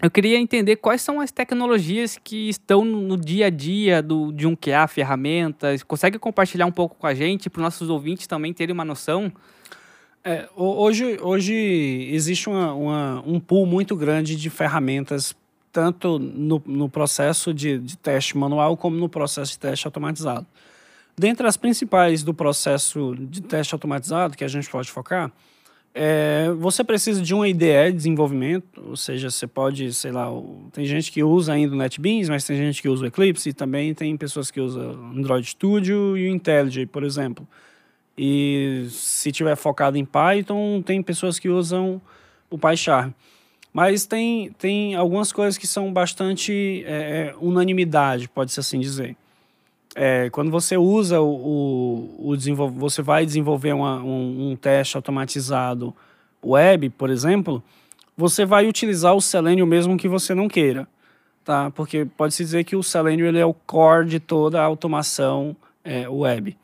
Eu 0.00 0.10
queria 0.10 0.38
entender 0.38 0.76
quais 0.76 1.02
são 1.02 1.20
as 1.20 1.32
tecnologias 1.32 2.16
que 2.22 2.48
estão 2.48 2.84
no 2.84 3.16
dia 3.16 3.46
a 3.46 3.50
dia 3.50 4.00
do, 4.00 4.30
de 4.30 4.46
um 4.46 4.54
QA, 4.54 4.86
ferramentas. 4.86 5.82
Consegue 5.82 6.20
compartilhar 6.20 6.66
um 6.66 6.72
pouco 6.72 6.94
com 6.96 7.06
a 7.06 7.14
gente, 7.14 7.50
para 7.50 7.58
os 7.58 7.64
nossos 7.64 7.90
ouvintes 7.90 8.26
também 8.26 8.52
terem 8.52 8.72
uma 8.72 8.84
noção? 8.84 9.32
É, 10.24 10.48
hoje, 10.56 11.18
hoje 11.20 11.54
existe 12.12 12.48
uma, 12.48 12.74
uma, 12.74 13.24
um 13.26 13.40
pool 13.40 13.64
muito 13.66 13.96
grande 13.96 14.36
de 14.36 14.50
ferramentas, 14.50 15.34
tanto 15.72 16.18
no, 16.18 16.62
no 16.66 16.88
processo 16.88 17.54
de, 17.54 17.78
de 17.78 17.96
teste 17.96 18.36
manual 18.36 18.76
como 18.76 18.96
no 18.96 19.08
processo 19.08 19.52
de 19.52 19.58
teste 19.58 19.86
automatizado. 19.86 20.46
Dentre 21.16 21.46
as 21.46 21.56
principais 21.56 22.22
do 22.22 22.32
processo 22.32 23.14
de 23.18 23.42
teste 23.42 23.74
automatizado, 23.74 24.36
que 24.36 24.44
a 24.44 24.48
gente 24.48 24.68
pode 24.68 24.90
focar, 24.90 25.32
é, 25.94 26.50
você 26.58 26.84
precisa 26.84 27.20
de 27.20 27.34
uma 27.34 27.48
IDE 27.48 27.90
de 27.90 27.92
desenvolvimento, 27.92 28.80
ou 28.86 28.96
seja, 28.96 29.30
você 29.30 29.46
pode, 29.46 29.92
sei 29.92 30.12
lá, 30.12 30.28
tem 30.72 30.84
gente 30.84 31.10
que 31.10 31.24
usa 31.24 31.52
ainda 31.52 31.74
o 31.74 31.78
NetBeans, 31.78 32.28
mas 32.28 32.44
tem 32.44 32.56
gente 32.56 32.80
que 32.80 32.88
usa 32.88 33.04
o 33.04 33.06
Eclipse, 33.08 33.48
e 33.48 33.52
também 33.52 33.92
tem 33.94 34.16
pessoas 34.16 34.50
que 34.50 34.60
usam 34.60 34.92
Android 35.16 35.44
Studio 35.48 36.16
e 36.16 36.28
o 36.28 36.32
IntelliJ, 36.32 36.86
por 36.86 37.02
exemplo. 37.02 37.48
E 38.18 38.88
se 38.90 39.30
tiver 39.30 39.54
focado 39.54 39.96
em 39.96 40.04
Python, 40.04 40.82
tem 40.82 41.00
pessoas 41.00 41.38
que 41.38 41.48
usam 41.48 42.02
o 42.50 42.58
PyCharm. 42.58 43.12
Mas 43.72 44.06
tem, 44.06 44.50
tem 44.58 44.96
algumas 44.96 45.32
coisas 45.32 45.56
que 45.56 45.66
são 45.66 45.92
bastante 45.92 46.82
é, 46.84 47.28
é 47.28 47.34
unanimidade, 47.40 48.28
pode-se 48.28 48.58
assim 48.58 48.80
dizer. 48.80 49.16
É, 49.94 50.28
quando 50.30 50.50
você 50.50 50.76
usa 50.76 51.20
o, 51.20 52.10
o, 52.24 52.32
o 52.32 52.70
você 52.72 53.02
vai 53.02 53.24
desenvolver 53.24 53.72
uma, 53.72 54.02
um, 54.02 54.50
um, 54.50 54.56
teste 54.56 54.96
automatizado 54.96 55.94
web, 56.44 56.90
por 56.90 57.10
exemplo, 57.10 57.62
você 58.16 58.44
vai 58.44 58.66
utilizar 58.66 59.14
o 59.14 59.20
Selenium 59.20 59.66
mesmo 59.66 59.96
que 59.96 60.08
você 60.08 60.34
não 60.34 60.48
queira, 60.48 60.88
tá? 61.44 61.70
Porque 61.70 62.04
pode-se 62.04 62.42
dizer 62.42 62.64
que 62.64 62.74
o 62.74 62.82
Selenium 62.82 63.26
ele 63.26 63.38
é 63.38 63.46
o 63.46 63.54
core 63.54 64.08
de 64.08 64.20
toda 64.20 64.60
a 64.60 64.64
automação 64.64 65.56
é, 65.84 66.08
web. 66.08 66.56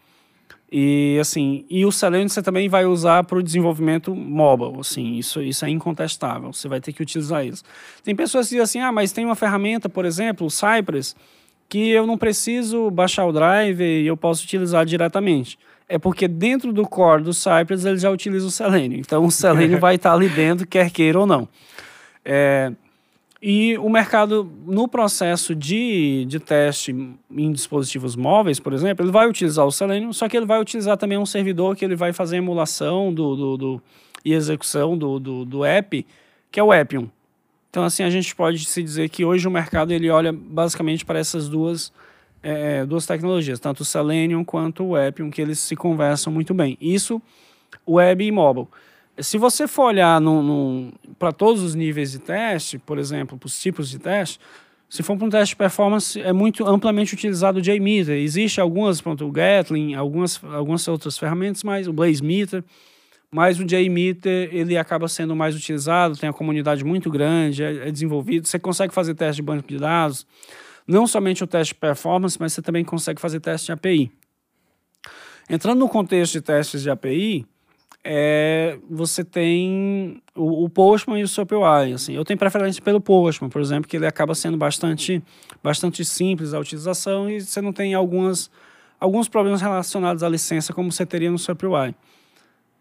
E 0.77 1.17
assim, 1.21 1.65
e 1.71 1.87
o 1.87 1.93
Selenium 1.93 2.29
você 2.29 2.43
também 2.43 2.69
vai 2.69 2.85
usar 2.85 3.23
para 3.23 3.39
o 3.39 3.43
desenvolvimento 3.45 4.13
mobile, 4.13 4.81
assim, 4.81 5.15
isso, 5.15 5.41
isso 5.41 5.65
é 5.65 5.71
incontestável, 5.71 6.53
você 6.53 6.67
vai 6.67 6.81
ter 6.81 6.93
que 6.93 7.01
utilizar 7.01 7.47
isso. 7.47 7.63
Tem 8.03 8.13
pessoas 8.13 8.49
que 8.49 8.57
dizem 8.57 8.63
assim, 8.65 8.81
ah, 8.81 8.91
mas 8.91 9.13
tem 9.13 9.25
uma 9.25 9.37
ferramenta, 9.37 9.89
por 9.89 10.05
exemplo, 10.05 10.45
o 10.45 10.51
Cypress, 10.51 11.15
que 11.69 11.91
eu 11.91 12.09
não 12.09 12.19
preciso 12.19 12.91
baixar 12.91 13.25
o 13.25 13.31
driver 13.31 13.87
e 13.87 14.05
eu 14.05 14.17
posso 14.17 14.43
utilizar 14.43 14.85
diretamente. 14.85 15.57
É 15.89 15.97
porque 15.97 16.27
dentro 16.27 16.73
do 16.73 16.83
core 16.83 17.23
do 17.23 17.33
Cypress 17.33 17.85
ele 17.85 17.99
já 17.99 18.11
utiliza 18.11 18.45
o 18.45 18.51
Selenium, 18.51 18.99
então 18.99 19.25
o 19.25 19.31
Selenium 19.31 19.79
vai 19.79 19.95
estar 19.95 20.13
ali 20.13 20.29
dentro, 20.29 20.67
quer 20.67 20.91
queira 20.91 21.21
ou 21.21 21.27
não. 21.27 21.49
É, 22.25 22.73
e 23.47 23.77
o 23.77 23.91
mercado, 23.91 24.51
no 24.65 24.89
processo 24.89 25.55
de, 25.55 26.25
de 26.25 26.41
teste 26.41 26.97
em 27.31 27.53
dispositivos 27.53 28.17
móveis, 28.17 28.59
por 28.59 28.73
exemplo, 28.73 29.05
ele 29.05 29.13
vai 29.13 29.29
utilizar 29.29 29.67
o 29.67 29.71
Selenium, 29.71 30.15
só 30.15 30.27
que 30.31 30.35
ele 30.35 30.47
vai 30.47 30.59
utilizar 30.59 30.97
também 30.97 31.19
um 31.19 31.27
servidor 31.27 31.77
que 31.77 31.85
ele 31.85 31.95
vai 31.95 32.11
fazer 32.11 32.39
emulação 32.39 33.13
do, 33.13 33.37
do, 33.37 33.57
do 33.59 33.83
e 34.25 34.33
execução 34.33 34.97
do, 34.97 35.21
do, 35.21 35.45
do 35.45 35.63
app, 35.63 36.07
que 36.51 36.59
é 36.59 36.63
o 36.63 36.73
Appium. 36.73 37.11
Então, 37.69 37.85
assim, 37.85 38.03
a 38.03 38.09
gente 38.09 38.35
pode 38.35 38.65
se 38.65 38.83
dizer 38.83 39.11
que 39.11 39.27
hoje 39.27 39.47
o 39.47 39.51
mercado 39.51 39.93
ele 39.93 40.09
olha 40.09 40.33
basicamente 40.33 41.05
para 41.05 41.19
essas 41.19 41.47
duas, 41.47 41.93
é, 42.43 42.87
duas 42.87 43.05
tecnologias, 43.05 43.61
tanto 43.61 43.81
o 43.81 43.85
Selenium 43.85 44.43
quanto 44.43 44.85
o 44.85 44.97
Appium, 44.97 45.31
que 45.31 45.43
eles 45.43 45.59
se 45.59 45.77
conversam 45.77 46.33
muito 46.33 46.55
bem. 46.55 46.79
Isso, 46.81 47.21
web 47.87 48.25
e 48.25 48.33
mobile. 48.33 48.69
Se 49.19 49.39
você 49.39 49.69
for 49.69 49.85
olhar 49.85 50.21
para 51.19 51.31
todos 51.31 51.63
os 51.63 51.75
níveis 51.75 52.13
de 52.13 52.19
teste, 52.19 52.79
por 52.79 52.99
exemplo, 52.99 53.39
para 53.39 53.47
os 53.47 53.61
tipos 53.61 53.89
de 53.89 53.99
teste, 53.99 54.41
se 54.89 55.03
for 55.03 55.17
para 55.17 55.27
um 55.27 55.31
teste 55.31 55.55
de 55.55 55.57
performance, 55.57 56.21
é 56.21 56.33
muito 56.33 56.67
amplamente 56.67 57.15
utilizado 57.15 57.59
o 57.59 57.63
JMeter. 57.63 58.17
Existe 58.17 58.61
algumas, 58.61 59.01
pronto, 59.01 59.25
o 59.27 59.31
Gatling, 59.31 59.95
algumas, 59.95 60.43
algumas 60.45 60.87
outras 60.89 61.17
ferramentas, 61.17 61.63
mas 61.63 61.87
o 61.87 61.93
BlazeMeter, 61.93 62.65
mas 63.31 63.59
o 63.59 63.65
JMeter 63.65 64.51
ele 64.53 64.77
acaba 64.77 65.09
sendo 65.09 65.35
mais 65.35 65.57
utilizado, 65.57 66.17
tem 66.17 66.29
uma 66.29 66.35
comunidade 66.35 66.85
muito 66.85 67.11
grande, 67.11 67.63
é, 67.63 67.89
é 67.89 67.91
desenvolvido. 67.91 68.47
Você 68.47 68.59
consegue 68.59 68.93
fazer 68.93 69.15
teste 69.15 69.37
de 69.37 69.43
banco 69.43 69.67
de 69.67 69.79
dados, 69.79 70.27
não 70.87 71.07
somente 71.07 71.43
o 71.43 71.47
teste 71.47 71.75
de 71.75 71.81
performance, 71.81 72.37
mas 72.39 72.53
você 72.53 72.63
também 72.63 72.85
consegue 72.85 73.21
fazer 73.21 73.41
teste 73.41 73.67
de 73.67 73.73
API. 73.73 74.13
Entrando 75.49 75.79
no 75.79 75.89
contexto 75.89 76.33
de 76.35 76.41
testes 76.41 76.83
de 76.83 76.91
API, 76.91 77.47
é, 78.05 78.79
você 78.89 79.25
tem 79.25 80.23
o, 80.35 80.65
o 80.65 80.69
Postman 80.69 81.19
e 81.19 81.25
o 81.25 81.29
SoapUI. 81.29 81.95
Assim, 81.95 82.15
eu 82.15 82.25
tenho 82.25 82.39
preferência 82.39 82.83
pelo 82.83 83.01
Postman, 83.01 83.49
por 83.49 83.63
exemplo, 83.63 83.89
que 83.89 83.97
ele 83.97 84.07
acaba 84.07 84.35
sendo 84.35 84.59
bastante, 84.59 85.23
bastante 85.63 86.05
simples 86.05 86.53
a 86.53 86.59
utilização 86.59 87.31
e 87.31 87.41
você 87.41 87.63
não 87.63 87.73
tem 87.73 87.95
algumas, 87.95 88.51
alguns 89.01 89.27
problemas 89.27 89.63
relacionados 89.63 90.23
à 90.23 90.29
licença, 90.29 90.73
como 90.75 90.93
você 90.93 91.07
teria 91.07 91.31
no 91.31 91.39
SwiftUI. 91.39 91.95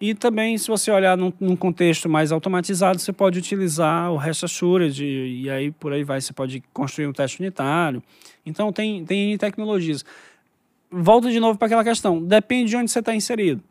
E 0.02 0.14
também, 0.14 0.58
se 0.58 0.68
você 0.68 0.92
olhar 0.92 1.16
num, 1.16 1.32
num, 1.40 1.56
contexto 1.56 2.10
mais 2.10 2.34
automatizado, 2.34 3.00
você 3.00 3.14
pode 3.14 3.40
utilizar 3.40 4.12
o 4.12 4.18
REST 4.18 4.44
Assured 4.44 5.02
e, 5.02 5.44
e 5.44 5.50
aí 5.50 5.72
por 5.72 5.94
aí 5.94 6.04
vai, 6.04 6.20
você 6.20 6.34
pode 6.34 6.62
construir 6.74 7.08
um 7.08 7.14
teste 7.14 7.40
unitário. 7.40 8.04
Então, 8.46 8.74
tem, 8.74 9.06
tem 9.06 9.38
tecnologias. 9.38 10.04
Volto 10.92 11.32
de 11.32 11.40
novo 11.40 11.58
para 11.58 11.68
aquela 11.68 11.84
questão, 11.86 12.22
depende 12.22 12.72
de 12.72 12.76
onde 12.76 12.92
você 12.92 13.00
está 13.00 13.16
inserido. 13.16 13.64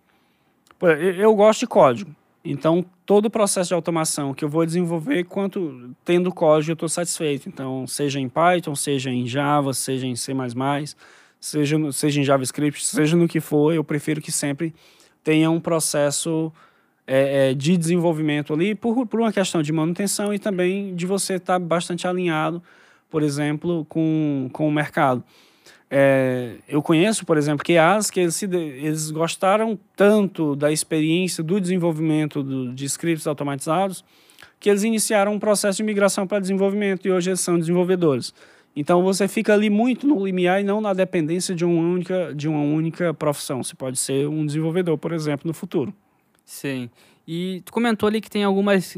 Eu, 0.83 1.35
gosto 1.37 1.61
de 1.61 1.66
código, 1.68 2.11
então 2.45 2.85
todo 3.07 3.26
o 3.26 3.30
processo 3.30 3.68
de 3.68 3.74
automação 3.74 4.35
que 4.35 4.45
eu 4.45 4.49
vou 4.49 4.66
desenvolver, 4.66 5.22
quanto 5.24 5.95
tendo 6.05 6.33
código, 6.33 6.72
eu 6.72 6.74
estou 6.74 6.89
satisfeito. 6.89 7.49
Então, 7.49 7.87
seja 7.87 8.18
em 8.18 8.28
Python, 8.28 8.74
seja 8.74 9.09
em 9.09 9.24
Java, 9.24 9.72
seja 9.72 10.07
em 10.09 10.16
C++, 10.16 10.33
seja, 11.39 11.93
seja 11.93 12.20
em 12.20 12.24
JavaScript, 12.24 12.85
seja 12.85 13.16
no 13.16 13.28
que 13.28 13.39
for, 13.41 13.72
eu 13.72 13.85
prefiro 13.85 14.20
que 14.20 14.33
sempre 14.33 14.74
tenha 15.22 15.49
um 15.51 15.61
processo 15.61 16.53
é, 17.07 17.51
é, 17.51 17.55
de 17.55 17.76
desenvolvimento 17.76 18.53
ali 18.53 18.74
por, 18.74 19.07
por 19.07 19.20
uma 19.20 19.33
questão 19.33 19.62
de 19.62 19.72
manutenção 19.72 20.35
e 20.35 20.39
também 20.39 20.95
de 20.95 21.07
você 21.07 21.35
estar 21.35 21.55
tá 21.55 21.59
bastante 21.59 22.09
alinhado, 22.09 22.62
por 23.09 23.22
exemplo, 23.22 23.85
com, 23.89 24.49
com 24.53 24.66
o 24.66 24.72
mercado. 24.72 25.22
É, 25.95 26.55
eu 26.66 26.80
conheço, 26.80 27.26
por 27.26 27.36
exemplo, 27.36 27.62
QAs 27.62 28.11
que 28.11 28.18
eles, 28.18 28.43
eles 28.43 29.11
gostaram 29.11 29.78
tanto 29.95 30.57
da 30.57 30.72
experiência 30.72 31.45
do 31.45 31.61
desenvolvimento 31.61 32.43
do, 32.43 32.72
de 32.72 32.86
scripts 32.86 33.26
automatizados 33.26 34.03
que 34.59 34.70
eles 34.70 34.84
iniciaram 34.84 35.34
um 35.34 35.38
processo 35.38 35.78
de 35.78 35.82
migração 35.82 36.26
para 36.26 36.38
desenvolvimento 36.38 37.07
e 37.07 37.11
hoje 37.11 37.30
eles 37.30 37.40
são 37.40 37.59
desenvolvedores. 37.59 38.32
Então 38.74 39.03
você 39.03 39.28
fica 39.28 39.53
ali 39.53 39.68
muito 39.68 40.07
no 40.07 40.24
limiar 40.24 40.61
e 40.61 40.64
não 40.64 40.80
na 40.80 40.95
dependência 40.95 41.55
de 41.55 41.64
uma 41.64 41.82
única, 41.82 42.32
de 42.34 42.49
uma 42.49 42.61
única 42.61 43.12
profissão. 43.12 43.62
Você 43.62 43.74
pode 43.74 43.99
ser 43.99 44.26
um 44.28 44.47
desenvolvedor, 44.47 44.97
por 44.97 45.12
exemplo, 45.12 45.47
no 45.47 45.53
futuro. 45.53 45.93
Sim. 46.45 46.88
E 47.26 47.62
tu 47.64 47.72
comentou 47.72 48.08
ali 48.08 48.20
que 48.20 48.30
tem 48.30 48.42
algumas, 48.42 48.96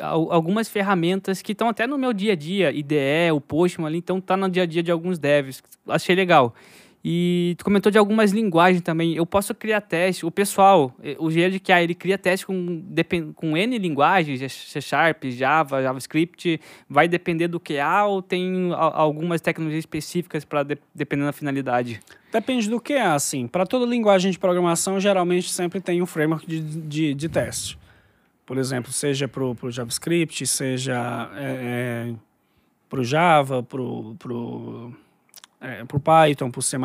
algumas 0.00 0.68
ferramentas 0.68 1.42
que 1.42 1.52
estão 1.52 1.68
até 1.68 1.86
no 1.86 1.98
meu 1.98 2.12
dia 2.12 2.32
a 2.32 2.36
dia, 2.36 2.70
IDE, 2.70 3.30
o 3.34 3.40
Postman 3.40 3.86
ali, 3.86 3.98
então 3.98 4.20
tá 4.20 4.36
no 4.36 4.48
dia 4.48 4.62
a 4.62 4.66
dia 4.66 4.82
de 4.82 4.90
alguns 4.90 5.18
devs. 5.18 5.62
Achei 5.86 6.14
legal. 6.14 6.54
E 7.08 7.54
tu 7.56 7.64
comentou 7.64 7.92
de 7.92 7.96
algumas 7.96 8.32
linguagens 8.32 8.82
também. 8.82 9.14
Eu 9.14 9.24
posso 9.24 9.54
criar 9.54 9.80
teste. 9.80 10.26
O 10.26 10.30
pessoal, 10.30 10.92
eh, 11.00 11.14
o 11.20 11.28
engenheiro 11.28 11.52
de 11.52 11.60
QA, 11.60 11.80
ele 11.80 11.94
cria 11.94 12.18
teste 12.18 12.44
com, 12.44 12.82
com 13.36 13.56
N 13.56 13.78
linguagens, 13.78 14.52
C 14.52 14.80
Sharp, 14.80 15.22
Java, 15.26 15.80
JavaScript. 15.80 16.60
Vai 16.90 17.06
depender 17.06 17.46
do 17.46 17.60
QA 17.60 18.06
ou 18.06 18.20
tem 18.20 18.72
algumas 18.72 19.40
tecnologias 19.40 19.82
específicas 19.82 20.44
para 20.44 20.64
de, 20.64 20.78
dependendo 20.92 21.26
da 21.26 21.32
finalidade? 21.32 22.00
Depende 22.32 22.68
do 22.68 22.80
QA, 22.80 23.14
assim. 23.14 23.46
Para 23.46 23.64
toda 23.64 23.86
linguagem 23.86 24.32
de 24.32 24.38
programação, 24.40 24.98
geralmente 24.98 25.48
sempre 25.52 25.80
tem 25.80 26.02
um 26.02 26.06
framework 26.06 26.44
de, 26.44 26.60
de, 26.60 27.14
de 27.14 27.28
teste. 27.28 27.78
Por 28.44 28.58
exemplo, 28.58 28.90
seja 28.90 29.28
para 29.28 29.44
o 29.44 29.70
JavaScript, 29.70 30.44
seja 30.44 31.30
é, 31.36 32.10
é, 32.10 32.14
para 32.88 32.98
o 32.98 33.04
Java, 33.04 33.62
para 33.62 33.80
o 33.80 34.92
é, 35.60 35.84
por 35.84 36.00
Python, 36.00 36.50
por 36.50 36.62
C++, 36.62 36.76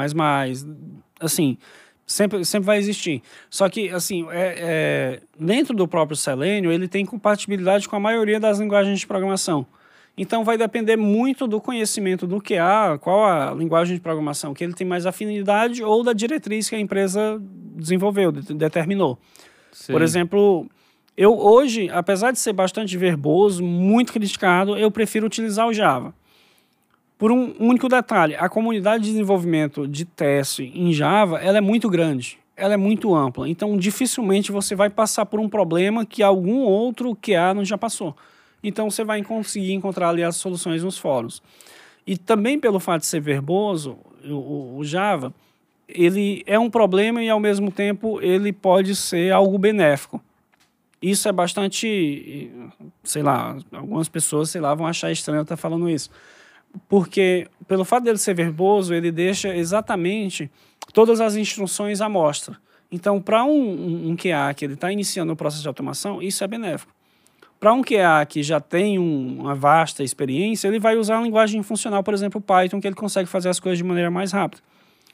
assim, 1.19 1.57
sempre, 2.05 2.45
sempre 2.45 2.65
vai 2.65 2.77
existir. 2.77 3.21
Só 3.49 3.69
que, 3.69 3.89
assim, 3.89 4.27
é, 4.29 4.55
é, 4.57 5.21
dentro 5.39 5.75
do 5.75 5.87
próprio 5.87 6.15
Selenium, 6.15 6.71
ele 6.71 6.87
tem 6.87 7.05
compatibilidade 7.05 7.87
com 7.87 7.95
a 7.95 7.99
maioria 7.99 8.39
das 8.39 8.59
linguagens 8.59 8.99
de 8.99 9.07
programação. 9.07 9.65
Então, 10.17 10.43
vai 10.43 10.57
depender 10.57 10.97
muito 10.97 11.47
do 11.47 11.61
conhecimento 11.61 12.27
do 12.27 12.41
QA, 12.41 12.97
qual 12.99 13.25
a 13.25 13.53
linguagem 13.53 13.95
de 13.95 14.01
programação 14.01 14.53
que 14.53 14.63
ele 14.63 14.73
tem 14.73 14.85
mais 14.85 15.05
afinidade 15.05 15.83
ou 15.83 16.03
da 16.03 16.13
diretriz 16.13 16.69
que 16.69 16.75
a 16.75 16.79
empresa 16.79 17.41
desenvolveu, 17.75 18.31
determinou. 18.31 19.17
Sim. 19.71 19.93
Por 19.93 20.01
exemplo, 20.01 20.69
eu 21.15 21.37
hoje, 21.37 21.89
apesar 21.91 22.31
de 22.31 22.39
ser 22.39 22.53
bastante 22.53 22.97
verboso, 22.97 23.63
muito 23.63 24.11
criticado, 24.11 24.77
eu 24.77 24.91
prefiro 24.91 25.25
utilizar 25.25 25.67
o 25.67 25.73
Java. 25.73 26.13
Por 27.21 27.31
um 27.31 27.53
único 27.59 27.87
detalhe, 27.87 28.33
a 28.33 28.49
comunidade 28.49 29.03
de 29.03 29.11
desenvolvimento 29.11 29.87
de 29.87 30.05
teste 30.05 30.71
em 30.73 30.91
Java, 30.91 31.37
ela 31.37 31.59
é 31.59 31.61
muito 31.61 31.87
grande, 31.87 32.39
ela 32.57 32.73
é 32.73 32.77
muito 32.77 33.13
ampla. 33.13 33.47
Então, 33.47 33.77
dificilmente 33.77 34.51
você 34.51 34.73
vai 34.73 34.89
passar 34.89 35.27
por 35.27 35.39
um 35.39 35.47
problema 35.47 36.03
que 36.03 36.23
algum 36.23 36.61
outro 36.61 37.15
QA 37.15 37.53
não 37.53 37.63
já 37.63 37.77
passou. 37.77 38.17
Então, 38.63 38.89
você 38.89 39.03
vai 39.03 39.21
conseguir 39.21 39.71
encontrar 39.71 40.09
ali 40.09 40.23
as 40.23 40.35
soluções 40.35 40.83
nos 40.83 40.97
fóruns. 40.97 41.43
E 42.07 42.17
também 42.17 42.59
pelo 42.59 42.79
fato 42.79 43.01
de 43.01 43.05
ser 43.05 43.21
verboso, 43.21 43.99
o, 44.25 44.77
o 44.79 44.83
Java, 44.83 45.31
ele 45.87 46.41
é 46.47 46.57
um 46.57 46.71
problema 46.71 47.21
e 47.21 47.29
ao 47.29 47.39
mesmo 47.39 47.69
tempo 47.69 48.19
ele 48.19 48.51
pode 48.51 48.95
ser 48.95 49.31
algo 49.31 49.59
benéfico. 49.59 50.19
Isso 50.99 51.29
é 51.29 51.31
bastante, 51.31 52.51
sei 53.03 53.21
lá, 53.21 53.59
algumas 53.71 54.09
pessoas, 54.09 54.49
sei 54.49 54.59
lá, 54.59 54.73
vão 54.73 54.87
achar 54.87 55.11
estranho 55.11 55.41
eu 55.41 55.43
estar 55.43 55.55
falando 55.55 55.87
isso 55.87 56.09
porque 56.87 57.47
pelo 57.67 57.85
fato 57.85 58.03
dele 58.03 58.17
ser 58.17 58.33
verboso, 58.33 58.93
ele 58.93 59.11
deixa 59.11 59.55
exatamente 59.55 60.51
todas 60.93 61.21
as 61.21 61.35
instruções 61.35 62.01
à 62.01 62.09
mostra. 62.09 62.57
Então, 62.91 63.21
para 63.21 63.43
um, 63.45 63.49
um, 63.49 64.09
um 64.09 64.15
QA 64.15 64.53
que 64.55 64.65
ele 64.65 64.73
está 64.73 64.91
iniciando 64.91 65.31
o 65.31 65.35
processo 65.35 65.61
de 65.61 65.67
automação, 65.67 66.21
isso 66.21 66.43
é 66.43 66.47
benéfico. 66.47 66.91
Para 67.59 67.73
um 67.73 67.81
QA 67.81 68.25
que 68.27 68.43
já 68.43 68.59
tem 68.59 68.99
um, 68.99 69.41
uma 69.41 69.55
vasta 69.55 70.03
experiência, 70.03 70.67
ele 70.67 70.79
vai 70.79 70.97
usar 70.97 71.19
a 71.19 71.21
linguagem 71.21 71.61
funcional, 71.63 72.03
por 72.03 72.13
exemplo, 72.13 72.41
Python, 72.41 72.81
que 72.81 72.87
ele 72.87 72.95
consegue 72.95 73.29
fazer 73.29 73.49
as 73.49 73.59
coisas 73.59 73.77
de 73.77 73.83
maneira 73.83 74.11
mais 74.11 74.31
rápida. 74.31 74.61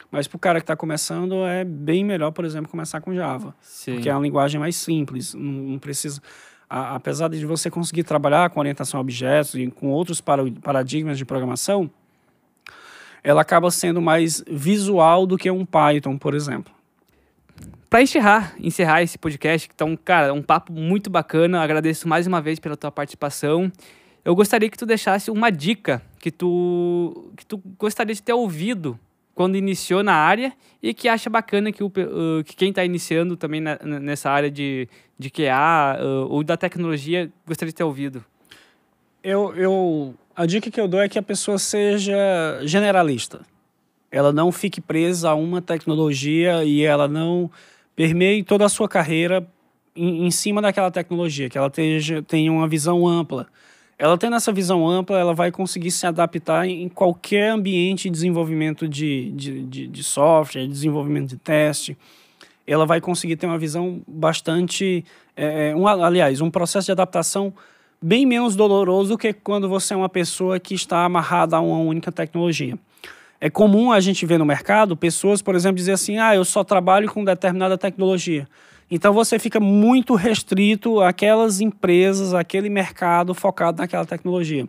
Mas 0.09 0.27
para 0.27 0.37
o 0.37 0.39
cara 0.39 0.59
que 0.59 0.63
está 0.63 0.75
começando, 0.75 1.45
é 1.45 1.65
bem 1.65 2.03
melhor, 2.03 2.31
por 2.31 2.45
exemplo, 2.45 2.71
começar 2.71 3.01
com 3.01 3.13
Java. 3.13 3.53
Sim. 3.61 3.95
Porque 3.95 4.09
é 4.09 4.13
uma 4.13 4.21
linguagem 4.21 4.59
mais 4.59 4.77
simples, 4.77 5.33
não, 5.33 5.41
não 5.41 5.79
precisa 5.79 6.21
a, 6.69 6.95
apesar 6.95 7.29
de 7.29 7.45
você 7.45 7.69
conseguir 7.69 8.03
trabalhar 8.03 8.49
com 8.49 8.59
orientação 8.59 8.99
a 8.99 9.01
objetos 9.01 9.55
e 9.55 9.67
com 9.67 9.87
outros 9.87 10.21
paradigmas 10.21 11.17
de 11.17 11.25
programação, 11.25 11.89
ela 13.23 13.41
acaba 13.41 13.69
sendo 13.71 14.01
mais 14.01 14.43
visual 14.49 15.25
do 15.25 15.37
que 15.37 15.49
um 15.49 15.65
Python, 15.65 16.17
por 16.17 16.33
exemplo. 16.33 16.73
Para 17.89 18.01
encerrar, 18.01 18.53
encerrar 18.59 19.01
esse 19.01 19.17
podcast, 19.17 19.69
então, 19.73 19.97
cara, 19.97 20.33
um 20.33 20.41
papo 20.41 20.73
muito 20.73 21.09
bacana. 21.09 21.61
Agradeço 21.61 22.07
mais 22.07 22.27
uma 22.27 22.41
vez 22.41 22.59
pela 22.59 22.75
tua 22.75 22.91
participação. 22.91 23.71
Eu 24.25 24.35
gostaria 24.35 24.69
que 24.69 24.77
tu 24.77 24.85
deixasse 24.85 25.31
uma 25.31 25.49
dica 25.49 26.01
que 26.19 26.29
tu, 26.29 27.31
que 27.37 27.45
tu 27.45 27.61
gostaria 27.77 28.13
de 28.13 28.21
ter 28.21 28.33
ouvido 28.33 28.99
quando 29.37 29.55
iniciou 29.55 30.01
na 30.01 30.15
área 30.15 30.51
e 30.81 30.95
que 30.95 31.07
acha 31.07 31.29
bacana 31.29 31.71
que, 31.71 31.83
o, 31.83 31.87
uh, 31.89 32.43
que 32.43 32.55
quem 32.55 32.69
está 32.69 32.83
iniciando 32.83 33.37
também 33.37 33.61
na, 33.61 33.77
nessa 33.83 34.31
área 34.31 34.49
de, 34.49 34.89
de 35.17 35.29
QA 35.29 35.99
uh, 36.01 36.27
ou 36.27 36.43
da 36.43 36.57
tecnologia 36.57 37.31
gostaria 37.45 37.71
de 37.71 37.75
ter 37.75 37.83
ouvido? 37.83 38.25
Eu, 39.23 39.53
eu, 39.55 40.15
a 40.35 40.47
dica 40.47 40.71
que 40.71 40.81
eu 40.81 40.87
dou 40.87 40.99
é 40.99 41.07
que 41.07 41.19
a 41.19 41.21
pessoa 41.21 41.59
seja 41.59 42.17
generalista. 42.63 43.41
Ela 44.09 44.33
não 44.33 44.51
fique 44.51 44.81
presa 44.81 45.29
a 45.29 45.35
uma 45.35 45.61
tecnologia 45.61 46.63
e 46.63 46.81
ela 46.83 47.07
não 47.07 47.51
permeie 47.95 48.41
toda 48.43 48.65
a 48.65 48.69
sua 48.69 48.89
carreira 48.89 49.47
em, 49.95 50.25
em 50.25 50.31
cima 50.31 50.63
daquela 50.63 50.89
tecnologia, 50.89 51.47
que 51.47 51.59
ela 51.59 51.69
tenha, 51.69 52.23
tenha 52.23 52.51
uma 52.51 52.67
visão 52.67 53.07
ampla 53.07 53.45
ela 53.99 54.17
tendo 54.17 54.35
essa 54.35 54.51
visão 54.51 54.87
ampla, 54.87 55.17
ela 55.17 55.33
vai 55.33 55.51
conseguir 55.51 55.89
se 55.89 56.05
adaptar 56.05 56.67
em 56.67 56.87
qualquer 56.87 57.49
ambiente 57.49 58.03
de 58.03 58.11
desenvolvimento 58.11 58.87
de, 58.87 59.31
de, 59.31 59.63
de, 59.63 59.87
de 59.87 60.03
software, 60.03 60.67
desenvolvimento 60.67 61.29
de 61.29 61.37
teste. 61.37 61.97
Ela 62.65 62.85
vai 62.85 63.01
conseguir 63.01 63.37
ter 63.37 63.47
uma 63.47 63.57
visão 63.57 64.01
bastante. 64.07 65.03
É, 65.35 65.69
é, 65.69 65.75
um, 65.75 65.87
aliás, 65.87 66.41
um 66.41 66.51
processo 66.51 66.85
de 66.85 66.91
adaptação 66.91 67.51
bem 67.99 68.25
menos 68.25 68.55
doloroso 68.55 69.09
do 69.09 69.17
que 69.17 69.33
quando 69.33 69.67
você 69.67 69.95
é 69.95 69.97
uma 69.97 70.09
pessoa 70.09 70.59
que 70.59 70.75
está 70.75 71.03
amarrada 71.03 71.57
a 71.57 71.61
uma 71.61 71.79
única 71.79 72.11
tecnologia. 72.11 72.77
É 73.39 73.49
comum 73.49 73.91
a 73.91 73.99
gente 73.99 74.25
ver 74.25 74.37
no 74.37 74.45
mercado 74.45 74.95
pessoas, 74.95 75.41
por 75.41 75.55
exemplo, 75.55 75.77
dizer 75.77 75.93
assim: 75.93 76.17
ah, 76.17 76.35
eu 76.35 76.45
só 76.45 76.63
trabalho 76.63 77.11
com 77.11 77.23
determinada 77.23 77.77
tecnologia. 77.77 78.47
Então 78.89 79.13
você 79.13 79.37
fica 79.37 79.59
muito 79.59 80.15
restrito 80.15 81.01
àquelas 81.01 81.59
empresas, 81.59 82.33
àquele 82.33 82.69
mercado 82.69 83.33
focado 83.33 83.79
naquela 83.79 84.05
tecnologia. 84.05 84.67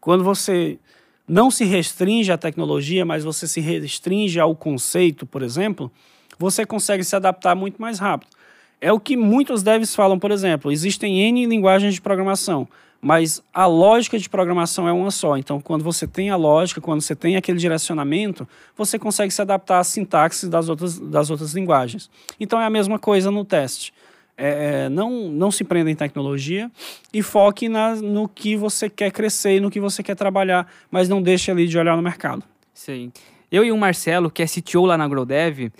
Quando 0.00 0.22
você 0.22 0.78
não 1.26 1.50
se 1.50 1.64
restringe 1.64 2.30
à 2.30 2.38
tecnologia, 2.38 3.04
mas 3.04 3.24
você 3.24 3.48
se 3.48 3.60
restringe 3.60 4.38
ao 4.38 4.54
conceito, 4.54 5.26
por 5.26 5.42
exemplo, 5.42 5.90
você 6.38 6.64
consegue 6.64 7.02
se 7.02 7.16
adaptar 7.16 7.56
muito 7.56 7.82
mais 7.82 7.98
rápido. 7.98 8.35
É 8.80 8.92
o 8.92 9.00
que 9.00 9.16
muitos 9.16 9.62
devs 9.62 9.94
falam, 9.94 10.18
por 10.18 10.30
exemplo, 10.30 10.70
existem 10.70 11.20
N 11.20 11.46
linguagens 11.46 11.94
de 11.94 12.00
programação 12.00 12.68
mas 13.00 13.42
a 13.54 13.66
lógica 13.66 14.18
de 14.18 14.28
programação 14.28 14.88
é 14.88 14.92
uma 14.92 15.12
só. 15.12 15.36
Então, 15.36 15.60
quando 15.60 15.84
você 15.84 16.08
tem 16.08 16.30
a 16.30 16.34
lógica, 16.36 16.80
quando 16.80 17.00
você 17.00 17.14
tem 17.14 17.36
aquele 17.36 17.56
direcionamento, 17.56 18.48
você 18.76 18.98
consegue 18.98 19.32
se 19.32 19.40
adaptar 19.40 19.78
à 19.78 19.84
sintaxe 19.84 20.48
das 20.48 20.68
outras, 20.68 20.98
das 20.98 21.30
outras 21.30 21.52
linguagens. 21.54 22.10
Então, 22.40 22.60
é 22.60 22.64
a 22.64 22.70
mesma 22.70 22.98
coisa 22.98 23.30
no 23.30 23.44
teste. 23.44 23.92
É, 24.36 24.86
é 24.86 24.88
não, 24.88 25.30
não 25.30 25.52
se 25.52 25.62
prenda 25.62 25.88
em 25.90 25.94
tecnologia 25.94 26.68
e 27.12 27.22
foque 27.22 27.68
na, 27.68 27.94
no 27.94 28.28
que 28.28 28.56
você 28.56 28.90
quer 28.90 29.12
crescer 29.12 29.58
e 29.58 29.60
no 29.60 29.70
que 29.70 29.78
você 29.78 30.02
quer 30.02 30.16
trabalhar, 30.16 30.70
mas 30.90 31.08
não 31.08 31.22
deixe 31.22 31.50
ali 31.50 31.68
de 31.68 31.78
olhar 31.78 31.96
no 31.96 32.02
mercado. 32.02 32.42
Sim. 32.74 33.12
eu 33.52 33.64
e 33.64 33.70
o 33.70 33.76
Marcelo, 33.76 34.30
que 34.30 34.42
é 34.42 34.46
CTO 34.46 34.84
lá 34.84 34.98
na 34.98 35.06
GrowDev, 35.08 35.72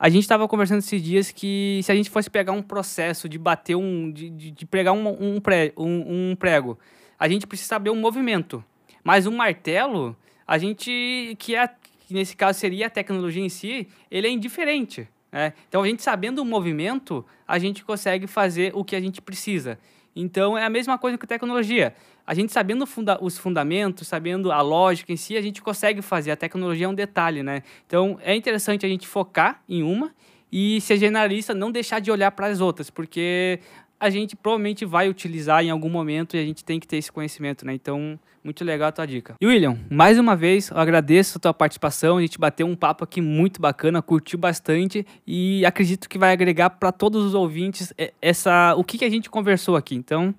a 0.00 0.08
gente 0.08 0.22
estava 0.22 0.48
conversando 0.48 0.78
esses 0.78 1.02
dias 1.02 1.30
que 1.30 1.80
se 1.84 1.92
a 1.92 1.94
gente 1.94 2.08
fosse 2.08 2.30
pegar 2.30 2.52
um 2.52 2.62
processo 2.62 3.28
de 3.28 3.38
bater 3.38 3.76
um. 3.76 4.10
de, 4.10 4.30
de, 4.30 4.50
de 4.50 4.64
pregar 4.64 4.94
um, 4.94 5.06
um, 5.06 5.42
um, 5.76 6.30
um 6.30 6.36
prego, 6.36 6.78
a 7.18 7.28
gente 7.28 7.46
precisa 7.46 7.68
saber 7.68 7.90
um 7.90 7.96
movimento. 7.96 8.64
Mas 9.04 9.26
um 9.26 9.36
martelo, 9.36 10.16
a 10.46 10.56
gente. 10.56 11.36
que, 11.38 11.54
é, 11.54 11.68
que 11.68 12.14
nesse 12.14 12.34
caso 12.34 12.58
seria 12.58 12.86
a 12.86 12.90
tecnologia 12.90 13.44
em 13.44 13.50
si, 13.50 13.86
ele 14.10 14.26
é 14.26 14.30
indiferente. 14.30 15.06
Né? 15.30 15.52
Então 15.68 15.82
a 15.82 15.86
gente 15.86 16.02
sabendo 16.02 16.40
o 16.40 16.46
movimento, 16.46 17.22
a 17.46 17.58
gente 17.58 17.84
consegue 17.84 18.26
fazer 18.26 18.72
o 18.74 18.82
que 18.82 18.96
a 18.96 19.00
gente 19.02 19.20
precisa. 19.20 19.78
Então 20.16 20.56
é 20.56 20.64
a 20.64 20.70
mesma 20.70 20.96
coisa 20.96 21.18
com 21.18 21.26
tecnologia. 21.26 21.94
A 22.30 22.34
gente 22.34 22.52
sabendo 22.52 22.86
funda 22.86 23.18
os 23.20 23.36
fundamentos, 23.36 24.06
sabendo 24.06 24.52
a 24.52 24.62
lógica 24.62 25.12
em 25.12 25.16
si, 25.16 25.36
a 25.36 25.42
gente 25.42 25.60
consegue 25.60 26.00
fazer. 26.00 26.30
A 26.30 26.36
tecnologia 26.36 26.86
é 26.86 26.88
um 26.88 26.94
detalhe, 26.94 27.42
né? 27.42 27.64
Então 27.84 28.20
é 28.22 28.36
interessante 28.36 28.86
a 28.86 28.88
gente 28.88 29.04
focar 29.04 29.60
em 29.68 29.82
uma 29.82 30.12
e 30.52 30.80
ser 30.80 30.96
generalista, 30.96 31.52
não 31.52 31.72
deixar 31.72 31.98
de 31.98 32.08
olhar 32.08 32.30
para 32.30 32.46
as 32.46 32.60
outras, 32.60 32.88
porque 32.88 33.58
a 33.98 34.08
gente 34.10 34.36
provavelmente 34.36 34.84
vai 34.84 35.08
utilizar 35.08 35.64
em 35.64 35.70
algum 35.70 35.88
momento 35.88 36.36
e 36.36 36.38
a 36.38 36.44
gente 36.44 36.64
tem 36.64 36.78
que 36.78 36.86
ter 36.86 36.98
esse 36.98 37.10
conhecimento, 37.10 37.66
né? 37.66 37.74
Então, 37.74 38.16
muito 38.44 38.64
legal 38.64 38.90
a 38.90 38.92
tua 38.92 39.06
dica. 39.06 39.34
E 39.40 39.44
William, 39.44 39.76
mais 39.90 40.16
uma 40.16 40.36
vez, 40.36 40.70
eu 40.70 40.78
agradeço 40.78 41.36
a 41.36 41.40
tua 41.40 41.52
participação. 41.52 42.16
A 42.16 42.20
gente 42.20 42.38
bateu 42.38 42.64
um 42.64 42.76
papo 42.76 43.02
aqui 43.02 43.20
muito 43.20 43.60
bacana, 43.60 44.00
curtiu 44.00 44.38
bastante 44.38 45.04
e 45.26 45.66
acredito 45.66 46.08
que 46.08 46.16
vai 46.16 46.32
agregar 46.32 46.70
para 46.70 46.92
todos 46.92 47.24
os 47.24 47.34
ouvintes 47.34 47.92
essa 48.22 48.76
o 48.76 48.84
que, 48.84 48.98
que 48.98 49.04
a 49.04 49.10
gente 49.10 49.28
conversou 49.28 49.74
aqui. 49.74 49.96
Então, 49.96 50.32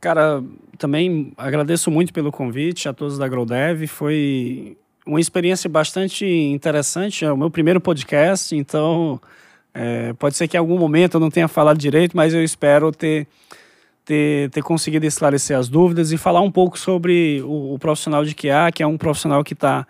cara, 0.00 0.42
também 0.78 1.32
agradeço 1.36 1.90
muito 1.90 2.12
pelo 2.12 2.30
convite 2.30 2.88
a 2.88 2.92
todos 2.92 3.18
da 3.18 3.28
GrowDev. 3.28 3.86
Foi 3.86 4.76
uma 5.06 5.20
experiência 5.20 5.70
bastante 5.70 6.26
interessante. 6.26 7.24
É 7.24 7.32
o 7.32 7.36
meu 7.36 7.50
primeiro 7.50 7.80
podcast, 7.80 8.54
então 8.54 9.20
é, 9.72 10.12
pode 10.14 10.36
ser 10.36 10.48
que 10.48 10.56
em 10.56 10.60
algum 10.60 10.78
momento 10.78 11.14
eu 11.14 11.20
não 11.20 11.30
tenha 11.30 11.48
falado 11.48 11.78
direito, 11.78 12.16
mas 12.16 12.34
eu 12.34 12.42
espero 12.42 12.90
ter, 12.90 13.26
ter, 14.04 14.50
ter 14.50 14.62
conseguido 14.62 15.06
esclarecer 15.06 15.56
as 15.56 15.68
dúvidas 15.68 16.12
e 16.12 16.16
falar 16.16 16.40
um 16.40 16.50
pouco 16.50 16.78
sobre 16.78 17.42
o, 17.42 17.74
o 17.74 17.78
profissional 17.78 18.24
de 18.24 18.34
QA, 18.34 18.72
que 18.74 18.82
é 18.82 18.86
um 18.86 18.96
profissional 18.96 19.44
que 19.44 19.52
está 19.52 19.86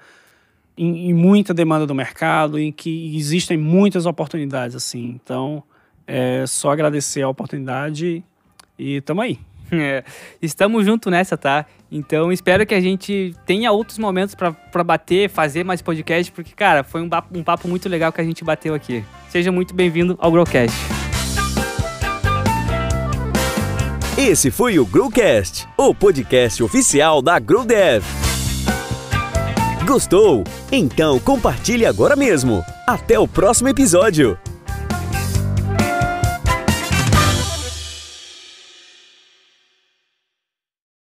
em, 0.76 1.10
em, 1.10 1.14
muita 1.14 1.54
demanda 1.54 1.86
do 1.86 1.94
mercado, 1.94 2.58
em 2.58 2.70
que 2.70 3.16
existem 3.16 3.56
muitas 3.56 4.06
oportunidades 4.06 4.76
assim. 4.76 5.18
Então, 5.22 5.62
é 6.06 6.44
só 6.46 6.70
agradecer 6.70 7.22
a 7.22 7.28
oportunidade 7.28 8.22
e 8.78 9.00
tamo 9.00 9.22
aí. 9.22 9.38
É, 9.78 10.04
estamos 10.40 10.84
junto 10.86 11.10
nessa, 11.10 11.36
tá? 11.36 11.66
Então 11.90 12.32
espero 12.32 12.64
que 12.64 12.74
a 12.74 12.80
gente 12.80 13.34
tenha 13.44 13.72
outros 13.72 13.98
momentos 13.98 14.34
para 14.34 14.84
bater, 14.84 15.28
fazer 15.28 15.64
mais 15.64 15.82
podcast, 15.82 16.30
porque, 16.32 16.52
cara, 16.54 16.84
foi 16.84 17.02
um 17.02 17.08
papo, 17.08 17.36
um 17.36 17.42
papo 17.42 17.68
muito 17.68 17.88
legal 17.88 18.12
que 18.12 18.20
a 18.20 18.24
gente 18.24 18.44
bateu 18.44 18.74
aqui. 18.74 19.04
Seja 19.28 19.50
muito 19.50 19.74
bem-vindo 19.74 20.16
ao 20.20 20.30
Growcast. 20.30 20.76
Esse 24.16 24.50
foi 24.50 24.78
o 24.78 24.86
Growcast, 24.86 25.68
o 25.76 25.94
podcast 25.94 26.62
oficial 26.62 27.20
da 27.20 27.38
GrowDev. 27.38 28.04
Gostou? 29.86 30.42
Então 30.72 31.20
compartilhe 31.20 31.86
agora 31.86 32.16
mesmo. 32.16 32.64
Até 32.86 33.18
o 33.18 33.28
próximo 33.28 33.68
episódio. 33.68 34.38